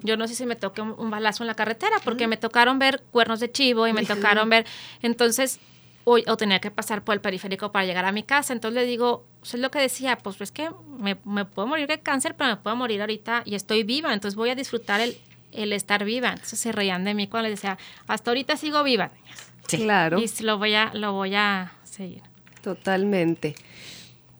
Yo 0.04 0.18
no 0.18 0.28
sé 0.28 0.36
si 0.36 0.46
me 0.46 0.56
toqué 0.56 0.82
un, 0.82 0.96
un 0.98 1.10
balazo 1.12 1.44
en 1.44 1.48
la 1.48 1.54
carretera 1.56 1.98
porque 2.04 2.28
me 2.28 2.38
tocaron 2.38 2.80
ver 2.80 3.04
cuernos 3.12 3.40
de 3.40 3.52
chivo 3.52 3.88
y 3.88 3.94
me 3.94 4.06
tocaron 4.06 4.50
ver... 4.50 4.66
Entonces, 5.02 5.60
o, 6.04 6.18
o 6.28 6.38
tenía 6.38 6.60
que 6.60 6.72
pasar 6.72 7.04
por 7.04 7.14
el 7.14 7.22
periférico 7.22 7.72
para 7.72 7.86
llegar 7.86 8.06
a 8.06 8.12
mi 8.12 8.24
casa. 8.24 8.54
Entonces 8.54 8.82
le 8.82 8.88
digo, 8.88 9.26
eso 9.44 9.58
es 9.58 9.62
lo 9.62 9.72
que 9.72 9.80
decía, 9.80 10.18
pues 10.18 10.40
es 10.42 10.52
que 10.52 10.72
me, 10.98 11.18
me 11.24 11.46
puedo 11.46 11.68
morir 11.68 11.88
de 11.88 12.00
cáncer, 12.00 12.36
pero 12.36 12.50
me 12.52 12.58
puedo 12.58 12.76
morir 12.76 13.02
ahorita 13.02 13.44
y 13.46 13.56
estoy 13.56 13.84
viva, 13.84 14.14
entonces 14.14 14.36
voy 14.36 14.50
a 14.50 14.56
disfrutar 14.56 15.02
el, 15.02 15.18
el 15.52 15.74
estar 15.74 16.04
viva. 16.04 16.30
Entonces 16.30 16.60
se 16.60 16.72
reían 16.72 17.04
de 17.04 17.14
mí 17.14 17.28
cuando 17.28 17.50
les 17.50 17.60
decía, 17.60 17.78
hasta 18.08 18.32
ahorita 18.32 18.58
sigo 18.58 18.84
viva, 18.84 19.12
niñas. 19.16 19.52
Claro. 19.68 20.20
Y 20.20 20.30
lo 20.44 20.58
voy 20.58 20.74
a, 20.74 20.92
lo 20.94 21.14
voy 21.14 21.36
a 21.36 21.72
seguir. 21.84 22.24
Totalmente. 22.62 23.56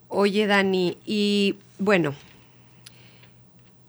Oye, 0.10 0.46
Dani, 0.48 0.98
y 1.06 1.56
bueno, 1.80 2.14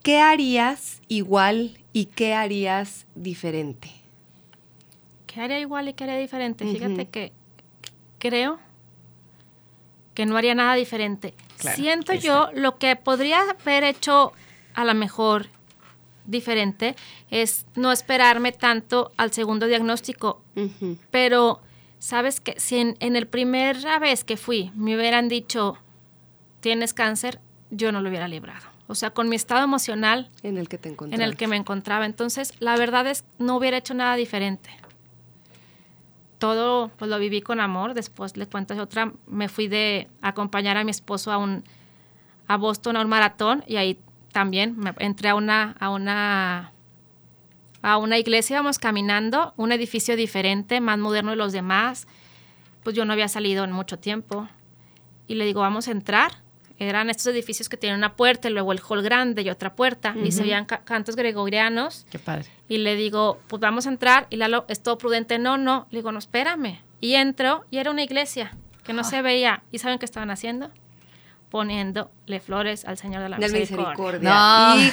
¿qué 0.03 0.21
harías 0.21 1.01
igual 1.09 1.79
y 1.92 2.07
qué 2.07 2.35
harías 2.35 3.07
diferente? 3.14 3.90
¿Qué 5.27 5.40
haría 5.40 5.59
igual 5.59 5.88
y 5.88 5.95
qué 5.95 6.05
haría 6.05 6.18
diferente? 6.18 6.64
Fíjate 6.71 7.07
que 7.07 7.33
creo 8.18 8.59
que 10.14 10.27
no 10.27 10.37
haría 10.37 10.55
nada 10.55 10.75
diferente. 10.75 11.35
Claro, 11.59 11.77
Siento 11.77 12.14
yo 12.14 12.51
lo 12.55 12.79
que 12.79 12.97
podría 12.97 13.40
haber 13.51 13.85
hecho 13.85 14.33
a 14.75 14.85
lo 14.85 14.95
mejor 14.95 15.47
diferente 16.27 16.95
es 17.31 17.66
no 17.75 17.92
esperarme 17.92 18.53
tanto 18.53 19.12
al 19.16 19.33
segundo 19.33 19.66
diagnóstico, 19.66 20.42
pero 21.11 21.61
sabes 22.03 22.41
que 22.41 22.59
si 22.59 22.79
en, 22.79 22.97
en 22.99 23.15
el 23.15 23.29
primera 23.29 24.01
vez 24.01 24.25
que 24.25 24.37
fui 24.37 24.73
me 24.75 24.97
hubieran 24.97 25.29
dicho 25.29 25.79
tienes 26.59 26.95
cáncer, 26.95 27.41
yo 27.71 27.93
no 27.93 28.01
lo 28.01 28.09
hubiera 28.09 28.27
librado. 28.27 28.67
O 28.88 28.97
sea, 28.97 29.11
con 29.11 29.29
mi 29.29 29.37
estado 29.37 29.62
emocional 29.62 30.29
En 30.43 30.59
el 30.59 30.69
que 30.69 30.79
te 30.79 30.88
en 30.88 31.23
el 31.23 31.37
que 31.37 31.47
me 31.47 31.57
encontraba. 31.57 32.05
Entonces, 32.05 32.55
la 32.59 32.77
verdad 32.77 33.07
es 33.07 33.25
no 33.38 33.57
hubiera 33.57 33.77
hecho 33.77 33.95
nada 33.95 34.17
diferente. 34.17 34.69
Todo 36.38 36.91
pues 36.99 37.09
lo 37.09 37.21
viví 37.21 37.41
con 37.41 37.61
amor. 37.61 37.95
Después 37.95 38.37
le 38.37 38.47
cuento 38.49 38.75
otra, 38.83 39.12
me 39.29 39.49
fui 39.49 39.69
de 39.69 40.09
acompañar 40.23 40.77
a 40.77 40.83
mi 40.83 40.91
esposo 40.91 41.31
a 41.31 41.38
un 41.38 41.62
a 42.49 42.57
Boston 42.57 42.97
a 42.97 43.03
un 43.03 43.09
maratón 43.09 43.62
y 43.69 43.77
ahí 43.77 44.01
también 44.33 44.77
me 44.77 44.93
entré 44.99 45.29
a 45.29 45.37
una 45.37 45.77
a 45.79 45.91
una 45.91 46.73
a 47.83 47.97
una 47.99 48.18
iglesia, 48.18 48.55
íbamos 48.55 48.79
caminando, 48.79 49.53
un 49.57 49.73
edificio 49.73 50.16
diferente, 50.16 50.81
más 50.81 50.99
moderno 50.99 51.31
de 51.31 51.37
los 51.37 51.53
demás. 51.53 52.07
Pues 52.83 52.97
yo 52.97 53.05
no 53.05 53.12
había 53.12 53.29
salido 53.29 53.64
en 53.64 53.73
mucho 53.73 53.99
tiempo. 53.99 54.49
Y 55.29 55.35
le 55.35 55.45
digo, 55.45 55.61
vamos 55.61 55.88
a 55.88 55.92
entrar. 55.92 56.42
Eran 56.79 57.11
estos 57.11 57.27
edificios 57.29 57.68
que 57.68 57.77
tienen 57.77 57.99
una 57.99 58.16
puerta 58.16 58.49
y 58.49 58.53
luego 58.53 58.73
el 58.73 58.81
hall 58.88 59.03
grande 59.03 59.42
y 59.42 59.51
otra 59.51 59.75
puerta. 59.77 60.14
Y 60.25 60.33
se 60.33 60.42
veían 60.42 60.64
ca- 60.64 60.83
cantos 60.85 61.14
gregorianos. 61.14 62.07
Qué 62.11 62.18
padre. 62.18 62.47
Y 62.68 62.79
le 62.79 62.97
digo, 62.97 63.40
pues 63.47 63.61
vamos 63.61 63.87
a 63.87 63.90
entrar. 63.90 64.27
Y 64.31 64.37
Lalo, 64.37 64.64
es 64.68 64.83
todo 64.83 64.99
prudente. 64.99 65.38
No, 65.38 65.59
no. 65.59 65.87
Le 65.90 65.99
digo, 65.99 66.11
no, 66.11 66.18
espérame. 66.18 66.81
Y 67.01 67.14
entro 67.14 67.64
y 67.71 67.79
era 67.79 67.90
una 67.90 68.03
iglesia 68.03 68.57
que 68.85 68.92
no 68.92 69.05
se 69.05 69.23
veía. 69.23 69.62
¿Y 69.71 69.79
saben 69.79 69.99
qué 70.01 70.05
estaban 70.07 70.31
haciendo? 70.31 70.71
Poniéndole 71.53 72.41
flores 72.45 72.87
al 72.87 72.97
Señor 72.97 73.23
de 73.23 73.29
la 73.29 73.37
Del 73.37 73.53
Misericordia. 73.53 74.75
misericordia. 74.75 74.75
No. 74.75 74.81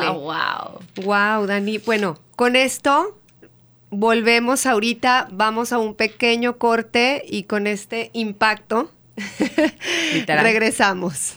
Híjole. 0.00 0.08
Wow. 0.10 0.80
Wow, 1.04 1.46
Dani. 1.46 1.76
Bueno, 1.78 2.18
con 2.36 2.56
esto 2.56 3.18
volvemos 3.90 4.64
ahorita, 4.64 5.28
vamos 5.30 5.72
a 5.72 5.78
un 5.78 5.94
pequeño 5.94 6.56
corte 6.56 7.22
y 7.28 7.42
con 7.44 7.66
este 7.66 8.10
impacto 8.14 8.90
Literal. 10.14 10.42
regresamos. 10.42 11.34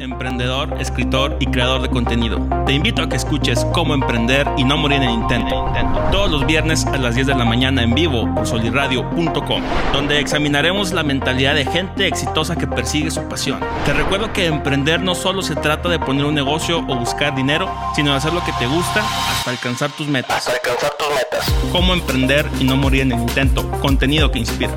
Emprendedor, 0.00 0.76
escritor 0.80 1.36
y 1.40 1.46
creador 1.46 1.82
de 1.82 1.90
contenido. 1.90 2.38
Te 2.66 2.72
invito 2.72 3.02
a 3.02 3.08
que 3.08 3.16
escuches 3.16 3.64
Cómo 3.72 3.94
Emprender 3.94 4.46
y 4.56 4.64
No 4.64 4.76
Morir 4.76 4.98
en 4.98 5.08
el 5.08 5.10
Intento. 5.10 5.72
Todos 6.12 6.30
los 6.30 6.46
viernes 6.46 6.86
a 6.86 6.96
las 6.98 7.16
10 7.16 7.26
de 7.26 7.34
la 7.34 7.44
mañana 7.44 7.82
en 7.82 7.94
vivo 7.94 8.32
por 8.34 8.46
solirradio.com, 8.46 9.62
donde 9.92 10.20
examinaremos 10.20 10.92
la 10.92 11.02
mentalidad 11.02 11.54
de 11.54 11.64
gente 11.64 12.06
exitosa 12.06 12.56
que 12.56 12.66
persigue 12.66 13.10
su 13.10 13.28
pasión. 13.28 13.60
Te 13.84 13.92
recuerdo 13.92 14.32
que 14.32 14.46
emprender 14.46 15.00
no 15.00 15.14
solo 15.14 15.42
se 15.42 15.56
trata 15.56 15.88
de 15.88 15.98
poner 15.98 16.24
un 16.26 16.34
negocio 16.34 16.78
o 16.78 16.94
buscar 16.94 17.34
dinero, 17.34 17.68
sino 17.94 18.12
de 18.12 18.18
hacer 18.18 18.32
lo 18.32 18.44
que 18.44 18.52
te 18.52 18.66
gusta 18.66 19.02
hasta 19.30 19.50
alcanzar 19.50 19.90
tus 19.90 20.06
metas. 20.06 20.48
alcanzar 20.48 20.92
tus 20.96 21.08
metas. 21.08 21.54
Cómo 21.72 21.92
emprender 21.92 22.46
y 22.60 22.64
no 22.64 22.76
morir 22.76 23.02
en 23.02 23.12
el 23.12 23.20
intento. 23.20 23.68
Contenido 23.80 24.30
que 24.30 24.38
inspira. 24.38 24.70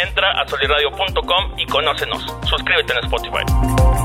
Entra 0.00 0.40
a 0.40 0.48
solirradio.com 0.48 1.58
y 1.58 1.66
conócenos. 1.66 2.24
Suscríbete 2.48 2.92
en 2.92 3.04
Spotify. 3.04 3.97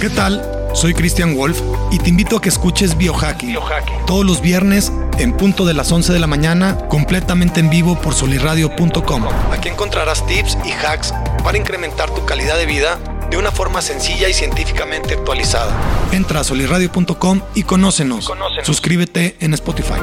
¿Qué 0.00 0.08
tal? 0.08 0.42
Soy 0.72 0.94
Christian 0.94 1.36
Wolf 1.36 1.60
y 1.90 1.98
te 1.98 2.08
invito 2.08 2.38
a 2.38 2.40
que 2.40 2.48
escuches 2.48 2.96
Biohacking 2.96 3.50
Biohacking. 3.50 4.06
todos 4.06 4.24
los 4.24 4.40
viernes 4.40 4.90
en 5.18 5.36
punto 5.36 5.66
de 5.66 5.74
las 5.74 5.92
11 5.92 6.14
de 6.14 6.18
la 6.18 6.26
mañana 6.26 6.78
completamente 6.88 7.60
en 7.60 7.68
vivo 7.68 8.00
por 8.00 8.14
solirradio.com. 8.14 9.28
Aquí 9.52 9.68
encontrarás 9.68 10.26
tips 10.26 10.56
y 10.64 10.72
hacks 10.72 11.12
para 11.44 11.58
incrementar 11.58 12.08
tu 12.14 12.24
calidad 12.24 12.56
de 12.56 12.64
vida 12.64 12.98
de 13.30 13.36
una 13.36 13.52
forma 13.52 13.82
sencilla 13.82 14.30
y 14.30 14.32
científicamente 14.32 15.12
actualizada. 15.12 15.70
Entra 16.12 16.40
a 16.40 16.44
solirradio.com 16.44 17.42
y 17.54 17.64
conócenos. 17.64 18.26
Conócenos. 18.26 18.66
Suscríbete 18.66 19.36
en 19.40 19.52
Spotify. 19.52 20.00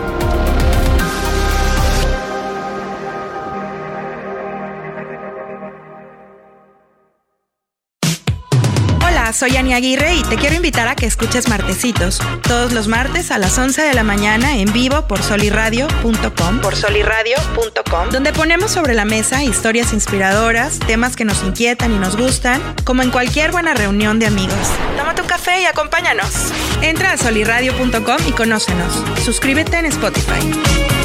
Soy 9.38 9.56
Ani 9.56 9.76
Aguirre 9.76 10.16
y 10.16 10.24
te 10.24 10.36
quiero 10.36 10.56
invitar 10.56 10.88
a 10.88 10.96
que 10.96 11.06
escuches 11.06 11.48
Martecitos, 11.48 12.20
todos 12.42 12.74
los 12.74 12.88
martes 12.88 13.30
a 13.30 13.38
las 13.38 13.56
11 13.56 13.84
de 13.84 13.94
la 13.94 14.02
mañana 14.04 14.58
en 14.58 14.74
vivo 14.74 15.08
por 15.08 15.22
soliradio.com, 15.22 16.60
por 16.60 16.76
soliradio.com, 16.76 18.10
donde 18.10 18.34
ponemos 18.34 18.72
sobre 18.72 18.96
la 18.96 19.06
mesa 19.06 19.44
historias 19.44 19.94
inspiradoras, 19.94 20.80
temas 20.80 21.16
que 21.16 21.24
nos 21.24 21.44
inquietan 21.44 21.92
y 21.92 22.00
nos 22.00 22.18
gustan, 22.18 22.62
como 22.84 23.04
en 23.04 23.12
cualquier 23.12 23.52
buena 23.52 23.76
reunión 23.76 24.18
de 24.18 24.26
amigos. 24.26 24.58
Tómate 24.98 25.22
un 25.22 25.28
café 25.28 25.62
y 25.62 25.66
acompáñanos. 25.66 26.52
Entra 26.82 27.12
a 27.12 27.18
soliradio.com 27.18 28.18
y 28.28 28.32
conócenos. 28.32 29.04
Suscríbete 29.24 29.78
en 29.78 29.86
Spotify. 29.86 30.97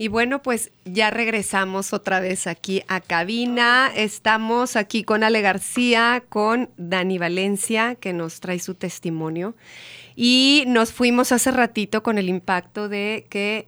Y 0.00 0.06
bueno, 0.06 0.42
pues 0.42 0.70
ya 0.84 1.10
regresamos 1.10 1.92
otra 1.92 2.20
vez 2.20 2.46
aquí 2.46 2.82
a 2.86 3.00
cabina. 3.00 3.90
Estamos 3.94 4.76
aquí 4.76 5.02
con 5.02 5.24
Ale 5.24 5.40
García, 5.40 6.22
con 6.28 6.70
Dani 6.76 7.18
Valencia, 7.18 7.96
que 7.96 8.12
nos 8.12 8.38
trae 8.38 8.60
su 8.60 8.74
testimonio. 8.74 9.56
Y 10.14 10.62
nos 10.68 10.92
fuimos 10.92 11.32
hace 11.32 11.50
ratito 11.50 12.04
con 12.04 12.16
el 12.16 12.28
impacto 12.28 12.88
de 12.88 13.26
que 13.28 13.66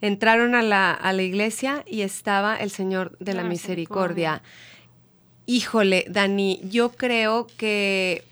entraron 0.00 0.56
a 0.56 0.62
la, 0.62 0.92
a 0.92 1.12
la 1.12 1.22
iglesia 1.22 1.84
y 1.86 2.02
estaba 2.02 2.56
el 2.56 2.70
Señor 2.70 3.16
de 3.20 3.34
la, 3.34 3.44
La 3.44 3.48
misericordia. 3.48 4.42
Híjole, 5.46 6.06
Dani, 6.08 6.60
yo 6.64 6.90
creo 6.90 7.46
que 7.56 8.24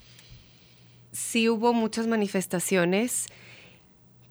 sí 1.13 1.47
hubo 1.47 1.73
muchas 1.73 2.07
manifestaciones, 2.07 3.27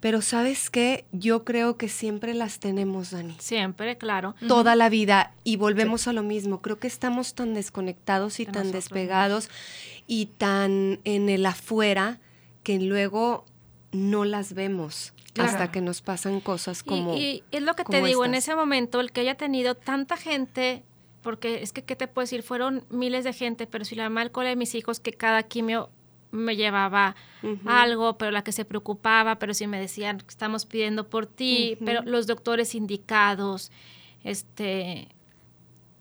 pero 0.01 0.23
¿sabes 0.23 0.71
qué? 0.71 1.05
Yo 1.13 1.45
creo 1.45 1.77
que 1.77 1.89
siempre 1.89 2.33
las 2.35 2.59
tenemos, 2.59 3.11
Dani. 3.11 3.37
Siempre, 3.39 3.99
claro. 3.99 4.35
Toda 4.49 4.75
la 4.75 4.89
vida 4.89 5.35
y 5.45 5.57
volvemos 5.57 6.09
a 6.09 6.15
lo 6.15 6.23
mismo. 6.23 6.63
Creo 6.63 6.79
que 6.79 6.87
estamos 6.87 7.35
tan 7.35 7.53
desconectados 7.53 8.41
y 8.41 8.47
De 8.47 8.53
tan 8.53 8.63
nosotros 8.63 8.85
despegados 8.85 9.51
y 10.07 10.27
tan 10.27 11.01
en 11.05 11.29
el 11.29 11.45
afuera 11.45 12.19
que 12.63 12.79
luego 12.81 13.45
no 13.93 14.25
las 14.25 14.55
vemos 14.55 15.13
Claro. 15.33 15.51
hasta 15.51 15.71
que 15.71 15.81
nos 15.81 16.03
pasan 16.03 16.41
cosas 16.41 16.83
como 16.83 17.15
y, 17.17 17.45
es 17.53 17.63
lo 17.63 17.75
que 17.77 17.85
te 17.85 18.03
digo, 18.03 18.25
en 18.25 18.35
ese 18.35 18.57
momento, 18.57 18.99
el 18.99 19.13
que 19.13 19.21
haya 19.21 19.37
tenido 19.37 19.77
tanta 19.77 20.17
gente, 20.17 20.83
porque 21.23 21.63
es 21.63 21.73
que, 21.73 21.83
¿qué 21.83 21.95
te 21.95 22.09
puedo 22.09 22.25
decir? 22.25 22.43
Fueron 22.43 22.85
miles 22.91 23.23
de 23.23 23.33
gente, 23.33 23.69
pero 23.69 23.85
si 23.85 23.95
la 23.95 24.05
mamá 24.05 24.23
del 24.23 24.33
cole 24.33 24.49
de 24.49 24.57
mis 24.57 24.75
hijos, 24.75 24.99
que 24.99 25.13
cada 25.13 25.45
quimio 25.45 25.89
me 26.33 26.57
llevaba 26.57 27.17
algo, 27.67 28.17
pero 28.19 28.31
la 28.31 28.43
que 28.45 28.53
se 28.53 28.65
preocupaba, 28.65 29.39
pero 29.39 29.53
si 29.55 29.67
me 29.67 29.81
decían, 29.81 30.23
estamos 30.29 30.65
pidiendo 30.67 31.09
por 31.09 31.27
ti, 31.27 31.77
pero 31.85 32.03
los 32.03 32.27
doctores 32.27 32.75
indicados, 32.75 33.73
este, 34.25 35.09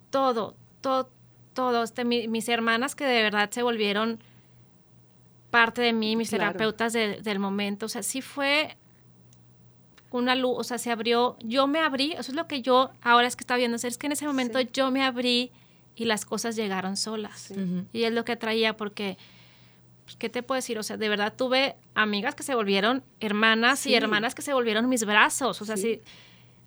todo, 0.10 0.56
todo, 0.82 1.10
todo, 1.54 1.84
este, 1.84 2.06
mi- 2.06 2.28
mis 2.28 2.48
hermanas 2.50 2.96
que 2.96 3.06
de 3.06 3.22
verdad 3.24 3.50
se 3.52 3.64
volvieron 3.64 4.20
parte 5.52 5.82
de 5.82 5.94
mí, 5.94 6.16
mis 6.16 6.30
Claro. 6.30 6.46
terapeutas 6.52 6.94
de- 6.94 7.22
del 7.22 7.40
momento, 7.40 7.88
o 7.88 7.90
sea, 7.90 8.04
sí 8.04 8.22
fue 8.22 8.76
una 10.12 10.36
luz, 10.36 10.56
o 10.60 10.64
sea, 10.64 10.78
se 10.78 10.92
abrió, 10.92 11.38
yo 11.44 11.68
me 11.68 11.80
abrí, 11.80 12.12
eso 12.14 12.32
es 12.32 12.34
lo 12.36 12.48
que 12.48 12.62
yo 12.62 12.92
ahora 13.02 13.28
es 13.28 13.36
que 13.36 13.44
estaba 13.44 13.58
viendo, 13.58 13.76
o 13.76 13.80
sea, 13.80 13.88
es 13.90 13.98
que 13.98 14.08
en 14.08 14.12
ese 14.14 14.26
momento 14.28 14.60
Sí. 14.60 14.70
yo 14.74 14.90
me 14.92 15.04
abrí 15.04 15.52
y 15.96 16.06
las 16.06 16.26
cosas 16.26 16.56
llegaron 16.56 16.98
solas. 16.98 17.54
Y 17.94 18.04
es 18.04 18.14
lo 18.14 18.26
que 18.26 18.36
traía 18.36 18.76
porque, 18.78 19.18
¿qué 20.18 20.30
te 20.30 20.44
puedo 20.44 20.58
decir? 20.58 20.78
O 20.80 20.84
sea, 20.84 20.98
de 20.98 21.10
verdad 21.10 21.34
tuve 21.36 21.76
amigas 21.96 22.36
que 22.36 22.44
se 22.44 22.56
volvieron 22.56 23.04
hermanas 23.20 23.80
Sí. 23.80 23.90
y 23.92 23.96
hermanas 23.96 24.36
que 24.36 24.42
se 24.42 24.54
volvieron 24.54 24.88
mis 24.90 25.06
brazos. 25.06 25.62
O 25.62 25.66
sea, 25.66 25.78
Sí. 25.78 25.96
sí. 25.96 26.02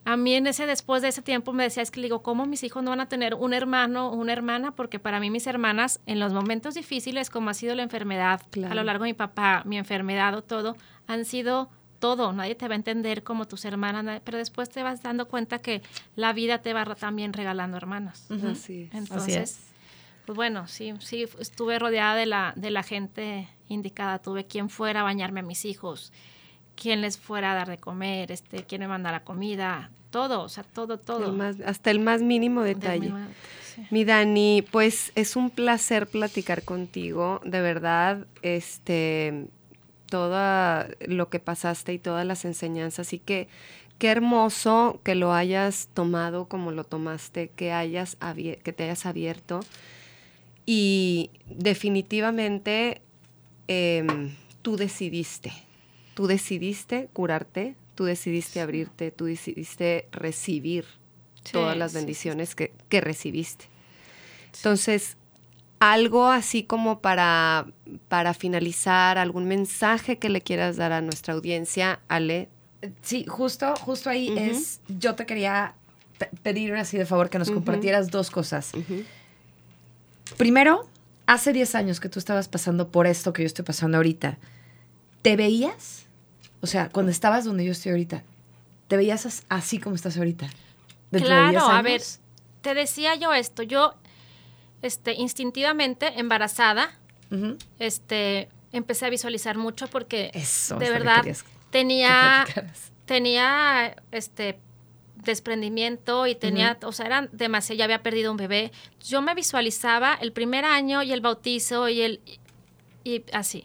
A 0.05 0.17
mí 0.17 0.35
en 0.35 0.49
ese, 0.49 0.67
después 0.67 1.01
de 1.01 1.09
ese 1.09 1.23
tiempo 1.23 1.53
me 1.53 1.63
decía, 1.63 1.81
es 1.83 1.93
que 1.93 2.01
le 2.01 2.07
digo, 2.07 2.23
¿cómo 2.25 2.45
mis 2.45 2.65
hijos 2.65 2.83
no 2.83 2.91
van 2.91 3.01
a 3.01 3.09
tener 3.09 3.35
un 3.35 3.55
hermano 3.55 4.09
o 4.09 4.17
una 4.17 4.33
hermana? 4.33 4.73
Porque 4.75 4.99
para 4.99 5.21
mí 5.21 5.31
mis 5.31 5.47
hermanas, 5.47 6.01
en 6.07 6.19
los 6.19 6.33
momentos 6.33 6.75
difíciles, 6.75 7.31
como 7.31 7.51
ha 7.51 7.55
sido 7.55 7.75
la 7.77 7.85
enfermedad, 7.85 8.43
Claro. 8.51 8.73
a 8.73 8.75
lo 8.75 8.83
largo 8.83 9.05
de 9.05 9.11
mi 9.11 9.15
papá, 9.15 9.63
mi 9.65 9.79
enfermedad 9.79 10.35
o 10.35 10.43
todo, 10.43 10.77
han 11.07 11.25
sido 11.25 11.71
todo. 12.01 12.33
Nadie 12.33 12.57
te 12.57 12.67
va 12.67 12.75
a 12.75 12.77
entender 12.77 13.23
como 13.23 13.47
tus 13.47 13.65
hermanas, 13.65 14.21
pero 14.25 14.39
después 14.39 14.69
te 14.71 14.83
vas 14.83 15.03
dando 15.05 15.29
cuenta 15.29 15.61
que 15.61 15.83
la 16.17 16.33
vida 16.33 16.59
te 16.63 16.73
va 16.73 16.85
también 16.97 17.33
regalando 17.33 17.77
hermanas. 17.77 18.29
Así 18.51 18.89
es. 18.91 18.95
Entonces, 18.95 19.37
es. 19.37 19.72
Pues 20.27 20.37
bueno, 20.37 20.69
sí, 20.69 20.95
sí, 21.01 21.27
estuve 21.39 21.79
rodeada 21.79 22.15
de 22.15 22.27
la, 22.27 22.53
de 22.57 22.71
la 22.71 22.83
gente 22.83 23.49
indicada. 23.69 24.19
Tuve 24.21 24.47
quien 24.47 24.69
fuera 24.69 25.01
a 25.01 25.05
bañarme 25.05 25.41
a 25.41 25.43
mis 25.43 25.65
hijos, 25.65 26.13
quien 26.77 27.01
les 27.01 27.19
fuera 27.19 27.53
a 27.53 27.55
dar 27.55 27.69
de 27.69 27.79
comer, 27.79 28.31
este, 28.31 28.65
quien 28.65 28.81
me 28.81 28.89
mandara 28.89 29.25
comida, 29.25 29.91
todo, 30.11 30.43
o 30.43 30.49
sea, 30.49 30.63
todo, 30.65 30.99
todo. 30.99 31.27
El 31.27 31.33
más- 31.33 31.61
hasta 31.65 31.91
el 31.91 32.01
más 32.01 32.23
mínimo 32.23 32.63
detalle. 32.63 33.13
sí. 33.75 33.87
Mi 33.91 34.05
Dani, 34.05 34.63
pues 34.71 35.11
es 35.15 35.37
un 35.37 35.51
placer 35.51 36.07
platicar 36.07 36.63
contigo, 36.63 37.41
de 37.45 37.61
verdad, 37.61 38.27
este, 38.43 39.47
todo 40.09 40.87
lo 41.07 41.29
que 41.31 41.39
pasaste 41.41 41.95
y 41.95 41.99
todas 41.99 42.27
las 42.27 42.45
enseñanzas 42.45 43.13
y 43.15 43.19
que 43.19 43.49
qué 43.99 44.09
hermoso 44.09 45.01
que 45.05 45.15
lo 45.15 45.33
hayas 45.33 45.89
tomado 45.95 46.47
como 46.47 46.71
lo 46.71 46.85
tomaste, 46.85 47.49
que 47.49 47.73
hayas 47.73 48.19
que 48.63 48.73
te 48.73 48.85
hayas 48.85 49.07
abierto 49.07 49.61
y 50.67 51.31
definitivamente 51.47 53.01
em, 53.69 54.35
tú 54.63 54.77
decidiste, 54.77 55.53
tú 56.15 56.27
decidiste 56.27 57.09
curarte, 57.13 57.75
tú 57.95 58.05
decidiste 58.05 58.61
abrirte, 58.61 59.11
tú 59.11 59.27
decidiste 59.27 60.07
recibir 60.13 60.85
Sí, 61.45 61.53
todas 61.53 61.77
las 61.77 61.91
sí, 61.93 61.99
bendiciones 61.99 62.55
que, 62.55 62.73
que 62.89 63.01
recibiste. 63.01 63.65
Entonces, 64.57 65.17
algo 65.81 66.27
así 66.29 66.63
como 66.63 67.01
para, 67.01 67.67
para 68.09 68.33
finalizar, 68.35 69.19
algún 69.19 69.47
mensaje 69.47 70.19
que 70.19 70.29
le 70.29 70.41
quieras 70.41 70.77
dar 70.77 70.93
a 70.93 71.01
nuestra 71.01 71.35
audiencia, 71.35 72.01
Ale. 72.09 72.49
Sí, 73.03 73.25
justo, 73.27 73.75
justo 73.77 74.09
ahí 74.11 74.33
es, 74.37 74.81
yo 74.89 75.15
te 75.17 75.27
quería 75.27 75.75
pe- 76.19 76.31
pedir 76.43 76.75
así 76.75 76.97
de 76.99 77.07
favor 77.07 77.29
que 77.31 77.39
nos 77.39 77.51
compartieras 77.51 78.11
dos 78.11 78.31
cosas. 78.31 78.73
Primero, 80.37 80.89
hace 81.27 81.53
10 81.53 81.75
años 81.75 82.01
que 82.01 82.09
tú 82.09 82.19
estabas 82.19 82.49
pasando 82.49 82.89
por 82.89 83.07
esto 83.07 83.33
que 83.33 83.43
yo 83.43 83.47
estoy 83.47 83.65
pasando 83.65 83.97
ahorita, 83.99 84.39
¿te 85.23 85.37
veías? 85.37 86.07
O 86.61 86.67
sea, 86.67 86.89
cuando 86.89 87.11
estabas 87.13 87.45
donde 87.45 87.65
yo 87.65 87.73
estoy 87.73 87.91
ahorita, 87.93 88.23
¿te 88.89 88.97
veías 88.97 89.27
as- 89.27 89.45
así 89.49 89.79
como 89.79 89.95
estás 89.97 90.17
ahorita? 90.17 90.49
¿Dentro 91.11 91.29
de 91.35 91.41
10 91.49 91.53
Claro, 91.53 91.67
a 91.73 91.83
ver, 91.83 92.03
te 92.61 92.75
decía 92.75 93.15
yo 93.17 93.33
esto, 93.35 93.63
yo 93.63 93.95
este, 94.83 95.15
instintivamente 95.15 96.19
embarazada, 96.19 96.91
este, 97.79 98.49
empecé 98.73 99.07
a 99.07 99.11
visualizar 99.11 99.57
mucho 99.57 99.87
porque 99.89 100.31
Eso. 100.35 100.77
de 100.79 100.91
verdad 100.91 101.23
que 101.23 101.35
tenía 101.71 102.47
tenía 103.07 103.97
este 104.11 104.59
desprendimiento 105.25 106.27
y 106.27 106.35
tenía, 106.35 106.79
o 106.85 106.93
sea, 106.93 107.07
eran 107.07 107.29
demasiado, 107.33 107.79
ya 107.79 107.85
había 107.85 108.03
perdido 108.03 108.31
un 108.31 108.37
bebé. 108.37 108.73
Yo 109.05 109.23
me 109.23 109.35
visualizaba 109.35 110.15
el 110.21 110.33
primer 110.33 110.65
año 110.65 111.03
y 111.03 111.13
el 111.13 111.21
bautizo 111.21 111.89
y 111.89 112.03
el 112.03 112.21
y 113.05 113.25
así. 113.33 113.65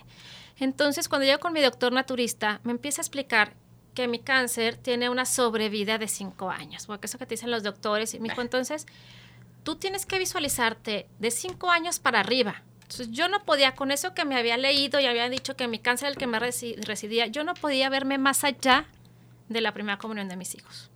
Entonces, 0.60 1.08
cuando 1.10 1.26
llego 1.26 1.40
con 1.40 1.54
mi 1.54 1.62
doctor 1.62 1.92
naturista, 1.94 2.60
me 2.64 2.72
empieza 2.72 3.02
a 3.02 3.04
explicar 3.04 3.54
que 3.94 4.08
mi 4.08 4.20
cáncer 4.20 4.78
tiene 4.78 5.10
una 5.10 5.26
sobrevida 5.26 5.98
de 5.98 6.08
cinco 6.08 6.50
años, 6.50 6.86
porque 6.88 7.06
eso 7.08 7.18
que 7.18 7.26
te 7.26 7.36
dicen 7.36 7.52
los 7.52 7.64
doctores. 7.64 8.14
Y 8.14 8.20
me 8.20 8.30
dijo, 8.30 8.42
entonces, 8.42 8.86
tú 9.64 9.76
tienes 9.76 10.06
que 10.06 10.18
visualizarte 10.20 11.08
de 11.20 11.32
cinco 11.32 11.70
años 11.70 12.00
para 12.00 12.20
arriba. 12.20 12.64
Entonces, 12.84 13.10
yo 13.12 13.28
no 13.28 13.44
podía, 13.44 13.76
con 13.76 13.92
eso 13.92 14.14
que 14.14 14.24
me 14.26 14.36
había 14.38 14.58
leído 14.58 15.00
y 15.00 15.06
habían 15.06 15.30
dicho 15.32 15.56
que 15.56 15.68
mi 15.68 15.78
cáncer 15.78 16.08
era 16.08 16.14
el 16.14 16.18
que 16.18 16.26
me 16.28 16.40
resi- 16.40 16.76
residía, 16.86 17.28
yo 17.28 17.44
no 17.44 17.54
podía 17.54 17.90
verme 17.90 18.18
más 18.18 18.44
allá 18.44 18.86
de 19.50 19.62
la 19.62 19.74
primera 19.74 19.98
comunión 19.98 20.30
de 20.30 20.36
mis 20.38 20.56
hijos. 20.56 20.90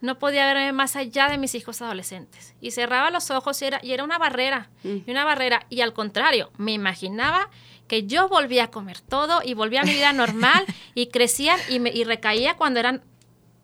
No 0.00 0.18
podía 0.18 0.46
verme 0.46 0.72
más 0.72 0.96
allá 0.96 1.28
de 1.28 1.38
mis 1.38 1.54
hijos 1.54 1.82
adolescentes. 1.82 2.54
Y 2.60 2.70
cerraba 2.70 3.10
los 3.10 3.30
ojos 3.30 3.60
y 3.62 3.66
era, 3.66 3.80
y 3.82 3.92
era 3.92 4.04
una 4.04 4.18
barrera, 4.18 4.70
y 4.84 5.10
una 5.10 5.24
barrera. 5.24 5.66
Y 5.68 5.80
al 5.80 5.92
contrario, 5.92 6.50
me 6.56 6.72
imaginaba 6.72 7.50
que 7.88 8.04
yo 8.04 8.28
volvía 8.28 8.64
a 8.64 8.70
comer 8.70 9.00
todo 9.00 9.40
y 9.44 9.54
volvía 9.54 9.80
a 9.80 9.84
mi 9.84 9.92
vida 9.92 10.12
normal 10.12 10.64
y 10.94 11.06
crecían 11.08 11.58
y, 11.68 11.80
me, 11.80 11.90
y 11.90 12.04
recaía 12.04 12.56
cuando 12.56 12.80
eran 12.80 13.02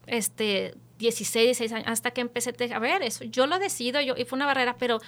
este, 0.06 0.74
16, 0.98 1.46
16 1.46 1.72
años, 1.72 1.88
hasta 1.88 2.10
que 2.10 2.20
empecé 2.20 2.54
a 2.72 2.78
ver 2.78 3.02
eso. 3.02 3.24
Yo 3.24 3.46
lo 3.46 3.58
decido, 3.58 4.00
yo, 4.00 4.14
y 4.16 4.24
fue 4.24 4.36
una 4.36 4.46
barrera, 4.46 4.76
pero 4.78 5.00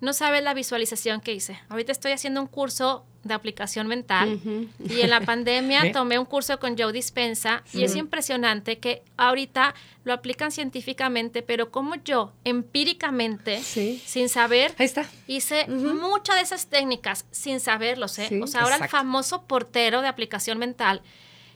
no 0.00 0.12
sabes 0.12 0.42
la 0.42 0.54
visualización 0.54 1.20
que 1.20 1.32
hice. 1.34 1.58
Ahorita 1.68 1.92
estoy 1.92 2.12
haciendo 2.12 2.40
un 2.40 2.46
curso 2.46 3.04
de 3.22 3.34
aplicación 3.34 3.86
mental 3.86 4.40
y 4.88 5.02
en 5.02 5.10
la 5.10 5.20
pandemia 5.26 5.92
tomé 5.92 6.18
un 6.18 6.24
curso 6.24 6.58
con 6.58 6.78
Joe 6.78 6.90
Dispensa 6.90 7.62
y 7.74 7.84
es 7.84 7.94
impresionante 7.94 8.78
que 8.78 9.02
ahorita 9.18 9.74
lo 10.04 10.14
aplican 10.14 10.50
científicamente, 10.50 11.42
pero 11.42 11.70
como 11.70 11.96
yo 11.96 12.32
empíricamente, 12.44 13.62
Sí. 13.62 14.02
sin 14.06 14.28
saber, 14.30 14.74
Ahí 14.78 14.86
está. 14.86 15.06
hice 15.26 15.66
muchas 15.68 16.36
de 16.36 16.42
esas 16.42 16.66
técnicas 16.68 17.26
sin 17.30 17.60
saberlo, 17.60 18.06
¿eh? 18.06 18.26
Sí, 18.28 18.40
o 18.40 18.46
sea, 18.46 18.62
ahora 18.62 18.76
exacto. 18.76 18.96
el 18.96 19.00
famoso 19.02 19.42
portero 19.42 20.00
de 20.02 20.08
aplicación 20.08 20.58
mental, 20.58 21.02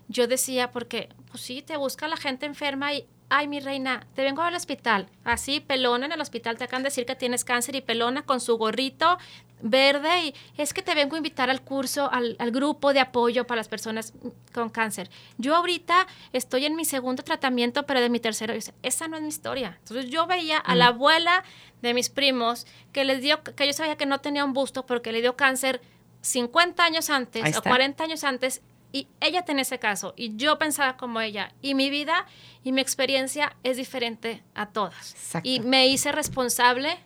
yo 0.08 0.26
decía, 0.26 0.70
porque, 0.70 1.08
pues 1.30 1.42
sí, 1.42 1.62
te 1.62 1.78
busca 1.78 2.08
la 2.08 2.18
gente 2.18 2.44
enferma 2.44 2.92
y, 2.92 3.06
ay, 3.28 3.48
mi 3.48 3.60
reina, 3.60 4.06
te 4.14 4.22
vengo 4.22 4.42
al 4.42 4.54
hospital, 4.54 5.08
así, 5.24 5.60
pelona 5.60 6.06
en 6.06 6.12
el 6.12 6.20
hospital, 6.20 6.56
te 6.56 6.64
acaban 6.64 6.82
de 6.82 6.88
decir 6.88 7.06
que 7.06 7.16
tienes 7.16 7.44
cáncer 7.44 7.74
y 7.74 7.80
pelona 7.80 8.22
con 8.22 8.40
su 8.40 8.56
gorrito 8.56 9.18
verde 9.60 10.26
y 10.26 10.34
es 10.58 10.74
que 10.74 10.82
te 10.82 10.94
vengo 10.94 11.14
a 11.14 11.18
invitar 11.18 11.48
al 11.48 11.62
curso, 11.62 12.10
al, 12.12 12.36
al 12.38 12.50
grupo 12.50 12.92
de 12.92 13.00
apoyo 13.00 13.46
para 13.46 13.56
las 13.56 13.68
personas 13.68 14.12
con 14.52 14.68
cáncer. 14.68 15.10
Yo 15.38 15.56
ahorita 15.56 16.06
estoy 16.32 16.66
en 16.66 16.76
mi 16.76 16.84
segundo 16.84 17.22
tratamiento, 17.22 17.86
pero 17.86 18.00
de 18.00 18.10
mi 18.10 18.20
tercero, 18.20 18.52
esa 18.82 19.08
no 19.08 19.16
es 19.16 19.22
mi 19.22 19.28
historia. 19.28 19.78
Entonces 19.78 20.10
yo 20.10 20.26
veía 20.26 20.58
a 20.58 20.74
la 20.74 20.88
abuela 20.88 21.44
de 21.80 21.94
mis 21.94 22.10
primos 22.10 22.66
que 22.92 23.04
les 23.04 23.22
dio, 23.22 23.42
que 23.42 23.66
yo 23.66 23.72
sabía 23.72 23.96
que 23.96 24.06
no 24.06 24.20
tenía 24.20 24.44
un 24.44 24.52
busto 24.52 24.84
porque 24.84 25.12
le 25.12 25.22
dio 25.22 25.34
cáncer 25.34 25.80
50 26.20 26.84
años 26.84 27.10
antes 27.10 27.42
o 27.42 27.46
está. 27.46 27.70
40 27.70 28.04
años 28.04 28.24
antes 28.24 28.62
y 28.94 29.08
ella 29.18 29.42
tenía 29.44 29.62
ese 29.62 29.80
caso 29.80 30.14
y 30.16 30.36
yo 30.36 30.56
pensaba 30.56 30.96
como 30.96 31.20
ella 31.20 31.52
y 31.60 31.74
mi 31.74 31.90
vida 31.90 32.26
y 32.62 32.70
mi 32.70 32.80
experiencia 32.80 33.56
es 33.64 33.76
diferente 33.76 34.44
a 34.54 34.66
todas. 34.66 35.14
Exacto. 35.14 35.48
Y 35.48 35.58
me 35.58 35.88
hice 35.88 36.12
responsable 36.12 37.00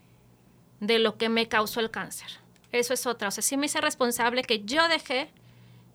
de 0.80 0.98
lo 0.98 1.16
que 1.16 1.30
me 1.30 1.48
causó 1.48 1.80
el 1.80 1.90
cáncer. 1.90 2.28
Eso 2.72 2.92
es 2.92 3.06
otra. 3.06 3.28
O 3.28 3.30
sea, 3.30 3.42
sí 3.42 3.56
me 3.56 3.64
hice 3.64 3.80
responsable 3.80 4.42
que 4.42 4.62
yo 4.66 4.86
dejé 4.86 5.30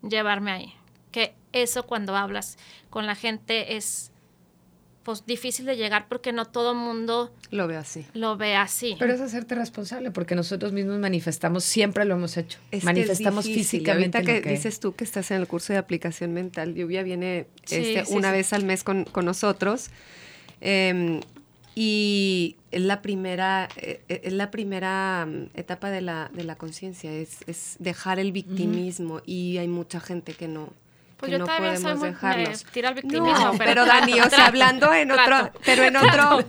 llevarme 0.02 0.52
ahí. 0.52 0.74
Que 1.12 1.36
eso 1.52 1.84
cuando 1.84 2.16
hablas 2.16 2.58
con 2.90 3.06
la 3.06 3.14
gente 3.14 3.78
es 3.78 4.12
pues 5.04 5.26
difícil 5.26 5.66
de 5.66 5.76
llegar 5.76 6.08
porque 6.08 6.32
no 6.32 6.46
todo 6.46 6.74
mundo 6.74 7.32
Lo 7.52 7.68
veo 7.68 7.80
así. 7.80 8.06
lo 8.14 8.38
ve 8.38 8.56
así. 8.56 8.96
Pero 8.98 9.14
es 9.14 9.22
hacerte 9.22 9.54
responsable, 9.56 10.12
porque 10.12 10.34
nosotros 10.36 10.72
mismos 10.72 10.98
manifestamos, 11.00 11.64
siempre 11.64 12.06
lo 12.06 12.16
hemos 12.16 12.38
hecho. 12.38 12.60
Es 12.72 12.80
que 12.82 12.86
manifestamos 12.86 13.46
es 13.46 13.50
difícil. 13.50 13.80
físicamente. 13.82 14.18
Ahorita 14.18 14.34
que, 14.34 14.42
que- 14.42 14.50
dices 14.50 14.80
tú 14.80 14.96
que 14.96 15.04
estás 15.04 15.30
en 15.32 15.38
el 15.42 15.48
curso 15.48 15.74
de 15.74 15.80
aplicación 15.80 16.34
mental, 16.34 16.74
Lluvia 16.74 17.04
viene 17.04 17.48
Sí, 17.66 17.76
este, 17.76 18.06
sí, 18.06 18.14
una 18.16 18.30
sí. 18.30 18.38
vez 18.38 18.54
al 18.54 18.64
mes 18.64 18.84
con, 18.84 19.04
con 19.06 19.26
nosotros. 19.26 19.90
em, 20.62 21.20
y 21.76 22.56
es 22.72 22.82
la 22.82 23.02
primera, 23.02 23.68
eh, 23.78 24.02
eh, 24.08 24.22
es 24.26 24.34
la 24.34 24.52
primera 24.52 25.26
mm, 25.26 25.58
etapa 25.58 25.90
de 25.90 26.02
la, 26.02 26.30
de 26.34 26.44
la 26.44 26.56
conciencia, 26.56 27.12
es, 27.12 27.38
es 27.48 27.78
dejar 27.80 28.20
el 28.20 28.32
victimismo. 28.32 29.22
Y 29.26 29.58
hay 29.58 29.68
mucha 29.68 30.00
gente 30.00 30.34
que 30.34 30.48
no. 30.48 30.70
Pues 31.24 31.32
que 31.32 31.40
yo 31.40 31.40
no 31.40 31.46
podemos 31.46 31.82
muy- 31.96 32.10
me 32.10 32.14
dejarlos. 32.16 32.64
tira 32.66 32.90
al 32.90 32.96
victimismo, 32.96 33.38
No, 33.38 33.52
pero- 33.52 33.58
pero, 33.66 33.86
Dani, 33.86 34.20
o 34.20 34.30
sea, 34.30 34.46
hablando 34.48 34.94
en 34.94 35.12
otro, 35.12 35.52
pero 35.66 35.84
en 35.84 35.96
otro, 35.98 36.46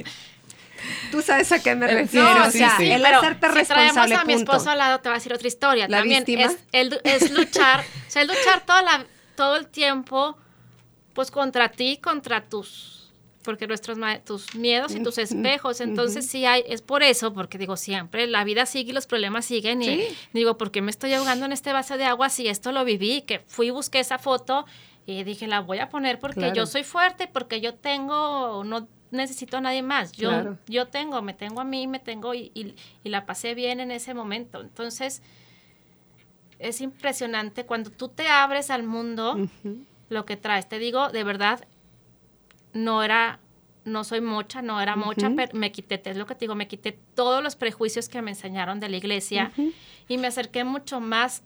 tú 1.11 1.23
sabes 1.23 1.51
a 1.53 1.63
qué 1.63 1.75
me 1.75 1.87
refiero, 1.87 2.35
no, 2.35 2.45
o 2.47 2.51
sí, 2.51 2.59
sea, 2.59 2.77
sí. 2.77 2.91
el 2.91 3.03
pero 3.03 3.19
hacerte 3.19 3.47
si 3.49 3.53
responsable, 3.55 3.93
traemos 3.93 4.21
a 4.23 4.25
mi 4.25 4.33
esposo 4.35 4.71
al 4.71 4.79
lado, 4.79 5.01
te 5.01 5.09
va 5.09 5.15
a 5.15 5.19
decir 5.19 5.33
otra 5.33 5.49
historia. 5.49 5.89
¿La 5.89 5.99
También 5.99 6.25
víctima? 6.25 6.51
es, 6.53 6.59
el- 6.73 7.01
es 7.05 7.31
luchar, 7.31 7.81
o 7.81 8.11
sea, 8.11 8.23
es 8.23 8.29
luchar 8.29 8.61
toda 8.67 8.83
la, 8.83 9.05
todo 9.37 9.57
el 9.57 9.67
tiempo, 9.69 10.37
pues 11.15 11.31
contra 11.31 11.69
ti, 11.69 11.99
contra 12.03 12.43
tus, 12.43 13.04
porque 13.45 13.67
nuestros 13.69 13.99
tus 14.25 14.55
miedos 14.57 14.95
y 14.97 15.03
tus 15.03 15.19
espejos. 15.19 15.81
Entonces 15.81 16.27
sí 16.27 16.45
hay, 16.47 16.65
es 16.67 16.83
por 16.83 17.03
eso, 17.05 17.33
porque 17.33 17.59
digo 17.59 17.77
siempre, 17.77 18.27
la 18.27 18.43
vida 18.43 18.67
sigue 18.67 18.91
y 18.91 18.95
los 18.95 19.07
problemas 19.07 19.45
siguen 19.45 19.83
y 19.83 20.01
digo, 20.33 20.57
¿por 20.59 20.71
qué 20.73 20.83
me 20.83 20.91
estoy 20.91 21.13
ahogando 21.13 21.45
en 21.47 21.53
este 21.53 21.73
vaso 21.73 21.97
de 21.97 22.05
agua 22.05 22.29
si 22.31 22.49
esto 22.49 22.73
lo 22.73 22.85
viví? 22.85 23.23
Que 23.23 23.41
fui 23.47 23.71
busqué 23.71 24.01
esa 24.01 24.19
foto 24.19 24.65
y 25.07 25.23
dije, 25.23 25.47
la 25.47 25.61
voy 25.61 25.79
a 25.79 25.89
poner 25.91 26.19
porque 26.19 26.41
Claro. 26.41 26.55
yo 26.55 26.67
soy 26.67 26.83
fuerte, 26.83 27.29
porque 27.33 27.61
yo 27.61 27.75
tengo, 27.75 28.65
no 28.65 28.89
necesito 29.11 29.59
a 29.59 29.61
nadie 29.61 29.83
más. 29.83 30.13
Yo, 30.13 30.31
Claro. 30.31 30.59
yo 30.67 30.87
tengo, 30.89 31.21
me 31.23 31.35
tengo 31.35 31.61
a 31.61 31.65
mí, 31.65 31.87
me 31.87 32.01
tengo 32.01 32.35
y, 32.35 32.51
y- 32.55 32.75
y 33.05 33.09
la 33.11 33.27
pasé 33.27 33.55
bien 33.55 33.79
en 33.81 33.91
ese 33.91 34.15
momento. 34.15 34.61
Entonces, 34.61 35.23
es 36.59 36.81
impresionante 36.81 37.65
cuando 37.67 37.91
tú 37.91 38.09
te 38.09 38.29
abres 38.29 38.71
al 38.71 38.83
mundo 38.85 39.37
lo 40.09 40.25
que 40.25 40.37
traes. 40.37 40.69
Te 40.69 40.79
digo, 40.79 41.11
de 41.11 41.25
verdad, 41.25 41.67
no 42.75 43.03
era, 43.03 43.41
no 43.85 44.05
soy 44.05 44.21
mocha, 44.21 44.61
no 44.61 44.81
era 44.81 44.97
mocha, 44.97 45.33
pero 45.35 45.57
me 45.59 45.73
quité, 45.73 46.01
es 46.05 46.17
lo 46.17 46.27
que 46.27 46.35
te 46.35 46.41
digo, 46.41 46.55
me 46.55 46.69
quité 46.69 46.99
todos 47.15 47.43
los 47.43 47.57
prejuicios 47.57 48.09
que 48.09 48.21
me 48.21 48.33
enseñaron 48.33 48.81
de 48.81 48.91
la 48.91 48.97
iglesia 48.99 49.53
y 50.09 50.19
me 50.19 50.27
acerqué 50.27 50.65
mucho 50.65 51.01
más 51.01 51.43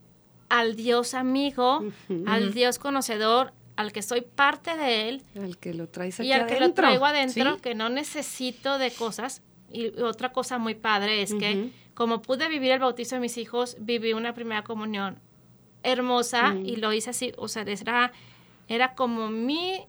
al 0.49 0.75
Dios 0.75 1.15
amigo, 1.15 1.85
al 2.27 2.53
Dios 2.53 2.79
conocedor, 2.79 3.53
al 3.77 3.93
que 3.93 4.03
soy 4.03 4.23
parte 4.23 4.77
de 4.77 5.09
él 5.09 5.23
Al 5.41 5.57
que 5.57 5.73
lo 5.73 5.89
traes 5.89 6.19
aquí 6.19 6.29
y 6.29 6.33
al 6.33 6.47
que 6.47 6.59
lo 6.59 6.73
traigo 6.73 7.05
adentro, 7.05 7.55
¿sí? 7.55 7.61
que 7.61 7.77
no 7.77 7.89
necesito 7.89 8.77
de 8.77 8.91
cosas. 8.91 9.41
Y 9.71 10.01
otra 10.01 10.33
cosa 10.33 10.59
muy 10.59 10.75
padre 10.75 11.23
es 11.23 11.33
que 11.35 11.71
como 11.95 12.23
pude 12.23 12.49
vivir 12.49 12.73
el 12.73 12.79
bautizo 12.81 13.17
de 13.17 13.21
mis 13.21 13.37
hijos, 13.39 13.77
viví 13.79 14.15
una 14.15 14.33
primera 14.33 14.65
comunión 14.65 15.21
hermosa 15.83 16.55
y 16.65 16.77
lo 16.77 16.93
hice 16.93 17.11
así, 17.11 17.33
o 17.37 17.49
sea, 17.49 17.63
era, 17.63 18.13
era 18.69 18.95
como 18.95 19.29
mi, 19.31 19.87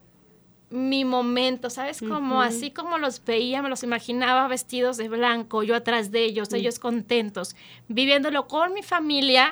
mi 0.69 1.03
momento, 1.05 1.69
¿sabes? 1.69 1.99
Como 1.99 2.41
así 2.41 2.69
como 2.71 2.97
los 2.97 3.23
veía, 3.25 3.61
me 3.61 3.69
los 3.69 3.81
imaginaba 3.83 4.47
vestidos 4.47 4.97
de 4.97 5.09
blanco, 5.09 5.63
yo 5.63 5.75
atrás 5.75 6.11
de 6.11 6.23
ellos, 6.25 6.53
ellos 6.53 6.77
contentos, 6.79 7.55
viviéndolo 7.87 8.47
con 8.47 8.73
mi 8.73 8.83
familia, 8.83 9.51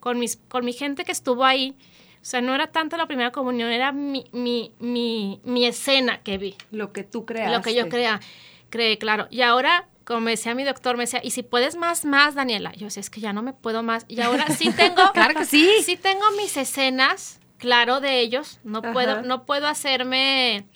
con, 0.00 0.18
mis, 0.18 0.36
con 0.48 0.64
mi 0.64 0.72
gente 0.72 1.04
que 1.04 1.12
estuvo 1.12 1.44
ahí. 1.44 1.76
O 2.20 2.26
sea, 2.26 2.40
no 2.40 2.54
era 2.54 2.68
tanto 2.68 2.96
la 2.96 3.06
primera 3.06 3.30
comunión, 3.32 3.70
era 3.70 3.92
mi, 3.92 4.24
mi, 4.32 4.72
mi, 4.80 5.40
mi 5.44 5.66
escena 5.66 6.22
que 6.22 6.38
vi, 6.38 6.54
Lo 6.70 6.92
que 6.92 7.04
tú 7.04 7.26
creaste. 7.26 7.54
lo 7.54 7.62
que 7.62 7.74
yo 7.74 7.88
crea, 7.88 8.18
creé, 8.70 8.96
claro. 8.98 9.26
Y 9.30 9.42
ahora, 9.42 9.86
como 10.04 10.20
me 10.20 10.30
decía 10.30 10.54
mi 10.54 10.64
doctor, 10.64 10.96
me 10.96 11.02
decía, 11.02 11.20
y 11.22 11.32
si 11.32 11.42
puedes 11.42 11.76
más, 11.76 12.06
más, 12.06 12.34
Daniela. 12.34 12.72
Yo 12.72 12.86
decía, 12.86 13.02
es 13.02 13.10
que 13.10 13.20
ya 13.20 13.32
no 13.34 13.42
me 13.42 13.52
puedo 13.52 13.82
más. 13.82 14.06
Y 14.08 14.20
ahora 14.22 14.46
sí 14.48 14.70
tengo, 14.76 15.12
Claro 15.12 15.34
que 15.34 15.44
sí. 15.44 15.68
sí 15.84 15.96
tengo 15.98 16.22
mis 16.38 16.56
escenas, 16.56 17.40
claro, 17.64 18.00
de 18.00 18.20
ellos. 18.20 18.60
No 18.62 18.80
Ajá. 18.80 18.92
puedo, 18.92 19.22
no 19.22 19.46
puedo 19.46 19.66
hacerme 19.66 20.66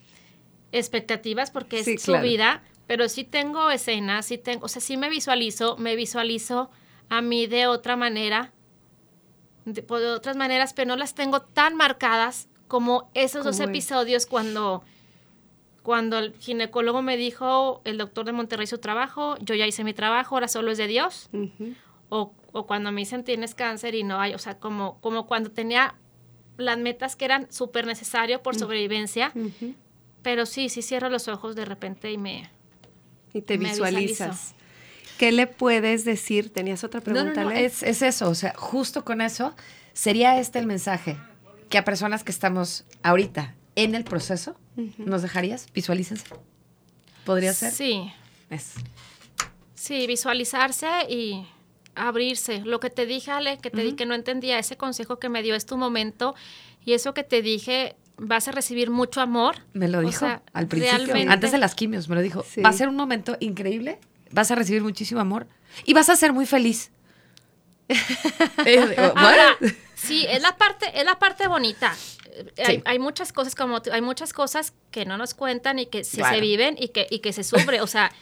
expectativas 0.73 1.51
porque 1.51 1.81
es 1.81 2.01
su 2.01 2.13
claro. 2.13 2.25
vida, 2.25 2.63
pero 2.87 3.11
sí 3.11 3.25
tengo 3.25 3.71
escenas, 3.71 4.25
sí 4.25 4.39
tengo, 4.39 4.65
o 4.65 4.69
sea, 4.69 4.81
sí 4.81 4.97
me 4.97 5.11
visualizo, 5.11 5.77
me 5.77 5.97
visualizo 5.97 6.71
a 7.11 7.21
mí 7.21 7.47
de 7.47 7.67
otra 7.67 7.97
manera, 7.97 8.53
de, 9.67 9.83
por 9.83 10.03
otras 10.03 10.37
maneras, 10.37 10.73
pero 10.73 10.89
no 10.89 10.97
las 10.97 11.15
tengo 11.15 11.43
tan 11.43 11.77
marcadas 11.77 12.49
como 12.69 13.11
esos 13.13 13.45
dos 13.45 13.59
Como 13.59 13.69
episodios 13.69 14.25
cuando, 14.25 14.83
cuando 15.83 16.19
el 16.19 16.33
ginecólogo 16.39 17.03
me 17.03 17.19
dijo, 17.19 17.83
el 17.85 17.99
doctor 17.99 18.25
de 18.25 18.33
Monterrey 18.33 18.67
su 18.67 18.79
trabajo, 18.79 19.37
yo 19.41 19.55
ya 19.55 19.67
hice 19.67 19.85
mi 19.85 19.93
trabajo, 19.93 20.37
ahora 20.37 20.49
solo 20.49 20.71
es 20.71 20.79
de 20.79 20.87
Dios, 20.87 21.29
o, 22.09 22.33
o 22.53 22.67
cuando 22.67 22.93
me 22.93 23.03
dicen 23.03 23.25
tienes 23.25 23.55
cáncer 23.55 23.95
y 23.95 24.05
no 24.05 24.19
hay, 24.21 24.33
o 24.33 24.39
sea, 24.39 24.59
como, 24.59 24.99
como 25.03 25.27
cuando 25.27 25.51
tenía 25.51 25.97
las 26.59 26.77
metas 26.77 27.17
que 27.17 27.25
eran 27.25 27.51
súper 27.51 27.87
necesarias 27.87 28.41
por 28.43 28.55
sobrevivencia, 28.59 29.33
Ujú. 29.35 29.75
pero 30.23 30.45
sí, 30.45 30.69
sí 30.69 30.83
cierro 30.83 31.09
los 31.09 31.27
ojos 31.29 31.57
de 31.57 31.65
repente 31.65 32.13
y 32.13 32.19
me... 32.19 32.51
Y 33.33 33.41
te 33.43 33.57
Me 33.59 33.71
visualizas. 33.71 34.29
visualizo. 34.29 34.55
¿Qué 35.19 35.33
le 35.33 35.47
puedes 35.47 36.05
decir? 36.05 36.53
¿Tenías 36.53 36.85
otra 36.85 37.01
No, 37.01 37.13
no, 37.13 37.21
pregunta? 37.33 37.45
no, 37.45 37.51
es, 37.51 37.83
es 37.83 38.03
eso, 38.03 38.29
o 38.29 38.35
sea, 38.35 38.53
justo 38.57 39.05
con 39.05 39.21
eso 39.21 39.55
sería 39.93 40.39
este 40.39 40.59
el 40.59 40.67
mensaje 40.67 41.17
que 41.71 41.79
a 41.79 41.85
personas 41.85 42.23
que 42.25 42.31
estamos 42.33 42.85
ahorita 43.03 43.55
en 43.77 43.95
el 43.95 44.05
proceso, 44.05 44.57
¿nos 44.99 45.23
dejarías? 45.23 45.67
Visualícense. 45.75 46.25
¿Podría 47.25 47.53
ser? 47.53 47.73
Sí, 47.73 48.13
Es. 48.51 48.75
sí, 49.75 50.07
visualizarse 50.07 50.87
y 51.09 51.47
abrirse. 51.99 52.61
Lo 52.65 52.81
que 52.81 52.91
te 52.91 53.07
dije, 53.07 53.31
Ale, 53.31 53.59
que 53.59 53.71
te 53.71 53.83
di 53.83 53.93
que 53.93 54.07
no 54.07 54.15
entendía, 54.15 54.59
ese 54.59 54.77
consejo 54.77 55.19
que 55.19 55.29
me 55.29 55.43
dio 55.43 55.55
es 55.55 55.67
tu 55.67 55.77
momento 55.77 56.35
y 56.85 56.93
eso 56.95 57.15
que 57.15 57.25
te 57.25 57.43
dije, 57.43 57.97
vas 58.17 58.49
a 58.49 58.53
recibir 58.53 58.91
mucho 58.91 59.21
amor. 59.21 59.57
Me 59.73 59.89
lo 59.89 59.99
O 59.99 60.03
dijo 60.03 60.21
sea, 60.21 60.43
al 60.53 60.67
principio, 60.67 61.07
realmente- 61.07 61.33
antes 61.33 61.53
de 61.53 61.59
las 61.59 61.75
quimios, 61.75 62.09
me 62.09 62.15
lo 62.15 62.23
dijo. 62.23 62.45
Sí. 62.49 62.61
Va 62.63 62.71
a 62.71 62.73
ser 62.73 62.89
un 62.89 62.97
momento 62.97 63.37
increíble, 63.41 63.99
vas 64.31 64.51
a 64.51 64.55
recibir 64.55 64.83
muchísimo 64.83 65.21
amor 65.21 65.47
y 65.85 65.93
vas 65.95 66.09
a 66.09 66.17
ser 66.17 66.33
muy 66.33 66.47
feliz. 66.47 66.91
Ahora, 69.17 69.57
sí, 69.95 70.27
es 70.29 70.43
la 70.43 70.57
parte, 70.57 70.87
es 70.99 71.05
la 71.05 71.19
parte 71.19 71.47
bonita. 71.49 71.95
Eh, 71.95 72.19
Sí. 72.57 72.63
Hay, 72.63 72.83
hay 72.85 72.99
muchas 73.01 73.33
cosas 73.33 73.57
como 73.57 73.81
hay 73.91 74.01
muchas 74.01 74.33
cosas 74.33 74.73
que 74.93 75.05
no 75.05 75.17
nos 75.17 75.35
cuentan 75.35 75.81
y 75.81 75.87
que 75.87 76.05
sí 76.05 76.21
se 76.23 76.41
viven 76.41 76.77
y 76.79 76.89
que, 76.89 77.09
y 77.11 77.19
que 77.19 77.33
se 77.33 77.43
sufre. 77.43 77.81
O 77.81 77.89
sea, 77.89 78.13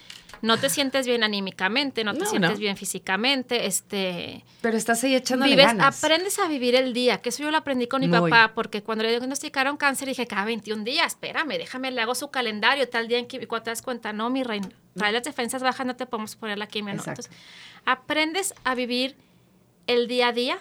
no 0.41 0.59
te 0.59 0.71
sientes 0.71 1.07
bien 1.07 1.23
anímicamente, 1.23 2.03
no 2.03 2.15
te 2.15 2.21
No, 2.21 2.27
sientes 2.27 2.53
no. 2.53 2.57
bien 2.57 2.79
físicamente, 2.79 3.67
este 3.67 4.43
Pero 4.63 4.77
estás 4.79 5.05
ahí 5.05 5.15
echándole 5.15 5.51
vives, 5.51 5.67
ganas. 5.67 6.03
aprendes 6.03 6.39
a 6.39 6.49
vivir 6.49 6.75
el 6.77 6.95
día, 6.95 7.19
que 7.21 7.29
eso 7.29 7.43
yo 7.43 7.51
lo 7.51 7.59
aprendí 7.59 7.89
con 7.89 8.01
mi 8.01 8.09
Muy. 8.09 8.31
papá, 8.31 8.55
porque 8.55 8.83
cuando 8.83 9.05
le 9.05 9.11
diagnosticaron 9.11 9.77
cáncer 9.77 10.09
dije, 10.09 10.27
cada 10.27 10.47
21 10.47 10.83
días, 10.85 11.09
espérame, 11.09 11.59
déjame, 11.59 11.91
le 11.91 12.01
hago 12.01 12.15
su 12.15 12.31
calendario, 12.31 12.89
tal 12.89 13.09
día 13.09 13.19
en 13.19 13.27
que 13.27 13.37
y 13.37 13.47
cuando 13.47 13.65
te 13.65 13.71
das 13.71 13.83
cuenta, 13.83 14.15
no, 14.15 14.31
mi 14.31 14.45
reina, 14.45 14.71
trae 14.97 15.13
las 15.13 15.25
defensas 15.25 15.63
bajas, 15.63 15.87
no 15.87 15.95
te 15.95 16.07
podemos 16.07 16.37
poner 16.37 16.57
la 16.57 16.67
quimio. 16.69 16.93
Entonces, 16.95 17.29
aprendes 17.85 18.55
a 18.65 18.75
vivir 18.75 19.17
el 19.87 20.09
día 20.09 20.29
a 20.29 20.33
día 20.33 20.59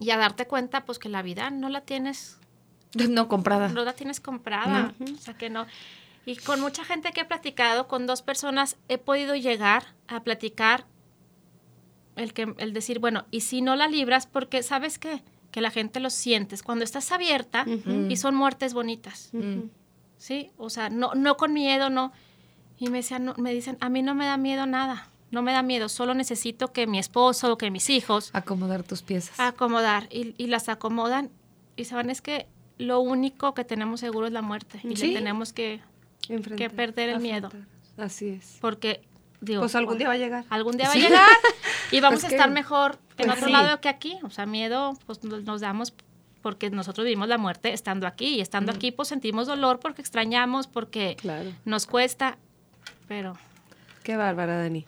y 0.00 0.10
a 0.10 0.16
darte 0.16 0.46
cuenta, 0.46 0.84
pues, 0.84 0.98
que 0.98 1.08
la 1.08 1.22
vida 1.22 1.50
no 1.50 1.68
la 1.68 1.80
tienes 1.82 2.38
No 3.08 3.28
comprada. 3.28 3.68
no 3.68 3.84
la 3.84 3.92
tienes 3.92 4.20
comprada. 4.20 4.94
O 5.00 5.18
sea 5.20 5.34
que 5.34 5.50
no. 5.50 5.66
Y 6.26 6.36
con 6.36 6.60
mucha 6.60 6.84
gente 6.84 7.12
que 7.12 7.20
he 7.22 7.24
platicado, 7.24 7.86
con 7.88 8.06
dos 8.06 8.22
personas, 8.22 8.76
he 8.88 8.98
podido 8.98 9.34
llegar 9.34 9.84
a 10.08 10.22
platicar 10.22 10.86
el, 12.16 12.32
que, 12.32 12.54
el 12.58 12.72
decir, 12.72 12.98
bueno, 12.98 13.24
y 13.30 13.40
si 13.42 13.60
no 13.60 13.76
la 13.76 13.88
libras, 13.88 14.26
porque 14.26 14.62
sabes 14.62 14.98
qué? 14.98 15.22
Que 15.50 15.60
la 15.60 15.70
gente 15.70 16.00
lo 16.00 16.10
sientes. 16.10 16.62
Cuando 16.62 16.82
estás 16.84 17.12
abierta 17.12 17.66
y 18.08 18.16
son 18.16 18.34
muertes 18.34 18.72
bonitas. 18.74 19.30
¿Sí? 20.16 20.50
O 20.56 20.70
sea, 20.70 20.88
no, 20.88 21.14
no 21.14 21.36
con 21.36 21.52
miedo, 21.52 21.90
no. 21.90 22.12
Y 22.78 22.88
me, 22.88 22.98
decían, 22.98 23.24
no- 23.26 23.34
me 23.36 23.52
dicen, 23.52 23.76
a 23.80 23.88
mí 23.90 24.00
no 24.02 24.14
me 24.14 24.24
da 24.26 24.36
miedo 24.36 24.64
nada. 24.66 25.08
No 25.34 25.42
me 25.42 25.52
da 25.52 25.62
miedo, 25.62 25.88
solo 25.88 26.14
necesito 26.14 26.72
que 26.72 26.86
mi 26.86 26.98
esposo 26.98 27.52
o 27.52 27.58
que 27.58 27.70
mis 27.70 27.90
hijos 27.90 28.30
Acomodar 28.32 28.82
tus 28.84 29.02
piezas. 29.02 29.38
acomodar 29.40 30.06
y, 30.10 30.34
y 30.38 30.46
las 30.46 30.68
acomodan 30.68 31.30
y 31.76 31.84
saben 31.86 32.08
es 32.10 32.22
que 32.22 32.46
lo 32.78 33.00
único 33.00 33.52
que 33.54 33.64
tenemos 33.64 34.00
seguro 34.00 34.26
es 34.28 34.32
la 34.32 34.42
muerte 34.42 34.80
y 34.84 34.96
Sí. 34.96 35.08
le 35.08 35.14
tenemos 35.14 35.52
que 35.52 35.80
que 36.56 36.70
perder 36.70 37.10
el 37.10 37.20
miedo. 37.20 37.50
Así 37.98 38.28
es. 38.30 38.58
porque 38.60 39.02
digo 39.40 39.60
Pues 39.60 39.74
algún 39.74 39.98
día 39.98 40.08
va 40.08 40.14
a 40.14 40.18
llegar. 40.18 40.44
algún 40.48 40.76
día 40.76 40.86
va 40.86 40.92
Sí. 40.92 41.00
a 41.04 41.08
llegar 41.08 41.28
y 41.90 42.00
vamos 42.00 42.20
Pues 42.20 42.24
a 42.24 42.28
que- 42.28 42.34
estar 42.36 42.50
mejor 42.50 42.98
en 43.18 43.26
pues 43.26 43.36
otro 43.36 43.46
sí. 43.48 43.52
lado 43.52 43.80
que 43.80 43.88
aquí 43.88 44.18
o 44.22 44.30
sea 44.30 44.46
miedo 44.46 44.96
pues 45.06 45.22
nos, 45.24 45.42
nos 45.44 45.60
damos 45.60 45.92
porque 46.42 46.70
nosotros 46.70 47.04
vivimos 47.04 47.28
la 47.28 47.38
muerte 47.38 47.72
estando 47.72 48.06
aquí 48.06 48.36
y 48.36 48.40
estando 48.40 48.70
aquí 48.72 48.90
pues 48.92 49.08
sentimos 49.08 49.46
dolor 49.46 49.80
porque 49.80 50.00
extrañamos 50.00 50.66
porque 50.66 51.16
Claro. 51.20 51.50
nos 51.64 51.86
cuesta 51.86 52.38
pero 53.08 53.36
Qué 54.02 54.16
bárbara, 54.16 54.58
Dani. 54.58 54.84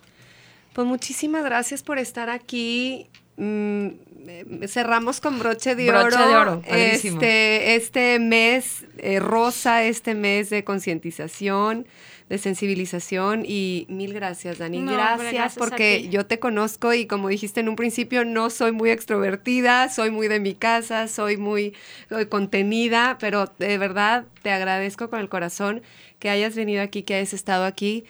Pues 0.77 0.87
muchísimas 0.87 1.43
gracias 1.43 1.83
por 1.83 1.99
estar 1.99 2.29
aquí. 2.29 3.07
mm, 3.39 3.87
eh, 4.29 4.69
cerramos 4.69 5.23
con 5.23 5.39
broche 5.39 5.75
de 5.75 5.87
Broche 5.87 6.17
oro. 6.17 6.27
de 6.29 6.37
oro. 6.37 6.63
Este, 6.67 7.77
este 7.77 8.19
mes 8.19 8.85
eh, 8.99 9.19
rosa, 9.19 9.85
este 9.85 10.15
mes 10.15 10.51
de 10.51 10.65
concientización, 10.65 11.87
de 12.29 12.37
sensibilización 12.37 13.45
y 13.47 13.87
mil 13.89 14.13
gracias, 14.13 14.59
Dani. 14.59 14.81
No, 14.81 14.93
gracias, 14.93 15.13
hombre, 15.13 15.33
gracias 15.33 15.57
a 15.57 15.61
porque 15.61 16.09
yo 16.11 16.27
te 16.27 16.39
conozco 16.39 16.93
y 16.93 17.07
como 17.07 17.31
dijiste 17.31 17.61
en 17.61 17.71
un 17.71 17.77
principio, 17.77 18.27
no 18.27 18.51
soy 18.51 18.73
muy 18.73 18.91
extrovertida, 18.91 19.89
soy 19.89 20.11
muy 20.11 20.29
de 20.29 20.41
mi 20.41 20.53
casa, 20.53 21.09
soy 21.09 21.39
muy 21.39 21.75
soy 22.11 22.27
contenida, 22.27 23.17
pero 23.19 23.51
de 23.59 23.79
verdad 23.79 24.27
te 24.43 24.51
agradezco 24.51 25.09
con 25.09 25.21
el 25.21 25.31
corazón 25.31 25.81
que 26.19 26.29
hayas 26.29 26.55
venido 26.55 26.83
aquí, 26.83 27.03
que 27.03 27.15
hayas 27.15 27.33
estado 27.33 27.65
aquí 27.65 28.05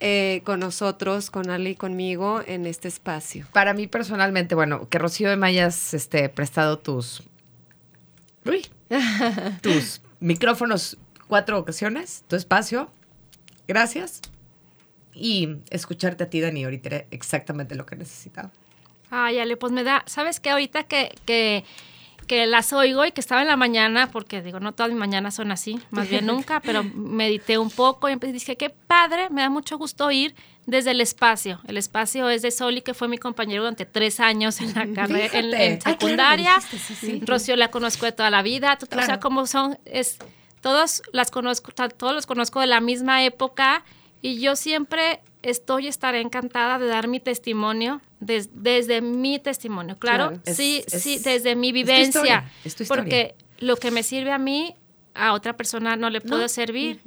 eh, 0.00 0.42
con 0.44 0.60
nosotros, 0.60 1.30
con 1.30 1.50
Ale 1.50 1.70
y 1.70 1.74
conmigo 1.74 2.42
en 2.46 2.66
este 2.66 2.88
espacio. 2.88 3.46
Para 3.52 3.74
mí 3.74 3.86
personalmente, 3.86 4.54
bueno, 4.54 4.88
que 4.88 4.98
Rocío 4.98 5.34
me 5.36 5.46
hayas 5.46 5.94
este, 5.94 6.28
prestado 6.28 6.78
tus. 6.78 7.22
Uy, 8.44 8.66
tus 9.62 10.00
micrófonos 10.20 10.98
cuatro 11.28 11.58
ocasiones, 11.58 12.24
tu 12.28 12.36
espacio. 12.36 12.90
Gracias. 13.66 14.20
Y 15.14 15.58
escucharte 15.70 16.24
a 16.24 16.30
ti, 16.30 16.40
Dani, 16.40 16.64
ahorita 16.64 16.88
era 16.88 17.04
exactamente 17.10 17.74
lo 17.74 17.86
que 17.86 17.96
necesitaba. 17.96 18.50
Ay, 19.10 19.38
Ale, 19.38 19.56
pues 19.56 19.72
me 19.72 19.84
da, 19.84 20.02
¿sabes 20.06 20.40
qué? 20.40 20.50
Ahorita 20.50 20.84
que, 20.84 21.14
que, 21.24 21.64
que 22.24 22.46
las 22.46 22.72
oigo 22.72 23.04
y 23.04 23.12
que 23.12 23.20
estaba 23.20 23.42
en 23.42 23.48
la 23.48 23.56
mañana, 23.56 24.10
porque 24.10 24.42
digo, 24.42 24.60
no 24.60 24.72
todas 24.72 24.90
mis 24.90 24.98
mañanas 24.98 25.34
son 25.34 25.52
así, 25.52 25.78
más 25.90 26.08
bien 26.08 26.26
nunca, 26.26 26.60
pero 26.60 26.82
medité 26.94 27.58
un 27.58 27.70
poco 27.70 28.08
y 28.08 28.16
dije, 28.16 28.56
qué 28.56 28.70
padre, 28.70 29.28
me 29.30 29.42
da 29.42 29.50
mucho 29.50 29.78
gusto 29.78 30.10
ir 30.10 30.34
desde 30.66 30.92
el 30.92 31.00
espacio. 31.00 31.60
El 31.66 31.76
espacio 31.76 32.28
es 32.30 32.40
de 32.42 32.50
Soli, 32.50 32.80
que 32.80 32.94
fue 32.94 33.06
mi 33.08 33.18
compañero 33.18 33.62
durante 33.62 33.84
tres 33.86 34.18
años 34.20 34.60
en 34.60 34.74
la 34.74 34.86
carrera, 34.94 35.38
en, 35.38 35.52
en 35.54 35.54
Ay, 35.54 35.78
claro, 35.78 35.98
secundaria. 36.00 36.56
me 36.56 36.62
dijiste, 36.62 36.78
sí, 36.78 36.94
sí. 36.94 37.20
Rocío 37.26 37.56
la 37.56 37.70
conozco 37.70 38.06
de 38.06 38.12
toda 38.12 38.30
la 38.30 38.42
vida, 38.42 38.76
tú- 38.78 38.86
o 38.90 38.94
sea, 38.94 39.04
Claro. 39.04 39.20
como 39.20 39.46
son, 39.46 39.78
es, 39.84 40.18
todos 40.62 41.02
las 41.12 41.30
conozco, 41.30 41.72
todos 41.96 42.14
los 42.14 42.24
conozco 42.26 42.60
de 42.60 42.66
la 42.66 42.80
misma 42.80 43.22
época 43.24 43.84
y 44.22 44.40
yo 44.40 44.56
siempre 44.56 45.20
estoy, 45.44 45.86
estaré 45.86 46.20
encantada 46.20 46.78
de 46.78 46.86
dar 46.86 47.08
mi 47.08 47.20
testimonio 47.20 48.00
des- 48.20 48.50
desde 48.52 49.00
mi 49.00 49.38
testimonio, 49.38 49.98
claro, 49.98 50.28
Claro. 50.28 50.42
Es- 50.46 50.56
sí, 50.56 50.82
es- 50.86 51.02
sí, 51.02 51.18
desde 51.18 51.54
mi 51.56 51.68
es 51.68 51.72
tu 51.72 51.74
vivencia, 51.74 52.04
historia, 52.08 52.50
es 52.64 52.74
tu 52.76 52.82
historia. 52.82 53.02
porque 53.04 53.34
lo 53.58 53.76
que 53.76 53.90
me 53.90 54.02
sirve 54.02 54.32
a 54.32 54.38
mí, 54.38 54.74
a 55.14 55.32
otra 55.32 55.56
persona 55.56 55.96
no 55.96 56.10
le 56.10 56.20
puede 56.20 56.48
servir. 56.48 57.00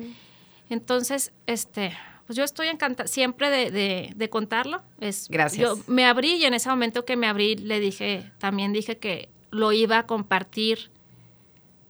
Entonces, 0.69 1.31
este, 1.45 1.93
pues 2.25 2.35
yo 2.37 2.43
estoy 2.43 2.67
encantada 2.67 3.07
siempre 3.07 3.49
de, 3.49 3.71
de- 3.71 4.11
de 4.15 4.29
contarlo. 4.29 4.81
Es, 4.99 5.27
Gracias. 5.29 5.61
Yo 5.61 5.77
me 5.87 6.05
abrí 6.05 6.35
y 6.35 6.45
en 6.45 6.53
ese 6.53 6.69
momento 6.69 7.05
que 7.05 7.15
me 7.15 7.27
abrí 7.27 7.55
le 7.55 7.79
dije, 7.79 8.31
también 8.37 8.73
dije 8.73 8.97
que 8.97 9.29
lo 9.51 9.71
iba 9.71 9.99
a 9.99 10.05
compartir 10.07 10.91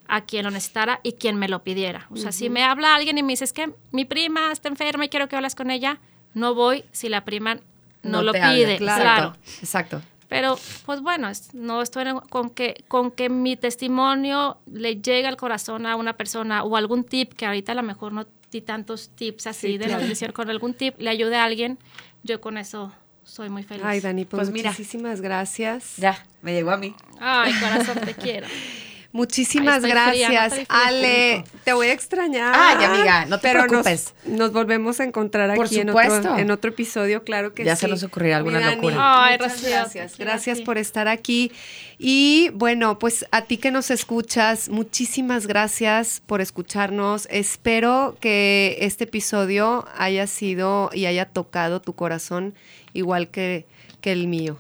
a 0.07 0.21
quien 0.25 0.45
lo 0.45 0.51
necesitara 0.51 0.99
y 1.03 1.13
quien 1.13 1.35
me 1.37 1.49
lo 1.49 1.63
pidiera. 1.63 2.07
O 2.11 2.15
sea, 2.17 2.31
si 2.31 2.49
me 2.49 2.63
habla 2.63 2.95
alguien 2.95 3.17
y 3.17 3.23
me 3.23 3.33
dice, 3.33 3.43
es 3.43 3.51
que 3.51 3.71
mi 3.91 4.05
prima 4.05 4.51
está 4.51 4.69
enferma 4.69 5.05
y 5.05 5.09
quiero 5.09 5.27
que 5.27 5.35
hables 5.35 5.53
con 5.55 5.69
ella, 5.69 5.99
no 6.33 6.53
voy 6.53 6.83
si 6.91 7.09
la 7.09 7.23
prima 7.25 7.57
no, 8.03 8.21
lo 8.21 8.31
pide. 8.31 8.77
Claro. 8.77 9.01
claro. 9.01 9.35
Exacto. 9.59 10.01
Pero, 10.29 10.59
pues 10.85 11.01
bueno, 11.01 11.29
no 11.53 11.81
estoy 11.81 12.03
en- 12.07 12.19
con 12.19 12.49
que, 12.49 12.83
con 12.89 13.11
que 13.11 13.29
mi 13.29 13.55
testimonio 13.55 14.57
le 14.65 14.95
llegue 14.97 15.25
al 15.25 15.37
corazón 15.37 15.85
a 15.85 15.95
una 15.95 16.13
persona 16.17 16.63
o 16.63 16.75
algún 16.75 17.03
tip, 17.05 17.33
que 17.33 17.45
ahorita 17.45 17.71
a 17.71 17.75
lo 17.75 17.83
mejor 17.83 18.11
no 18.11 18.25
di 18.51 18.61
tantos 18.61 19.09
tips 19.09 19.47
así 19.47 19.67
Sí, 19.67 19.77
de 19.77 19.87
la 19.87 19.97
claro. 19.99 20.33
con 20.33 20.49
algún 20.49 20.73
tip 20.73 20.95
le 20.99 21.09
ayude 21.09 21.37
a 21.37 21.45
alguien, 21.45 21.77
yo 22.23 22.41
con 22.41 22.57
eso 22.57 22.91
soy 23.23 23.49
muy 23.49 23.63
feliz. 23.63 23.83
Ay, 23.85 23.99
Dani, 24.01 24.25
pues, 24.25 24.39
Pues 24.39 24.51
mira. 24.51 24.71
muchísimas 24.71 25.21
gracias. 25.21 25.95
Ya, 25.97 26.25
me 26.41 26.53
llegó 26.53 26.71
a 26.71 26.77
mí. 26.77 26.93
Ay, 27.19 27.53
corazón, 27.61 27.99
te 28.05 28.13
quiero. 28.13 28.47
Muchísimas 29.17 29.83
Ay, 29.83 29.89
estoy 29.91 30.09
fría, 30.11 30.29
gracias. 30.31 30.69
no 30.69 30.75
Ale, 30.75 31.43
te 31.63 31.73
voy 31.73 31.87
a 31.87 31.91
extrañar. 31.93 32.53
Ay, 32.55 32.83
amiga, 32.85 33.25
no 33.25 33.39
te 33.39 33.47
pero 33.47 33.61
nos- 33.61 33.67
preocupes. 33.69 34.13
Nos, 34.25 34.53
volvemos 34.53 34.99
a 34.99 35.05
encontrar 35.05 35.55
Por 35.55 35.65
aquí 35.65 35.79
en 35.79 35.87
supuesto. 35.87 36.13
otro, 36.19 36.37
en 36.37 36.51
otro 36.51 36.69
episodio, 36.69 37.23
claro 37.23 37.53
que 37.55 37.63
Ya 37.65 37.75
sí. 37.75 37.81
se 37.81 37.87
nos 37.87 38.03
ocurrirá 38.03 38.37
alguna 38.37 38.59
Dani, 38.59 38.75
locura. 38.75 38.95
Ay, 39.25 39.37
muchas 39.39 39.53
Rocío, 39.53 39.69
gracias. 39.71 40.17
Gracias 40.19 40.57
ti. 40.59 40.63
por 40.65 40.77
estar 40.77 41.07
aquí. 41.07 41.51
Y 41.97 42.49
bueno, 42.53 42.99
pues 42.99 43.25
a 43.31 43.41
ti 43.41 43.57
que 43.57 43.71
nos 43.71 43.89
escuchas, 43.89 44.69
muchísimas 44.69 45.47
gracias 45.47 46.21
por 46.27 46.39
escucharnos. 46.41 47.27
Espero 47.31 48.15
que 48.21 48.77
este 48.81 49.05
episodio 49.05 49.85
haya 49.97 50.27
sido 50.27 50.91
y 50.93 51.07
haya 51.07 51.25
tocado 51.25 51.81
tu 51.81 51.93
corazón 51.93 52.53
igual 52.93 53.29
que, 53.29 53.65
que 53.99 54.11
el 54.11 54.27
mío. 54.27 54.59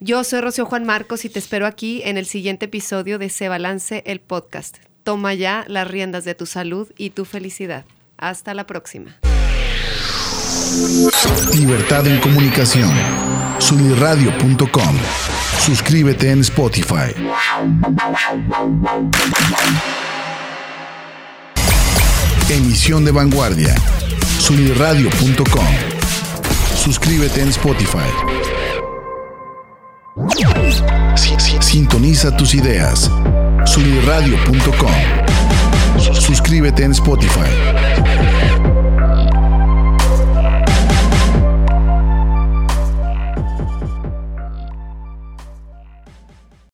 Yo 0.00 0.22
soy 0.22 0.40
Rocío 0.40 0.64
Juan 0.64 0.84
Marcos 0.84 1.24
y 1.24 1.28
te 1.28 1.40
espero 1.40 1.66
aquí 1.66 2.02
en 2.04 2.16
el 2.18 2.26
siguiente 2.26 2.66
episodio 2.66 3.18
de 3.18 3.30
Se 3.30 3.48
Balance 3.48 4.04
el 4.06 4.20
Podcast. 4.20 4.76
Toma 5.02 5.34
ya 5.34 5.64
las 5.66 5.88
riendas 5.88 6.24
de 6.24 6.36
tu 6.36 6.46
salud 6.46 6.88
y 6.96 7.10
tu 7.10 7.24
felicidad. 7.24 7.84
Hasta 8.16 8.54
la 8.54 8.64
próxima. 8.64 9.16
Libertad 11.52 12.06
en 12.06 12.20
comunicación. 12.20 12.90
Sunirradio.com. 13.58 14.96
Suscríbete 15.58 16.30
en 16.30 16.40
Spotify. 16.42 17.12
Emisión 22.48 23.04
de 23.04 23.10
vanguardia. 23.10 23.74
Sunirradio.com. 24.38 25.66
Suscríbete 26.76 27.40
en 27.42 27.48
Spotify. 27.48 28.47
Si- 31.16 31.34
si- 31.38 31.56
Sintoniza 31.60 32.36
tus 32.36 32.54
ideas. 32.54 33.10
Sunirradio.com. 33.64 34.92
Suscríbete 36.12 36.84
en 36.84 36.92
Spotify. 36.92 37.50